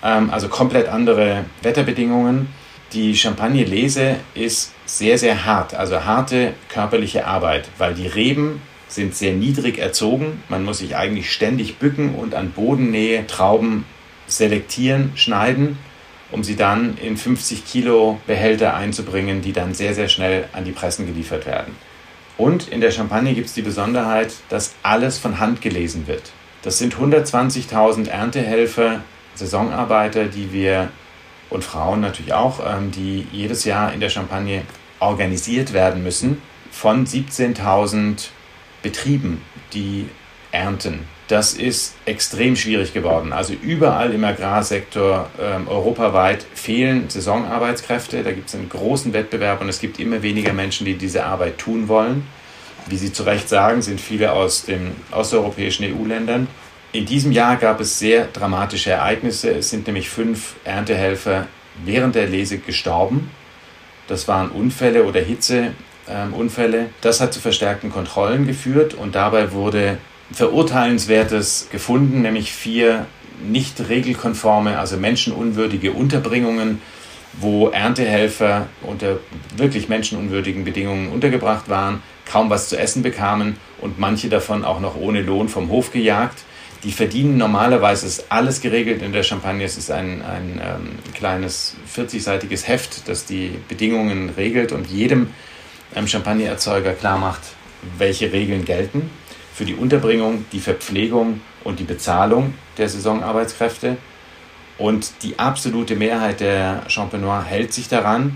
ähm, 0.03 0.31
also 0.31 0.49
komplett 0.49 0.89
andere 0.89 1.45
Wetterbedingungen. 1.63 2.49
Die 2.93 3.17
Champagne-Lese 3.17 4.17
ist 4.35 4.73
sehr, 4.85 5.19
sehr 5.19 5.45
hart, 5.45 5.75
also 5.75 6.05
harte 6.05 6.53
körperliche 6.69 7.27
Arbeit, 7.27 7.69
weil 7.79 7.95
die 7.95 8.07
Reben 8.07 8.61
sind 8.89 9.17
sehr 9.17 9.33
niedrig 9.33 9.79
erzogen. 9.79 10.43
Man 10.49 10.65
muss 10.65 10.79
sich 10.79 10.95
eigentlich 10.95 11.33
ständig 11.33 11.79
bücken 11.79 12.15
und 12.15 12.35
an 12.35 12.51
Bodennähe 12.53 13.27
Trauben 13.27 13.85
selektieren, 14.27 15.13
schneiden 15.17 15.79
um 16.35 16.43
sie 16.43 16.57
dann 16.57 16.99
in 16.99 17.17
50 17.17 17.65
Kilo 17.65 18.19
Behälter 18.27 18.75
einzubringen, 18.75 19.41
die 19.41 19.53
dann 19.53 19.73
sehr, 19.73 19.95
sehr 19.95 20.09
schnell 20.09 20.49
an 20.53 20.65
die 20.65 20.73
Pressen 20.73 21.07
geliefert 21.07 21.47
werden. 21.47 21.77
Und 22.37 22.67
in 22.67 22.81
der 22.81 22.91
Champagne 22.91 23.35
gibt 23.35 23.47
es 23.47 23.55
die 23.55 23.63
Besonderheit, 23.63 24.35
dass 24.49 24.75
alles 24.83 25.17
von 25.17 25.39
Hand 25.39 25.63
gelesen 25.63 26.09
wird. 26.09 26.33
Das 26.63 26.79
sind 26.79 26.97
120.000 26.97 28.09
Erntehelfer, 28.09 29.03
Saisonarbeiter, 29.37 30.25
die 30.25 30.53
wir 30.53 30.91
und 31.51 31.63
Frauen 31.63 32.01
natürlich 32.01 32.33
auch, 32.33 32.59
ähm, 32.67 32.91
die 32.91 33.29
jedes 33.31 33.65
Jahr 33.65 33.93
in 33.93 34.01
der 34.01 34.11
Champagne 34.11 34.63
organisiert 34.99 35.73
werden 35.73 36.03
müssen 36.03 36.43
von 36.73 37.07
17.000 37.07 38.31
Betrieben, 38.83 39.41
die 39.73 40.09
ernten. 40.51 41.07
Das 41.29 41.55
ist 41.55 41.95
extrem 42.05 42.55
schwierig 42.55 42.93
geworden. 42.93 43.33
Also 43.33 43.55
überall 43.55 44.13
im 44.13 44.25
Agrarsektor 44.25 45.31
ähm, 45.41 45.69
europaweit 45.69 46.45
fehlen 46.55 47.09
Saisonarbeitskräfte. 47.09 48.23
Da 48.23 48.33
gibt 48.33 48.49
es 48.49 48.55
einen 48.55 48.69
großen 48.69 49.15
Wettbewerb 49.15 49.63
und 49.63 49.71
es 49.71 49.81
gibt 49.81 49.99
immer 49.99 50.21
weniger 50.21 50.53
Menschen, 50.53 50.85
die 50.85 50.95
diese 50.95 51.25
Arbeit 51.25 51.57
tun 51.57 51.89
wollen. 51.89 52.27
Wie 52.87 52.99
Sie 52.99 53.11
zu 53.11 53.23
Recht 53.23 53.49
sagen, 53.49 53.81
sind 53.81 54.01
viele 54.01 54.33
aus 54.33 54.67
den 54.67 54.93
osteuropäischen 55.11 55.87
EU-Ländern. 55.87 56.47
In 56.93 57.07
diesem 57.07 57.33
Jahr 57.33 57.57
gab 57.57 57.81
es 57.81 57.99
sehr 57.99 58.27
dramatische 58.27 58.91
Ereignisse. 58.91 59.51
Es 59.51 59.71
sind 59.71 59.87
nämlich 59.87 60.11
fünf 60.11 60.57
Erntehelfer 60.65 61.47
während 61.85 62.15
der 62.15 62.27
Lese 62.27 62.59
gestorben. 62.59 63.31
Das 64.07 64.29
waren 64.29 64.51
Unfälle 64.51 65.05
oder 65.05 65.21
Hitzeunfälle. 65.21 66.91
Das 67.01 67.21
hat 67.23 67.33
zu 67.33 67.41
verstärkten 67.41 67.91
Kontrollen 67.91 68.47
geführt 68.47 68.93
und 68.93 69.15
dabei 69.15 69.53
wurde 69.53 69.97
Verurteilenswertes 70.35 71.69
gefunden, 71.71 72.23
nämlich 72.23 72.53
vier 72.53 73.07
nicht 73.43 73.89
regelkonforme, 73.89 74.79
also 74.79 74.97
menschenunwürdige 74.97 75.93
Unterbringungen, 75.93 76.81
wo 77.35 77.69
Erntehelfer 77.69 78.67
unter 78.83 79.19
wirklich 79.57 79.89
menschenunwürdigen 79.89 80.65
Bedingungen 80.65 81.11
untergebracht 81.11 81.69
waren, 81.69 82.03
kaum 82.31 82.51
was 82.51 82.69
zu 82.69 82.79
essen 82.79 83.03
bekamen 83.03 83.57
und 83.81 83.99
manche 83.99 84.29
davon 84.29 84.65
auch 84.65 84.81
noch 84.81 84.97
ohne 84.97 85.23
Lohn 85.23 85.49
vom 85.49 85.69
Hof 85.69 85.93
gejagt. 85.93 86.39
Die 86.85 86.93
verdienen 86.93 87.39
normalerweise, 87.39 88.07
ist 88.07 88.27
alles 88.29 88.61
geregelt 88.61 89.03
in 89.03 89.13
der 89.13 89.23
Champagne, 89.23 89.65
es 89.65 89.79
ist 89.79 89.91
ein, 89.91 90.23
ein 90.23 90.61
ähm, 90.63 91.15
kleines 91.15 91.77
40-seitiges 91.95 92.67
Heft, 92.67 93.09
das 93.09 93.25
die 93.25 93.53
Bedingungen 93.69 94.31
regelt 94.37 94.71
und 94.71 94.89
jedem 94.89 95.29
ähm, 95.97 96.07
Champagnererzeuger 96.07 96.93
klar 96.93 97.19
macht, 97.19 97.41
welche 97.99 98.33
Regeln 98.33 98.65
gelten 98.65 99.11
für 99.55 99.65
die 99.65 99.75
Unterbringung, 99.75 100.45
die 100.53 100.59
Verpflegung 100.59 101.41
und 101.63 101.79
die 101.79 101.85
Bezahlung 101.85 102.55
der 102.77 102.89
Saisonarbeitskräfte. 102.89 103.97
Und 104.77 105.23
die 105.23 105.39
absolute 105.39 105.95
Mehrheit 105.95 106.41
der 106.41 106.83
Champenois 106.89 107.43
hält 107.45 107.73
sich 107.73 107.89
daran. 107.89 108.35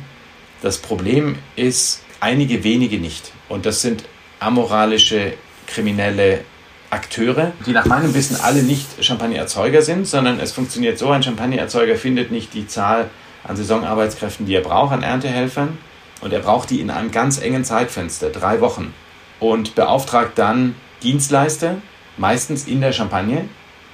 Das 0.62 0.78
Problem 0.78 1.36
ist, 1.56 2.04
einige 2.20 2.62
wenige 2.62 2.98
nicht. 2.98 3.32
Und 3.48 3.66
das 3.66 3.82
sind 3.82 4.04
amoralische, 4.38 5.32
kriminelle 5.66 6.44
Akteure, 6.90 7.52
die 7.66 7.72
nach 7.72 7.84
meinem 7.84 8.14
Wissen 8.14 8.36
alle 8.40 8.62
nicht 8.62 9.04
Champagnererzeuger 9.04 9.82
sind, 9.82 10.06
sondern 10.06 10.38
es 10.40 10.52
funktioniert 10.52 10.98
so, 10.98 11.10
ein 11.10 11.22
Champagnererzeuger 11.22 11.96
findet 11.96 12.30
nicht 12.30 12.54
die 12.54 12.66
Zahl 12.66 13.10
an 13.44 13.56
Saisonarbeitskräften, 13.56 14.46
die 14.46 14.54
er 14.54 14.62
braucht, 14.62 14.94
an 14.94 15.02
Erntehelfern, 15.02 15.76
und 16.20 16.32
er 16.32 16.40
braucht 16.40 16.70
die 16.70 16.80
in 16.80 16.90
einem 16.90 17.10
ganz 17.10 17.40
engen 17.40 17.64
Zeitfenster, 17.64 18.30
drei 18.30 18.60
Wochen, 18.60 18.94
und 19.38 19.74
beauftragt 19.74 20.32
dann 20.36 20.74
Dienstleister, 21.02 21.76
meistens 22.16 22.66
in 22.66 22.80
der 22.80 22.92
Champagne, 22.92 23.48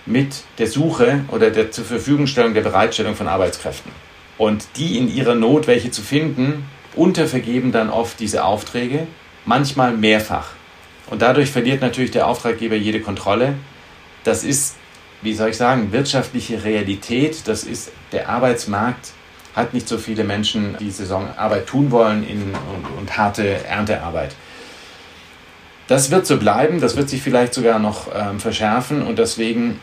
mit 0.06 0.42
der 0.58 0.66
Suche 0.66 1.24
oder 1.30 1.50
der 1.50 1.70
zur 1.70 1.84
Verfügungstellung 1.84 2.54
der 2.54 2.60
Bereitstellung 2.60 3.14
von 3.14 3.28
Arbeitskräften. 3.28 3.90
Und 4.36 4.66
die 4.76 4.98
in 4.98 5.14
ihrer 5.14 5.34
Not, 5.34 5.66
welche 5.66 5.90
zu 5.90 6.02
finden, 6.02 6.64
untervergeben 6.94 7.72
dann 7.72 7.90
oft 7.90 8.20
diese 8.20 8.44
Aufträge, 8.44 9.06
manchmal 9.44 9.96
mehrfach. 9.96 10.50
Und 11.08 11.22
dadurch 11.22 11.50
verliert 11.50 11.80
natürlich 11.80 12.10
der 12.10 12.26
Auftraggeber 12.26 12.76
jede 12.76 13.00
Kontrolle. 13.00 13.54
Das 14.24 14.44
ist, 14.44 14.76
wie 15.22 15.34
soll 15.34 15.50
ich 15.50 15.56
sagen, 15.56 15.92
wirtschaftliche 15.92 16.64
Realität. 16.64 17.46
Das 17.46 17.64
ist 17.64 17.92
der 18.12 18.28
Arbeitsmarkt 18.28 19.12
hat 19.54 19.72
nicht 19.72 19.88
so 19.88 19.98
viele 19.98 20.24
Menschen, 20.24 20.76
die 20.80 20.90
Saisonarbeit 20.90 21.66
tun 21.66 21.90
wollen 21.90 22.26
in, 22.26 22.42
und, 22.42 22.98
und 22.98 23.16
harte 23.16 23.64
Erntearbeit. 23.64 24.34
Das 25.86 26.10
wird 26.10 26.26
so 26.26 26.38
bleiben, 26.38 26.80
das 26.80 26.96
wird 26.96 27.10
sich 27.10 27.22
vielleicht 27.22 27.52
sogar 27.54 27.78
noch 27.78 28.08
ähm, 28.14 28.40
verschärfen 28.40 29.02
und 29.02 29.18
deswegen 29.18 29.80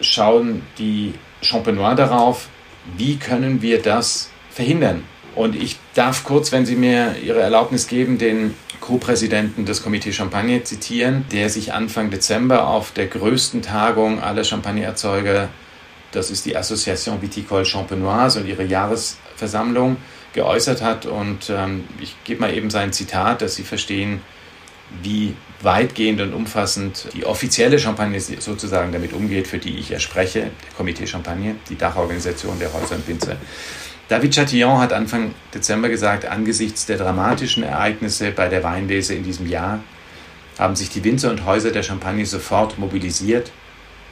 schauen 0.00 0.62
die 0.78 1.14
Champenois 1.42 1.94
darauf, 1.94 2.48
wie 2.96 3.16
können 3.16 3.60
wir 3.60 3.82
das 3.82 4.30
verhindern. 4.50 5.04
Und 5.34 5.56
ich 5.56 5.78
darf 5.94 6.24
kurz, 6.24 6.52
wenn 6.52 6.64
Sie 6.64 6.76
mir 6.76 7.16
Ihre 7.22 7.40
Erlaubnis 7.40 7.88
geben, 7.88 8.18
den 8.18 8.54
Co-Präsidenten 8.80 9.64
des 9.64 9.84
Comité 9.84 10.12
Champagne 10.12 10.62
zitieren, 10.62 11.24
der 11.32 11.50
sich 11.50 11.72
Anfang 11.72 12.10
Dezember 12.10 12.68
auf 12.68 12.92
der 12.92 13.06
größten 13.06 13.62
Tagung 13.62 14.22
aller 14.22 14.44
Champagnererzeuger, 14.44 15.48
das 16.12 16.30
ist 16.30 16.46
die 16.46 16.56
Association 16.56 17.20
Viticole 17.20 17.64
Champenoise 17.64 18.40
und 18.40 18.46
ihre 18.46 18.64
Jahresversammlung, 18.64 19.96
geäußert 20.32 20.82
hat. 20.82 21.06
Und 21.06 21.50
ähm, 21.50 21.84
ich 22.00 22.14
gebe 22.24 22.40
mal 22.40 22.54
eben 22.54 22.70
sein 22.70 22.92
Zitat, 22.92 23.42
dass 23.42 23.56
Sie 23.56 23.64
verstehen, 23.64 24.20
wie 25.02 25.34
weitgehend 25.62 26.20
und 26.20 26.34
umfassend 26.34 27.08
die 27.14 27.24
offizielle 27.24 27.78
Champagne 27.78 28.20
sozusagen 28.20 28.92
damit 28.92 29.12
umgeht, 29.12 29.48
für 29.48 29.58
die 29.58 29.78
ich 29.78 29.88
ja 29.88 29.98
spreche, 29.98 30.40
der 30.40 30.86
Comité 30.86 31.06
Champagne, 31.06 31.56
die 31.68 31.76
Dachorganisation 31.76 32.58
der 32.58 32.72
Häuser 32.72 32.96
und 32.96 33.08
Winzer. 33.08 33.36
David 34.08 34.34
Chatillon 34.34 34.78
hat 34.78 34.92
Anfang 34.92 35.34
Dezember 35.54 35.88
gesagt, 35.88 36.26
angesichts 36.26 36.84
der 36.84 36.98
dramatischen 36.98 37.62
Ereignisse 37.62 38.30
bei 38.32 38.48
der 38.48 38.62
Weinlese 38.62 39.14
in 39.14 39.24
diesem 39.24 39.48
Jahr 39.48 39.80
haben 40.58 40.76
sich 40.76 40.90
die 40.90 41.02
Winzer 41.02 41.30
und 41.30 41.46
Häuser 41.46 41.70
der 41.70 41.82
Champagne 41.82 42.26
sofort 42.26 42.78
mobilisiert, 42.78 43.50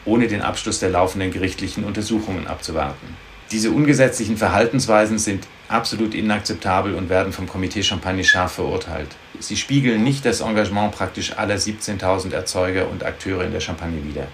ohne 0.04 0.26
den 0.26 0.42
Abschluss 0.42 0.80
der 0.80 0.90
laufenden 0.90 1.30
gerichtlichen 1.30 1.84
Untersuchungen 1.84 2.46
abzuwarten. 2.46 3.16
Diese 3.52 3.70
ungesetzlichen 3.70 4.36
Verhaltensweisen 4.36 5.18
sind 5.18 5.46
absolut 5.72 6.14
inakzeptabel 6.14 6.94
und 6.94 7.08
werden 7.08 7.32
vom 7.32 7.48
Komitee 7.48 7.82
Champagne 7.82 8.24
scharf 8.24 8.52
verurteilt. 8.52 9.08
Sie 9.40 9.56
spiegeln 9.56 10.04
nicht 10.04 10.24
das 10.24 10.40
Engagement 10.40 10.92
praktisch 10.92 11.36
aller 11.36 11.56
17.000 11.56 12.32
Erzeuger 12.32 12.88
und 12.88 13.04
Akteure 13.04 13.44
in 13.44 13.52
der 13.52 13.60
Champagne 13.60 14.04
wider. 14.04 14.28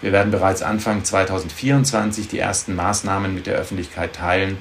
Wir 0.00 0.12
werden 0.12 0.30
bereits 0.30 0.62
Anfang 0.62 1.04
2024 1.04 2.28
die 2.28 2.38
ersten 2.38 2.74
Maßnahmen 2.74 3.34
mit 3.34 3.46
der 3.46 3.56
Öffentlichkeit 3.56 4.14
teilen, 4.14 4.58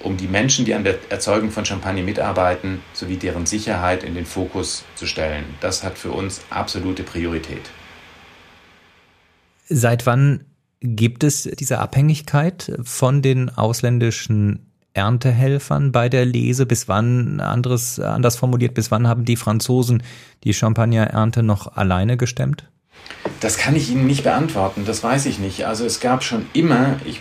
um 0.00 0.16
die 0.16 0.28
Menschen, 0.28 0.64
die 0.64 0.74
an 0.74 0.84
der 0.84 0.98
Erzeugung 1.10 1.50
von 1.50 1.64
Champagne 1.64 2.02
mitarbeiten, 2.02 2.82
sowie 2.92 3.16
deren 3.16 3.46
Sicherheit 3.46 4.02
in 4.02 4.14
den 4.14 4.26
Fokus 4.26 4.84
zu 4.94 5.06
stellen. 5.06 5.44
Das 5.60 5.82
hat 5.82 5.98
für 5.98 6.10
uns 6.10 6.42
absolute 6.50 7.02
Priorität. 7.02 7.70
Seit 9.66 10.04
wann 10.04 10.44
Gibt 10.86 11.24
es 11.24 11.44
diese 11.44 11.78
Abhängigkeit 11.78 12.70
von 12.82 13.22
den 13.22 13.48
ausländischen 13.48 14.66
Erntehelfern 14.94 15.92
bei 15.92 16.08
der 16.08 16.24
Lese? 16.24 16.66
Bis 16.66 16.88
wann, 16.88 17.40
anderes, 17.40 18.00
anders 18.00 18.36
formuliert, 18.36 18.74
bis 18.74 18.90
wann 18.90 19.06
haben 19.06 19.24
die 19.24 19.36
Franzosen 19.36 20.02
die 20.44 20.54
Champagner-Ernte 20.54 21.42
noch 21.42 21.76
alleine 21.76 22.16
gestemmt? 22.16 22.64
Das 23.40 23.58
kann 23.58 23.76
ich 23.76 23.90
Ihnen 23.90 24.06
nicht 24.06 24.24
beantworten, 24.24 24.84
das 24.86 25.02
weiß 25.02 25.26
ich 25.26 25.38
nicht. 25.38 25.66
Also 25.66 25.84
es 25.84 26.00
gab 26.00 26.22
schon 26.22 26.46
immer, 26.54 26.96
ich 27.04 27.20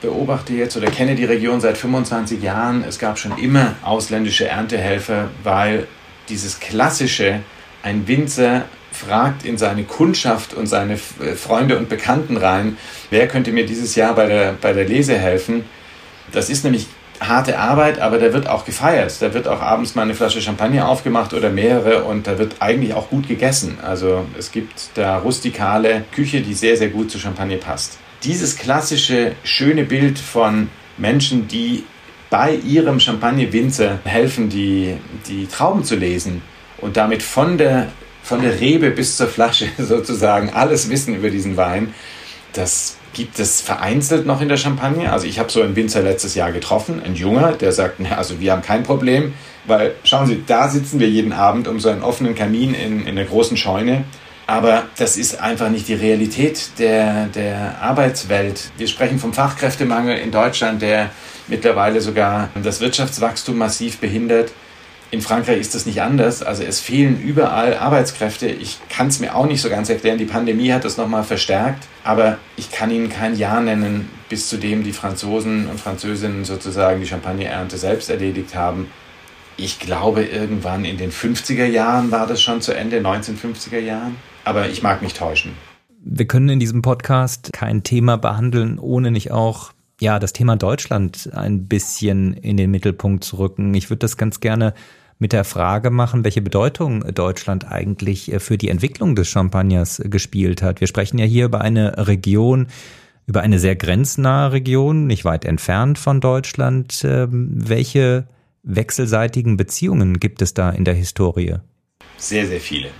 beobachte 0.00 0.52
jetzt 0.52 0.76
oder 0.76 0.90
kenne 0.90 1.14
die 1.14 1.24
Region 1.24 1.60
seit 1.60 1.76
25 1.76 2.42
Jahren, 2.42 2.84
es 2.84 2.98
gab 2.98 3.18
schon 3.18 3.36
immer 3.38 3.74
ausländische 3.82 4.46
Erntehelfer, 4.46 5.30
weil 5.42 5.88
dieses 6.28 6.60
klassische, 6.60 7.40
ein 7.82 8.06
Winzer 8.06 8.66
fragt 8.92 9.44
in 9.44 9.58
seine 9.58 9.84
Kundschaft 9.84 10.54
und 10.54 10.66
seine 10.66 10.94
äh, 10.94 11.34
Freunde 11.34 11.78
und 11.78 11.88
Bekannten 11.88 12.36
rein, 12.36 12.76
wer 13.10 13.28
könnte 13.28 13.52
mir 13.52 13.66
dieses 13.66 13.94
Jahr 13.94 14.14
bei 14.14 14.26
der, 14.26 14.52
bei 14.60 14.72
der 14.72 14.86
Lese 14.86 15.18
helfen. 15.18 15.64
Das 16.32 16.50
ist 16.50 16.64
nämlich 16.64 16.86
harte 17.20 17.58
Arbeit, 17.58 17.98
aber 17.98 18.18
da 18.18 18.32
wird 18.32 18.48
auch 18.48 18.64
gefeiert. 18.64 19.20
Da 19.20 19.34
wird 19.34 19.48
auch 19.48 19.60
abends 19.60 19.94
mal 19.94 20.02
eine 20.02 20.14
Flasche 20.14 20.40
Champagner 20.40 20.88
aufgemacht 20.88 21.32
oder 21.32 21.50
mehrere 21.50 22.04
und 22.04 22.26
da 22.26 22.38
wird 22.38 22.56
eigentlich 22.60 22.94
auch 22.94 23.10
gut 23.10 23.28
gegessen. 23.28 23.78
Also 23.82 24.24
es 24.38 24.52
gibt 24.52 24.90
da 24.94 25.18
rustikale 25.18 26.04
Küche, 26.12 26.40
die 26.40 26.54
sehr, 26.54 26.76
sehr 26.76 26.88
gut 26.88 27.10
zu 27.10 27.18
Champagner 27.18 27.56
passt. 27.56 27.98
Dieses 28.24 28.56
klassische, 28.56 29.32
schöne 29.44 29.84
Bild 29.84 30.18
von 30.18 30.68
Menschen, 30.96 31.48
die 31.48 31.84
bei 32.30 32.54
ihrem 32.54 32.98
Champagner-Winzer 32.98 34.00
helfen, 34.04 34.48
die, 34.48 34.96
die 35.28 35.46
Trauben 35.46 35.84
zu 35.84 35.96
lesen 35.96 36.42
und 36.78 36.96
damit 36.96 37.22
von 37.22 37.58
der 37.58 37.88
von 38.26 38.42
der 38.42 38.58
Rebe 38.58 38.90
bis 38.90 39.16
zur 39.16 39.28
Flasche 39.28 39.68
sozusagen 39.78 40.50
alles 40.50 40.90
wissen 40.90 41.14
über 41.14 41.30
diesen 41.30 41.56
Wein. 41.56 41.94
Das 42.54 42.95
gibt 43.16 43.38
es 43.38 43.62
vereinzelt 43.62 44.26
noch 44.26 44.42
in 44.42 44.48
der 44.48 44.58
Champagne. 44.58 45.10
Also 45.10 45.26
ich 45.26 45.38
habe 45.38 45.50
so 45.50 45.62
einen 45.62 45.74
Winzer 45.74 46.02
letztes 46.02 46.34
Jahr 46.34 46.52
getroffen, 46.52 47.02
ein 47.02 47.14
Junger, 47.14 47.52
der 47.52 47.72
sagt, 47.72 47.98
also 48.14 48.40
wir 48.40 48.52
haben 48.52 48.60
kein 48.60 48.82
Problem, 48.82 49.32
weil 49.64 49.94
schauen 50.04 50.26
Sie, 50.26 50.44
da 50.46 50.68
sitzen 50.68 51.00
wir 51.00 51.08
jeden 51.08 51.32
Abend 51.32 51.66
um 51.66 51.80
so 51.80 51.88
einen 51.88 52.02
offenen 52.02 52.34
Kamin 52.34 52.74
in, 52.74 53.00
in 53.00 53.08
einer 53.08 53.24
großen 53.24 53.56
Scheune. 53.56 54.04
Aber 54.46 54.84
das 54.98 55.16
ist 55.16 55.40
einfach 55.40 55.70
nicht 55.70 55.88
die 55.88 55.94
Realität 55.94 56.78
der, 56.78 57.26
der 57.26 57.80
Arbeitswelt. 57.80 58.70
Wir 58.76 58.86
sprechen 58.86 59.18
vom 59.18 59.32
Fachkräftemangel 59.32 60.18
in 60.18 60.30
Deutschland, 60.30 60.82
der 60.82 61.10
mittlerweile 61.48 62.00
sogar 62.02 62.50
das 62.62 62.80
Wirtschaftswachstum 62.80 63.56
massiv 63.56 63.98
behindert. 63.98 64.52
In 65.10 65.20
Frankreich 65.20 65.60
ist 65.60 65.74
das 65.74 65.86
nicht 65.86 66.02
anders. 66.02 66.42
Also 66.42 66.64
es 66.64 66.80
fehlen 66.80 67.20
überall 67.20 67.76
Arbeitskräfte. 67.76 68.48
Ich 68.48 68.78
kann 68.88 69.06
es 69.06 69.20
mir 69.20 69.36
auch 69.36 69.46
nicht 69.46 69.62
so 69.62 69.70
ganz 69.70 69.88
erklären. 69.88 70.18
Die 70.18 70.24
Pandemie 70.24 70.72
hat 70.72 70.84
das 70.84 70.96
nochmal 70.96 71.22
verstärkt. 71.22 71.86
Aber 72.02 72.38
ich 72.56 72.72
kann 72.72 72.90
Ihnen 72.90 73.08
kein 73.08 73.36
Jahr 73.36 73.60
nennen, 73.60 74.08
bis 74.28 74.48
zu 74.48 74.56
dem 74.56 74.82
die 74.82 74.92
Franzosen 74.92 75.68
und 75.68 75.78
Französinnen 75.78 76.44
sozusagen 76.44 77.00
die 77.00 77.06
Champagnerernte 77.06 77.78
selbst 77.78 78.10
erledigt 78.10 78.54
haben. 78.56 78.88
Ich 79.56 79.78
glaube, 79.78 80.24
irgendwann 80.24 80.84
in 80.84 80.98
den 80.98 81.12
50er 81.12 81.66
Jahren 81.66 82.10
war 82.10 82.26
das 82.26 82.42
schon 82.42 82.60
zu 82.60 82.72
Ende, 82.72 82.98
1950er 82.98 83.78
Jahren. 83.78 84.16
Aber 84.44 84.68
ich 84.68 84.82
mag 84.82 85.02
mich 85.02 85.14
täuschen. 85.14 85.52
Wir 86.04 86.26
können 86.26 86.48
in 86.48 86.60
diesem 86.60 86.82
Podcast 86.82 87.50
kein 87.52 87.82
Thema 87.82 88.16
behandeln, 88.16 88.78
ohne 88.78 89.10
nicht 89.10 89.30
auch 89.30 89.72
ja, 90.00 90.18
das 90.18 90.32
Thema 90.32 90.56
Deutschland 90.56 91.30
ein 91.32 91.66
bisschen 91.66 92.34
in 92.34 92.56
den 92.56 92.70
Mittelpunkt 92.70 93.24
zu 93.24 93.38
rücken. 93.38 93.72
Ich 93.74 93.88
würde 93.90 94.00
das 94.00 94.16
ganz 94.16 94.40
gerne 94.40 94.74
mit 95.18 95.32
der 95.32 95.44
Frage 95.44 95.90
machen, 95.90 96.24
welche 96.24 96.42
Bedeutung 96.42 97.00
Deutschland 97.14 97.70
eigentlich 97.70 98.32
für 98.38 98.58
die 98.58 98.68
Entwicklung 98.68 99.16
des 99.16 99.28
Champagners 99.28 100.02
gespielt 100.04 100.60
hat. 100.60 100.80
Wir 100.80 100.88
sprechen 100.88 101.18
ja 101.18 101.24
hier 101.24 101.46
über 101.46 101.62
eine 101.62 102.06
Region, 102.06 102.66
über 103.26 103.40
eine 103.40 103.58
sehr 103.58 103.76
grenznahe 103.76 104.52
Region, 104.52 105.06
nicht 105.06 105.24
weit 105.24 105.46
entfernt 105.46 105.98
von 105.98 106.20
Deutschland. 106.20 107.02
Ähm, 107.04 107.48
welche 107.54 108.26
wechselseitigen 108.62 109.56
Beziehungen 109.56 110.20
gibt 110.20 110.42
es 110.42 110.52
da 110.52 110.70
in 110.70 110.84
der 110.84 110.94
Historie? 110.94 111.56
Sehr, 112.18 112.46
sehr 112.46 112.60
viele. 112.60 112.90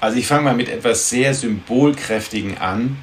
Also 0.00 0.16
ich 0.16 0.26
fange 0.26 0.44
mal 0.44 0.56
mit 0.56 0.68
etwas 0.68 1.10
sehr 1.10 1.34
Symbolkräftigen 1.34 2.56
an. 2.58 2.96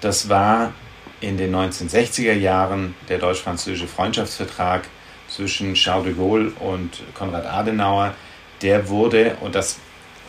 Das 0.00 0.28
war 0.28 0.72
in 1.20 1.36
den 1.36 1.54
1960er 1.54 2.32
Jahren 2.32 2.94
der 3.08 3.18
deutsch-französische 3.18 3.88
Freundschaftsvertrag 3.88 4.88
zwischen 5.28 5.74
Charles 5.74 6.06
de 6.06 6.14
Gaulle 6.14 6.52
und 6.60 7.02
Konrad 7.14 7.46
Adenauer, 7.46 8.14
der 8.62 8.88
wurde, 8.88 9.36
und 9.40 9.54
das 9.54 9.78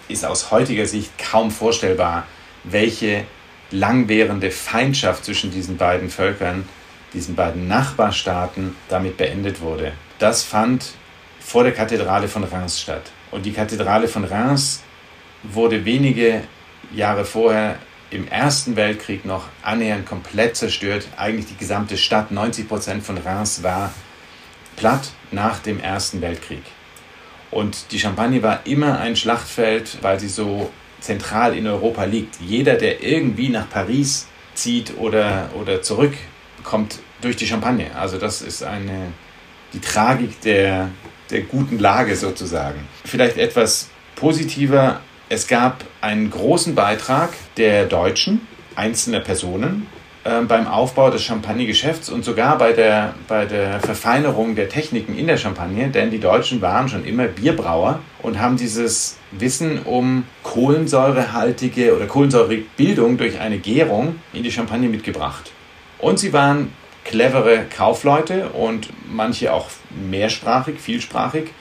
ist 0.08 0.26
aus 0.26 0.52
heutiger 0.52 0.86
Sicht 0.86 1.12
kaum 1.18 1.52
vorstellbar, 1.52 2.28
welche 2.64 3.26
langwährende 3.72 4.52
Feindschaft 4.52 5.26
zwischen 5.26 5.52
diesen 5.52 5.78
beiden 5.78 6.10
Völkern, 6.10 6.68
diesen 7.14 7.36
beiden 7.36 7.68
Nachbarstaaten 7.68 8.76
damit 8.90 9.18
beendet 9.18 9.62
wurde. 9.62 9.94
Das 10.18 10.44
fand 10.44 10.94
vor 11.40 11.64
der 11.64 11.74
Kathedrale 11.74 12.28
von 12.28 12.44
Reims 12.44 12.82
statt. 12.82 13.12
Und 13.32 13.46
die 13.46 13.54
Kathedrale 13.54 14.08
von 14.08 14.24
Reims 14.24 14.84
wurde 15.44 15.86
wenige 15.86 16.44
Jahre 16.94 17.26
vorher 17.26 17.78
im 18.12 18.28
Ersten 18.28 18.76
Weltkrieg 18.76 19.26
noch 19.26 19.46
annähernd 19.62 20.06
komplett 20.06 20.56
zerstört. 20.56 21.08
Eigentlich 21.18 21.48
die 21.48 21.58
gesamte 21.58 21.98
Stadt, 21.98 22.32
90 22.32 22.68
Prozent 22.68 23.04
von 23.04 23.18
Reims 23.18 23.64
war 23.64 23.94
platt 24.76 25.12
nach 25.32 25.60
dem 25.60 25.80
Ersten 25.80 26.22
Weltkrieg. 26.22 26.64
Und 27.52 27.92
die 27.92 28.00
Champagne 28.00 28.42
war 28.44 28.66
immer 28.66 29.00
ein 29.00 29.16
Schlachtfeld, 29.16 30.00
weil 30.02 30.20
sie 30.20 30.30
so 30.30 30.72
zentral 31.00 31.58
in 31.58 31.68
Europa 31.68 32.04
liegt. 32.04 32.40
Jeder, 32.42 32.76
der 32.76 33.04
irgendwie 33.04 33.50
nach 33.50 33.70
Paris 33.70 34.28
zieht 34.54 34.98
oder, 34.98 35.50
oder 35.60 35.82
zurück, 35.82 36.14
kommt 36.64 37.00
durch 37.22 37.36
die 37.36 37.48
Champagne. 37.48 37.96
Also 37.96 38.18
das 38.18 38.42
ist 38.42 38.64
eine, 38.64 39.14
die 39.74 39.80
Tragik 39.80 40.42
der, 40.42 40.90
der 41.30 41.42
guten 41.42 41.80
Lage 41.80 42.16
sozusagen. 42.16 42.88
Vielleicht 43.06 43.38
etwas 43.38 43.90
positiver 44.16 45.02
es 45.30 45.48
gab 45.48 45.86
einen 46.02 46.32
großen 46.32 46.74
Beitrag 46.74 47.30
der 47.56 47.86
Deutschen, 47.86 48.42
einzelner 48.76 49.20
Personen, 49.20 49.86
äh, 50.24 50.42
beim 50.42 50.68
Aufbau 50.68 51.12
des 51.12 51.24
Champagnergeschäfts 51.24 52.10
und 52.10 52.26
sogar 52.26 52.58
bei 52.58 52.74
der, 52.74 53.14
bei 53.28 53.46
der 53.46 53.80
Verfeinerung 53.80 54.56
der 54.56 54.70
Techniken 54.70 55.16
in 55.16 55.28
der 55.28 55.38
Champagne, 55.38 55.88
denn 55.90 56.10
die 56.10 56.20
Deutschen 56.20 56.62
waren 56.62 56.90
schon 56.90 57.06
immer 57.06 57.26
Bierbrauer 57.26 58.00
und 58.24 58.40
haben 58.40 58.58
dieses 58.58 59.18
Wissen 59.32 59.84
um 59.84 60.24
kohlensäurehaltige 60.42 61.96
oder 61.96 62.08
Kohlensäurebildung 62.08 63.18
durch 63.18 63.40
eine 63.40 63.60
Gärung 63.60 64.16
in 64.34 64.42
die 64.42 64.52
Champagne 64.52 64.90
mitgebracht. 64.90 65.52
Und 66.00 66.18
sie 66.18 66.34
waren 66.34 66.74
clevere 67.06 67.66
Kaufleute 67.76 68.50
und 68.50 68.90
manche 69.12 69.54
auch 69.54 69.70
mehrsprachig, 70.10 70.80
vielsprachig 70.80 71.52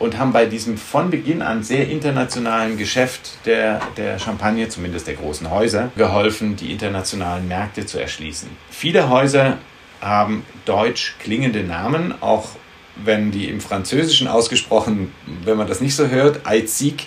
und 0.00 0.18
haben 0.18 0.32
bei 0.32 0.46
diesem 0.46 0.78
von 0.78 1.10
Beginn 1.10 1.42
an 1.42 1.62
sehr 1.62 1.88
internationalen 1.88 2.78
Geschäft 2.78 3.32
der, 3.44 3.80
der 3.98 4.18
Champagne, 4.18 4.68
zumindest 4.68 5.06
der 5.06 5.14
großen 5.14 5.50
Häuser, 5.50 5.92
geholfen, 5.94 6.56
die 6.56 6.72
internationalen 6.72 7.46
Märkte 7.46 7.84
zu 7.86 8.00
erschließen. 8.00 8.48
Viele 8.70 9.10
Häuser 9.10 9.58
haben 10.00 10.44
deutsch 10.64 11.16
klingende 11.20 11.62
Namen, 11.62 12.14
auch 12.22 12.48
wenn 12.96 13.30
die 13.30 13.48
im 13.48 13.60
Französischen 13.60 14.26
ausgesprochen, 14.26 15.12
wenn 15.44 15.58
man 15.58 15.68
das 15.68 15.82
nicht 15.82 15.94
so 15.94 16.08
hört, 16.08 16.46
Heizig 16.46 17.06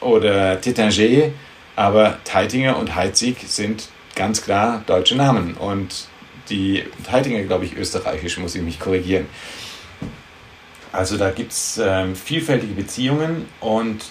oder 0.00 0.60
Tétinger, 0.60 1.30
aber 1.76 2.18
Teitinger 2.24 2.76
und 2.76 2.96
Heizig 2.96 3.36
sind 3.46 3.88
ganz 4.16 4.42
klar 4.42 4.82
deutsche 4.86 5.14
Namen 5.14 5.54
und 5.54 6.08
die 6.50 6.84
Teitinger, 7.04 7.42
glaube 7.42 7.66
ich, 7.66 7.76
österreichisch, 7.76 8.38
muss 8.38 8.56
ich 8.56 8.62
mich 8.62 8.80
korrigieren. 8.80 9.26
Also 10.96 11.18
da 11.18 11.30
gibt 11.30 11.52
es 11.52 11.78
ähm, 11.82 12.16
vielfältige 12.16 12.72
Beziehungen 12.72 13.44
und 13.60 14.06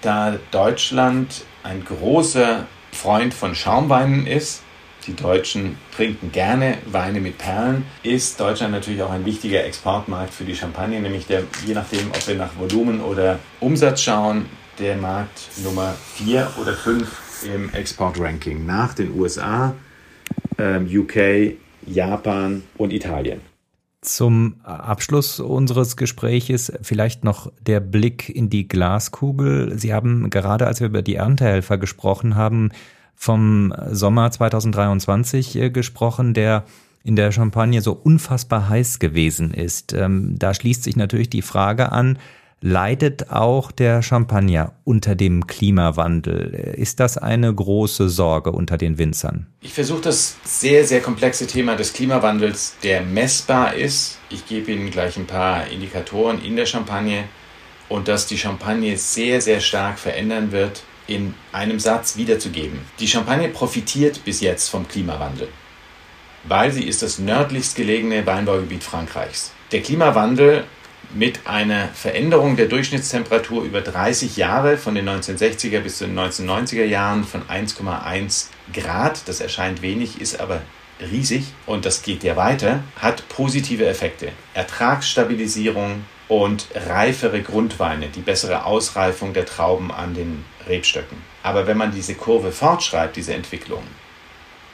da 0.00 0.38
Deutschland 0.50 1.44
ein 1.62 1.84
großer 1.84 2.66
Freund 2.92 3.34
von 3.34 3.54
Schaumweinen 3.54 4.26
ist, 4.26 4.62
die 5.06 5.14
Deutschen 5.14 5.76
trinken 5.94 6.32
gerne 6.32 6.78
Weine 6.86 7.20
mit 7.20 7.36
Perlen, 7.36 7.84
ist 8.02 8.40
Deutschland 8.40 8.72
natürlich 8.72 9.02
auch 9.02 9.10
ein 9.10 9.26
wichtiger 9.26 9.64
Exportmarkt 9.64 10.32
für 10.32 10.44
die 10.44 10.56
Champagne, 10.56 10.98
nämlich 11.00 11.26
der, 11.26 11.42
je 11.66 11.74
nachdem, 11.74 12.08
ob 12.08 12.26
wir 12.26 12.36
nach 12.36 12.58
Volumen 12.58 13.02
oder 13.02 13.38
Umsatz 13.60 14.00
schauen, 14.00 14.46
der 14.78 14.96
Markt 14.96 15.50
Nummer 15.62 15.94
4 16.14 16.52
oder 16.58 16.72
5 16.72 17.44
im 17.54 17.74
Exportranking 17.74 18.64
nach 18.64 18.94
den 18.94 19.18
USA, 19.18 19.74
ähm, 20.58 20.88
UK, 20.90 21.56
Japan 21.86 22.62
und 22.78 22.94
Italien. 22.94 23.42
Zum 24.02 24.56
Abschluss 24.62 25.40
unseres 25.40 25.96
Gespräches 25.96 26.72
vielleicht 26.80 27.22
noch 27.22 27.52
der 27.60 27.80
Blick 27.80 28.30
in 28.30 28.48
die 28.48 28.66
Glaskugel. 28.66 29.78
Sie 29.78 29.92
haben 29.92 30.30
gerade, 30.30 30.66
als 30.66 30.80
wir 30.80 30.86
über 30.86 31.02
die 31.02 31.16
Erntehelfer 31.16 31.76
gesprochen 31.76 32.34
haben, 32.34 32.70
vom 33.14 33.74
Sommer 33.90 34.30
2023 34.30 35.56
äh, 35.56 35.70
gesprochen, 35.70 36.32
der 36.32 36.64
in 37.04 37.16
der 37.16 37.32
Champagne 37.32 37.82
so 37.82 37.92
unfassbar 37.92 38.70
heiß 38.70 38.98
gewesen 38.98 39.52
ist. 39.52 39.92
Ähm, 39.92 40.38
da 40.38 40.54
schließt 40.54 40.82
sich 40.82 40.96
natürlich 40.96 41.28
die 41.28 41.42
Frage 41.42 41.92
an, 41.92 42.18
Leidet 42.62 43.30
auch 43.30 43.72
der 43.72 44.02
Champagner 44.02 44.74
unter 44.84 45.14
dem 45.14 45.46
Klimawandel? 45.46 46.74
Ist 46.76 47.00
das 47.00 47.16
eine 47.16 47.54
große 47.54 48.10
Sorge 48.10 48.52
unter 48.52 48.76
den 48.76 48.98
Winzern? 48.98 49.46
Ich 49.62 49.72
versuche 49.72 50.02
das 50.02 50.36
sehr, 50.44 50.84
sehr 50.84 51.00
komplexe 51.00 51.46
Thema 51.46 51.74
des 51.74 51.94
Klimawandels, 51.94 52.76
der 52.82 53.00
messbar 53.00 53.74
ist. 53.74 54.18
Ich 54.28 54.46
gebe 54.46 54.72
Ihnen 54.72 54.90
gleich 54.90 55.16
ein 55.16 55.26
paar 55.26 55.68
Indikatoren 55.68 56.44
in 56.44 56.54
der 56.54 56.66
Champagne 56.66 57.24
und 57.88 58.08
dass 58.08 58.26
die 58.26 58.36
Champagne 58.36 58.94
sehr, 58.98 59.40
sehr 59.40 59.60
stark 59.60 59.98
verändern 59.98 60.52
wird, 60.52 60.82
in 61.06 61.34
einem 61.52 61.80
Satz 61.80 62.18
wiederzugeben. 62.18 62.78
Die 63.00 63.08
Champagne 63.08 63.48
profitiert 63.48 64.22
bis 64.26 64.42
jetzt 64.42 64.68
vom 64.68 64.86
Klimawandel, 64.86 65.48
weil 66.44 66.70
sie 66.72 66.84
ist 66.84 67.02
das 67.02 67.18
nördlichst 67.18 67.74
gelegene 67.74 68.26
Weinbaugebiet 68.26 68.84
Frankreichs. 68.84 69.52
Der 69.72 69.80
Klimawandel 69.80 70.64
mit 71.14 71.46
einer 71.46 71.88
Veränderung 71.88 72.56
der 72.56 72.66
Durchschnittstemperatur 72.66 73.64
über 73.64 73.80
30 73.80 74.36
Jahre 74.36 74.76
von 74.76 74.94
den 74.94 75.08
1960er 75.08 75.80
bis 75.80 75.98
zu 75.98 76.06
den 76.06 76.18
1990er 76.18 76.84
Jahren 76.84 77.24
von 77.24 77.42
1,1 77.48 78.46
Grad, 78.72 79.26
das 79.26 79.40
erscheint 79.40 79.82
wenig, 79.82 80.20
ist 80.20 80.40
aber 80.40 80.62
riesig 81.00 81.46
und 81.66 81.84
das 81.84 82.02
geht 82.02 82.22
ja 82.22 82.36
weiter, 82.36 82.84
hat 82.96 83.28
positive 83.28 83.86
Effekte. 83.86 84.32
Ertragsstabilisierung 84.54 86.04
und 86.28 86.68
reifere 86.74 87.42
Grundweine, 87.42 88.08
die 88.08 88.20
bessere 88.20 88.64
Ausreifung 88.64 89.32
der 89.32 89.46
Trauben 89.46 89.90
an 89.90 90.14
den 90.14 90.44
Rebstöcken. 90.68 91.18
Aber 91.42 91.66
wenn 91.66 91.78
man 91.78 91.90
diese 91.90 92.14
Kurve 92.14 92.52
fortschreibt, 92.52 93.16
diese 93.16 93.34
Entwicklung, 93.34 93.82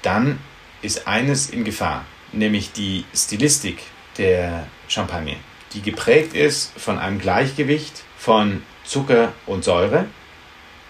dann 0.02 0.38
ist 0.82 1.06
eines 1.06 1.48
in 1.48 1.64
Gefahr, 1.64 2.04
nämlich 2.32 2.72
die 2.72 3.04
Stilistik 3.14 3.78
der 4.18 4.66
Champagne 4.88 5.36
die 5.76 5.82
geprägt 5.82 6.34
ist 6.34 6.72
von 6.78 6.98
einem 6.98 7.18
Gleichgewicht 7.18 8.02
von 8.16 8.62
Zucker 8.84 9.34
und 9.44 9.62
Säure. 9.62 10.06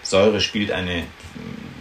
Säure 0.01 0.39
spielt 0.39 0.71
eine, 0.71 1.03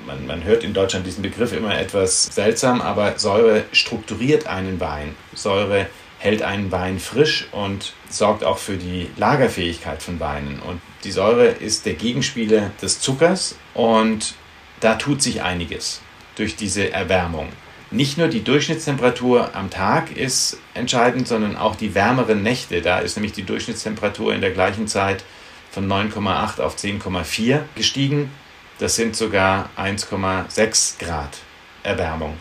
man, 0.07 0.27
man 0.27 0.43
hört 0.43 0.65
in 0.65 0.75
Deutschland 0.75 1.07
diesen 1.07 1.23
Begriff 1.23 1.53
immer 1.53 1.79
etwas 1.79 2.25
seltsam, 2.25 2.81
aber 2.81 3.19
Säure 3.19 3.65
strukturiert 3.71 4.49
einen 4.49 4.81
Wein. 4.81 5.15
Säure 5.35 5.87
hält 6.19 6.43
einen 6.43 6.73
Wein 6.73 6.99
frisch 6.99 7.47
und 7.53 7.93
sorgt 8.11 8.43
auch 8.43 8.59
für 8.59 8.77
die 8.77 9.09
Lagerfähigkeit 9.17 10.03
von 10.03 10.19
Weinen. 10.19 10.59
Und 10.59 10.81
die 11.05 11.13
Säure 11.13 11.47
ist 11.47 11.87
der 11.87 11.95
Gegenspieler 11.95 12.73
des 12.83 13.01
Zuckers 13.01 13.57
und 13.75 14.35
da 14.81 14.97
tut 14.97 15.23
sich 15.23 15.43
einiges 15.43 16.01
durch 16.35 16.57
diese 16.57 16.93
Erwärmung. 16.93 17.49
Nicht 17.91 18.19
nur 18.19 18.29
die 18.29 18.43
Durchschnittstemperatur 18.43 19.55
am 19.55 19.71
Tag 19.71 20.17
ist 20.17 20.59
entscheidend, 20.75 21.29
sondern 21.29 21.57
auch 21.57 21.77
die 21.77 21.95
wärmeren 21.95 22.43
Nächte. 22.43 22.83
Da 22.83 22.99
ist 22.99 23.17
nämlich 23.17 23.33
die 23.33 23.45
Durchschnittstemperatur 23.45 24.35
in 24.35 24.41
der 24.41 24.51
gleichen 24.51 24.89
Zeit 24.89 25.25
von 25.71 25.87
9,8 25.87 26.61
auf 26.61 26.77
10,4 26.77 27.61
gestiegen. 27.75 28.31
Das 28.79 28.97
sind 28.97 29.15
sogar 29.15 29.71
1,6 29.77 30.99
Grad 30.99 31.39
Erwärmung. 31.83 32.37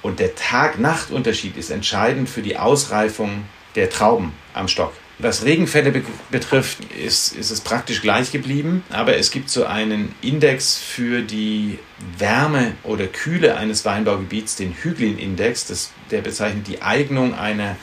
Und 0.00 0.20
der 0.20 0.34
Tag-Nacht-Unterschied 0.34 1.56
ist 1.56 1.70
entscheidend 1.70 2.28
für 2.28 2.42
die 2.42 2.56
Ausreifung 2.56 3.44
der 3.74 3.90
Trauben 3.90 4.32
am 4.54 4.68
Stock. 4.68 4.92
Was 5.20 5.44
Regenfälle 5.44 5.90
be 5.90 6.02
betrifft, 6.30 6.78
ist, 6.94 7.34
ist 7.34 7.50
es 7.50 7.60
praktisch 7.60 8.02
gleich 8.02 8.30
geblieben, 8.30 8.84
aber 8.88 9.16
es 9.16 9.32
gibt 9.32 9.50
so 9.50 9.64
einen 9.64 10.14
Index 10.22 10.78
für 10.78 11.22
die 11.22 11.80
Wärme 12.18 12.74
oder 12.84 13.08
Kühle 13.08 13.56
eines 13.56 13.84
Weinbaugebiets, 13.84 14.54
den 14.54 14.74
Hügelin-Index, 14.74 15.90
der 16.12 16.20
bezeichnet 16.20 16.68
die 16.68 16.82
Eignung 16.82 17.34
einer, 17.34 17.76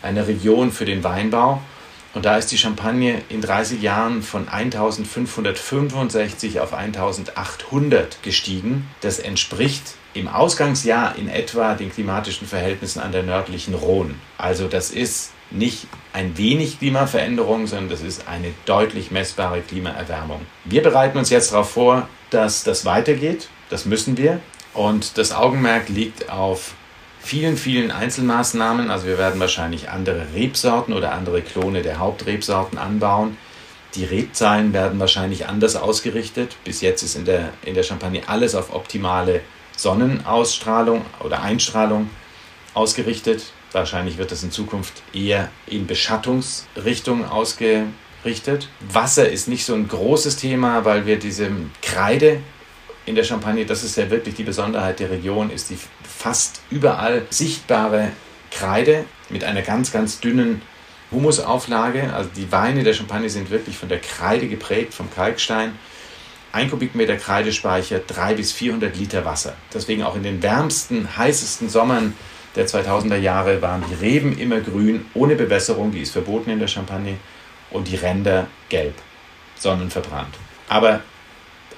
einer 0.00 0.26
Region 0.26 0.72
für 0.72 0.86
den 0.86 1.04
Weinbau. 1.04 1.60
Und 2.14 2.24
da 2.24 2.38
ist 2.38 2.50
die 2.52 2.58
Champagne 2.58 3.20
in 3.28 3.42
30 3.42 3.82
Jahren 3.82 4.22
von 4.22 4.48
1565 4.48 6.60
auf 6.60 6.72
1800 6.72 8.22
gestiegen. 8.22 8.88
Das 9.02 9.18
entspricht 9.18 9.82
im 10.14 10.26
Ausgangsjahr 10.26 11.16
in 11.16 11.28
etwa 11.28 11.74
den 11.74 11.92
klimatischen 11.92 12.48
Verhältnissen 12.48 13.00
an 13.00 13.12
der 13.12 13.24
nördlichen 13.24 13.74
Rhone. 13.74 14.14
Also 14.38 14.68
das 14.68 14.90
ist 14.90 15.32
nicht 15.50 15.86
ein 16.12 16.36
wenig 16.38 16.78
Klimaveränderung, 16.78 17.66
sondern 17.66 17.90
das 17.90 18.00
ist 18.00 18.28
eine 18.28 18.52
deutlich 18.66 19.10
messbare 19.10 19.60
Klimaerwärmung. 19.60 20.40
Wir 20.64 20.82
bereiten 20.82 21.18
uns 21.18 21.30
jetzt 21.30 21.52
darauf 21.52 21.70
vor, 21.70 22.08
dass 22.30 22.64
das 22.64 22.84
weitergeht. 22.84 23.48
Das 23.70 23.84
müssen 23.84 24.16
wir. 24.16 24.40
Und 24.74 25.18
das 25.18 25.32
Augenmerk 25.32 25.88
liegt 25.88 26.30
auf 26.30 26.74
vielen, 27.20 27.56
vielen 27.56 27.90
Einzelmaßnahmen. 27.90 28.90
Also 28.90 29.06
wir 29.06 29.18
werden 29.18 29.40
wahrscheinlich 29.40 29.90
andere 29.90 30.26
Rebsorten 30.34 30.94
oder 30.94 31.12
andere 31.12 31.42
Klone 31.42 31.82
der 31.82 31.98
Hauptrebsorten 31.98 32.78
anbauen. 32.78 33.36
Die 33.94 34.04
Rebzahlen 34.04 34.72
werden 34.72 35.00
wahrscheinlich 35.00 35.46
anders 35.46 35.76
ausgerichtet. 35.76 36.56
Bis 36.64 36.80
jetzt 36.80 37.02
ist 37.02 37.16
in 37.16 37.24
der, 37.24 37.52
in 37.64 37.74
der 37.74 37.82
Champagne 37.82 38.22
alles 38.26 38.54
auf 38.54 38.74
optimale 38.74 39.40
Sonnenausstrahlung 39.76 41.04
oder 41.20 41.42
Einstrahlung 41.42 42.10
ausgerichtet. 42.74 43.52
Wahrscheinlich 43.72 44.18
wird 44.18 44.32
das 44.32 44.42
in 44.42 44.50
Zukunft 44.50 45.02
eher 45.12 45.50
in 45.66 45.86
Beschattungsrichtung 45.86 47.26
ausgerichtet. 47.26 48.68
Wasser 48.80 49.28
ist 49.28 49.48
nicht 49.48 49.64
so 49.64 49.74
ein 49.74 49.88
großes 49.88 50.36
Thema, 50.36 50.84
weil 50.84 51.06
wir 51.06 51.18
diese 51.18 51.50
Kreide 51.82 52.40
in 53.04 53.14
der 53.14 53.24
Champagne, 53.24 53.64
das 53.66 53.84
ist 53.84 53.96
ja 53.96 54.10
wirklich 54.10 54.34
die 54.34 54.44
Besonderheit 54.44 55.00
der 55.00 55.10
Region, 55.10 55.50
ist 55.50 55.70
die 55.70 55.78
fast 56.02 56.60
überall 56.70 57.26
sichtbare 57.30 58.12
Kreide 58.50 59.04
mit 59.28 59.44
einer 59.44 59.62
ganz, 59.62 59.92
ganz 59.92 60.20
dünnen 60.20 60.62
Humusauflage. 61.10 62.12
Also 62.12 62.30
die 62.36 62.50
Weine 62.52 62.84
der 62.84 62.94
Champagne 62.94 63.30
sind 63.30 63.50
wirklich 63.50 63.76
von 63.76 63.88
der 63.88 64.00
Kreide 64.00 64.48
geprägt, 64.48 64.94
vom 64.94 65.10
Kalkstein. 65.10 65.78
Ein 66.52 66.70
Kubikmeter 66.70 67.16
Kreide 67.16 67.52
speichert 67.52 68.04
300 68.08 68.36
bis 68.36 68.52
400 68.52 68.96
Liter 68.96 69.24
Wasser. 69.24 69.54
Deswegen 69.72 70.02
auch 70.02 70.16
in 70.16 70.22
den 70.22 70.42
wärmsten, 70.42 71.16
heißesten 71.16 71.68
Sommern 71.68 72.14
der 72.58 72.66
2000er 72.66 73.16
Jahre 73.16 73.62
waren 73.62 73.84
die 73.88 73.94
Reben 73.94 74.36
immer 74.36 74.60
grün, 74.60 75.06
ohne 75.14 75.36
Bewässerung, 75.36 75.92
die 75.92 76.00
ist 76.00 76.10
verboten 76.10 76.50
in 76.50 76.58
der 76.58 76.66
Champagne, 76.66 77.16
und 77.70 77.88
die 77.88 77.96
Ränder 77.96 78.48
gelb, 78.68 78.94
sonnenverbrannt. 79.56 80.34
Aber 80.68 81.00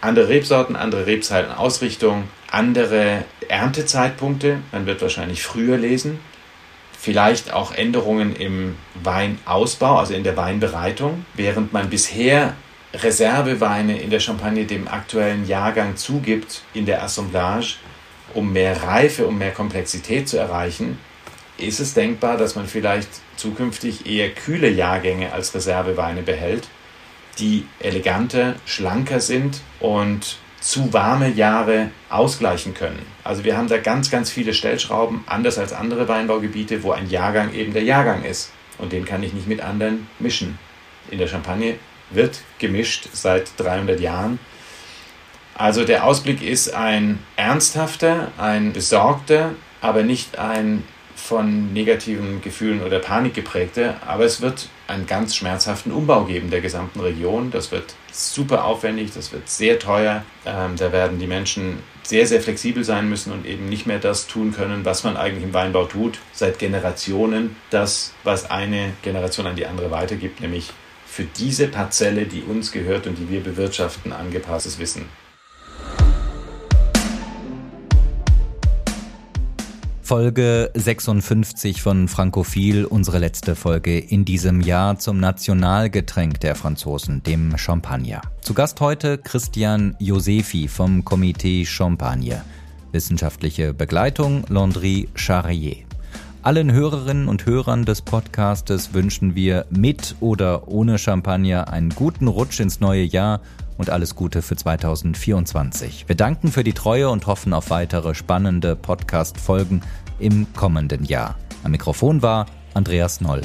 andere 0.00 0.28
Rebsorten, 0.28 0.76
andere 0.76 1.06
Rebzeitenausrichtung, 1.06 2.24
andere 2.50 3.24
Erntezeitpunkte, 3.48 4.58
man 4.72 4.86
wird 4.86 5.02
wahrscheinlich 5.02 5.42
früher 5.42 5.76
lesen, 5.76 6.18
vielleicht 6.98 7.52
auch 7.52 7.72
Änderungen 7.72 8.34
im 8.34 8.76
Weinausbau, 9.02 9.98
also 9.98 10.14
in 10.14 10.24
der 10.24 10.36
Weinbereitung, 10.36 11.26
während 11.34 11.72
man 11.72 11.90
bisher 11.90 12.54
Reserveweine 12.94 14.00
in 14.00 14.10
der 14.10 14.20
Champagne 14.20 14.64
dem 14.64 14.88
aktuellen 14.88 15.46
Jahrgang 15.46 15.96
zugibt 15.96 16.62
in 16.72 16.86
der 16.86 17.02
Assemblage, 17.02 17.76
um 18.34 18.52
mehr 18.52 18.82
Reife, 18.82 19.26
um 19.26 19.38
mehr 19.38 19.52
Komplexität 19.52 20.28
zu 20.28 20.38
erreichen, 20.38 20.98
ist 21.58 21.80
es 21.80 21.94
denkbar, 21.94 22.36
dass 22.36 22.56
man 22.56 22.66
vielleicht 22.66 23.08
zukünftig 23.36 24.06
eher 24.06 24.30
kühle 24.30 24.68
Jahrgänge 24.68 25.32
als 25.32 25.54
Reserveweine 25.54 26.22
behält, 26.22 26.68
die 27.38 27.66
eleganter, 27.80 28.56
schlanker 28.66 29.20
sind 29.20 29.60
und 29.78 30.38
zu 30.60 30.92
warme 30.92 31.28
Jahre 31.28 31.90
ausgleichen 32.10 32.74
können. 32.74 33.04
Also 33.24 33.44
wir 33.44 33.56
haben 33.56 33.68
da 33.68 33.78
ganz, 33.78 34.10
ganz 34.10 34.30
viele 34.30 34.52
Stellschrauben, 34.52 35.24
anders 35.26 35.58
als 35.58 35.72
andere 35.72 36.06
Weinbaugebiete, 36.06 36.82
wo 36.82 36.92
ein 36.92 37.08
Jahrgang 37.08 37.54
eben 37.54 37.72
der 37.72 37.84
Jahrgang 37.84 38.24
ist. 38.24 38.52
Und 38.78 38.92
den 38.92 39.04
kann 39.04 39.22
ich 39.22 39.32
nicht 39.32 39.46
mit 39.46 39.60
anderen 39.60 40.06
mischen. 40.18 40.58
In 41.10 41.18
der 41.18 41.28
Champagne 41.28 41.76
wird 42.10 42.40
gemischt 42.58 43.08
seit 43.12 43.52
300 43.58 44.00
Jahren 44.00 44.38
also 45.60 45.84
der 45.84 46.06
Ausblick 46.06 46.40
ist 46.40 46.72
ein 46.72 47.18
ernsthafter, 47.36 48.32
ein 48.38 48.72
besorgter, 48.72 49.50
aber 49.82 50.02
nicht 50.02 50.38
ein 50.38 50.84
von 51.14 51.74
negativen 51.74 52.40
Gefühlen 52.40 52.82
oder 52.82 52.98
Panik 52.98 53.34
geprägter. 53.34 53.96
Aber 54.06 54.24
es 54.24 54.40
wird 54.40 54.70
einen 54.86 55.06
ganz 55.06 55.36
schmerzhaften 55.36 55.92
Umbau 55.92 56.24
geben 56.24 56.48
der 56.48 56.62
gesamten 56.62 57.00
Region. 57.00 57.50
Das 57.50 57.72
wird 57.72 57.94
super 58.10 58.64
aufwendig, 58.64 59.10
das 59.14 59.32
wird 59.32 59.50
sehr 59.50 59.78
teuer. 59.78 60.24
Ähm, 60.46 60.76
da 60.76 60.92
werden 60.92 61.18
die 61.18 61.26
Menschen 61.26 61.80
sehr, 62.04 62.26
sehr 62.26 62.40
flexibel 62.40 62.82
sein 62.82 63.10
müssen 63.10 63.30
und 63.30 63.44
eben 63.44 63.68
nicht 63.68 63.84
mehr 63.86 63.98
das 63.98 64.26
tun 64.26 64.52
können, 64.52 64.86
was 64.86 65.04
man 65.04 65.18
eigentlich 65.18 65.44
im 65.44 65.52
Weinbau 65.52 65.84
tut, 65.84 66.20
seit 66.32 66.58
Generationen. 66.58 67.54
Das, 67.68 68.14
was 68.24 68.50
eine 68.50 68.94
Generation 69.02 69.46
an 69.46 69.56
die 69.56 69.66
andere 69.66 69.90
weitergibt, 69.90 70.40
nämlich 70.40 70.70
für 71.04 71.24
diese 71.24 71.68
Parzelle, 71.68 72.24
die 72.24 72.44
uns 72.44 72.72
gehört 72.72 73.06
und 73.06 73.18
die 73.18 73.28
wir 73.28 73.42
bewirtschaften, 73.42 74.14
angepasstes 74.14 74.78
Wissen. 74.78 75.19
Folge 80.10 80.72
56 80.74 81.82
von 81.82 82.08
Frankophil, 82.08 82.84
unsere 82.84 83.20
letzte 83.20 83.54
Folge 83.54 83.96
in 83.96 84.24
diesem 84.24 84.60
Jahr 84.60 84.98
zum 84.98 85.20
Nationalgetränk 85.20 86.40
der 86.40 86.56
Franzosen, 86.56 87.22
dem 87.22 87.56
Champagner. 87.56 88.20
Zu 88.40 88.52
Gast 88.52 88.80
heute 88.80 89.18
Christian 89.18 89.94
Josefi 90.00 90.66
vom 90.66 91.02
Comité 91.02 91.64
Champagne. 91.64 92.42
Wissenschaftliche 92.90 93.72
Begleitung 93.72 94.42
Landry 94.48 95.08
Charrier. 95.14 95.76
Allen 96.42 96.72
Hörerinnen 96.72 97.28
und 97.28 97.46
Hörern 97.46 97.84
des 97.84 98.02
Podcastes 98.02 98.92
wünschen 98.92 99.36
wir 99.36 99.64
mit 99.70 100.16
oder 100.18 100.66
ohne 100.66 100.98
Champagner 100.98 101.68
einen 101.68 101.90
guten 101.90 102.26
Rutsch 102.26 102.58
ins 102.58 102.80
neue 102.80 103.04
Jahr 103.04 103.42
und 103.80 103.88
alles 103.88 104.14
Gute 104.14 104.42
für 104.42 104.56
2024. 104.56 106.04
Wir 106.06 106.14
danken 106.14 106.52
für 106.52 106.62
die 106.62 106.74
Treue 106.74 107.08
und 107.08 107.26
hoffen 107.26 107.54
auf 107.54 107.70
weitere 107.70 108.14
spannende 108.14 108.76
Podcast-Folgen 108.76 109.80
im 110.18 110.52
kommenden 110.52 111.02
Jahr. 111.04 111.36
Am 111.64 111.70
Mikrofon 111.70 112.20
war 112.20 112.44
Andreas 112.74 113.22
Noll. 113.22 113.40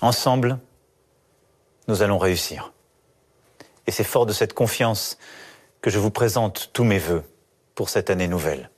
Ensemble, 0.00 0.58
nous 1.88 2.02
allons 2.02 2.18
réussir. 2.18 2.72
Et 3.86 3.90
c'est 3.90 4.04
fort 4.04 4.26
de 4.26 4.32
cette 4.32 4.54
confiance 4.54 5.18
que 5.80 5.90
je 5.90 5.98
vous 5.98 6.10
présente 6.10 6.70
tous 6.72 6.84
mes 6.84 6.98
voeux 6.98 7.24
pour 7.74 7.88
cette 7.88 8.10
année 8.10 8.28
nouvelle. 8.28 8.70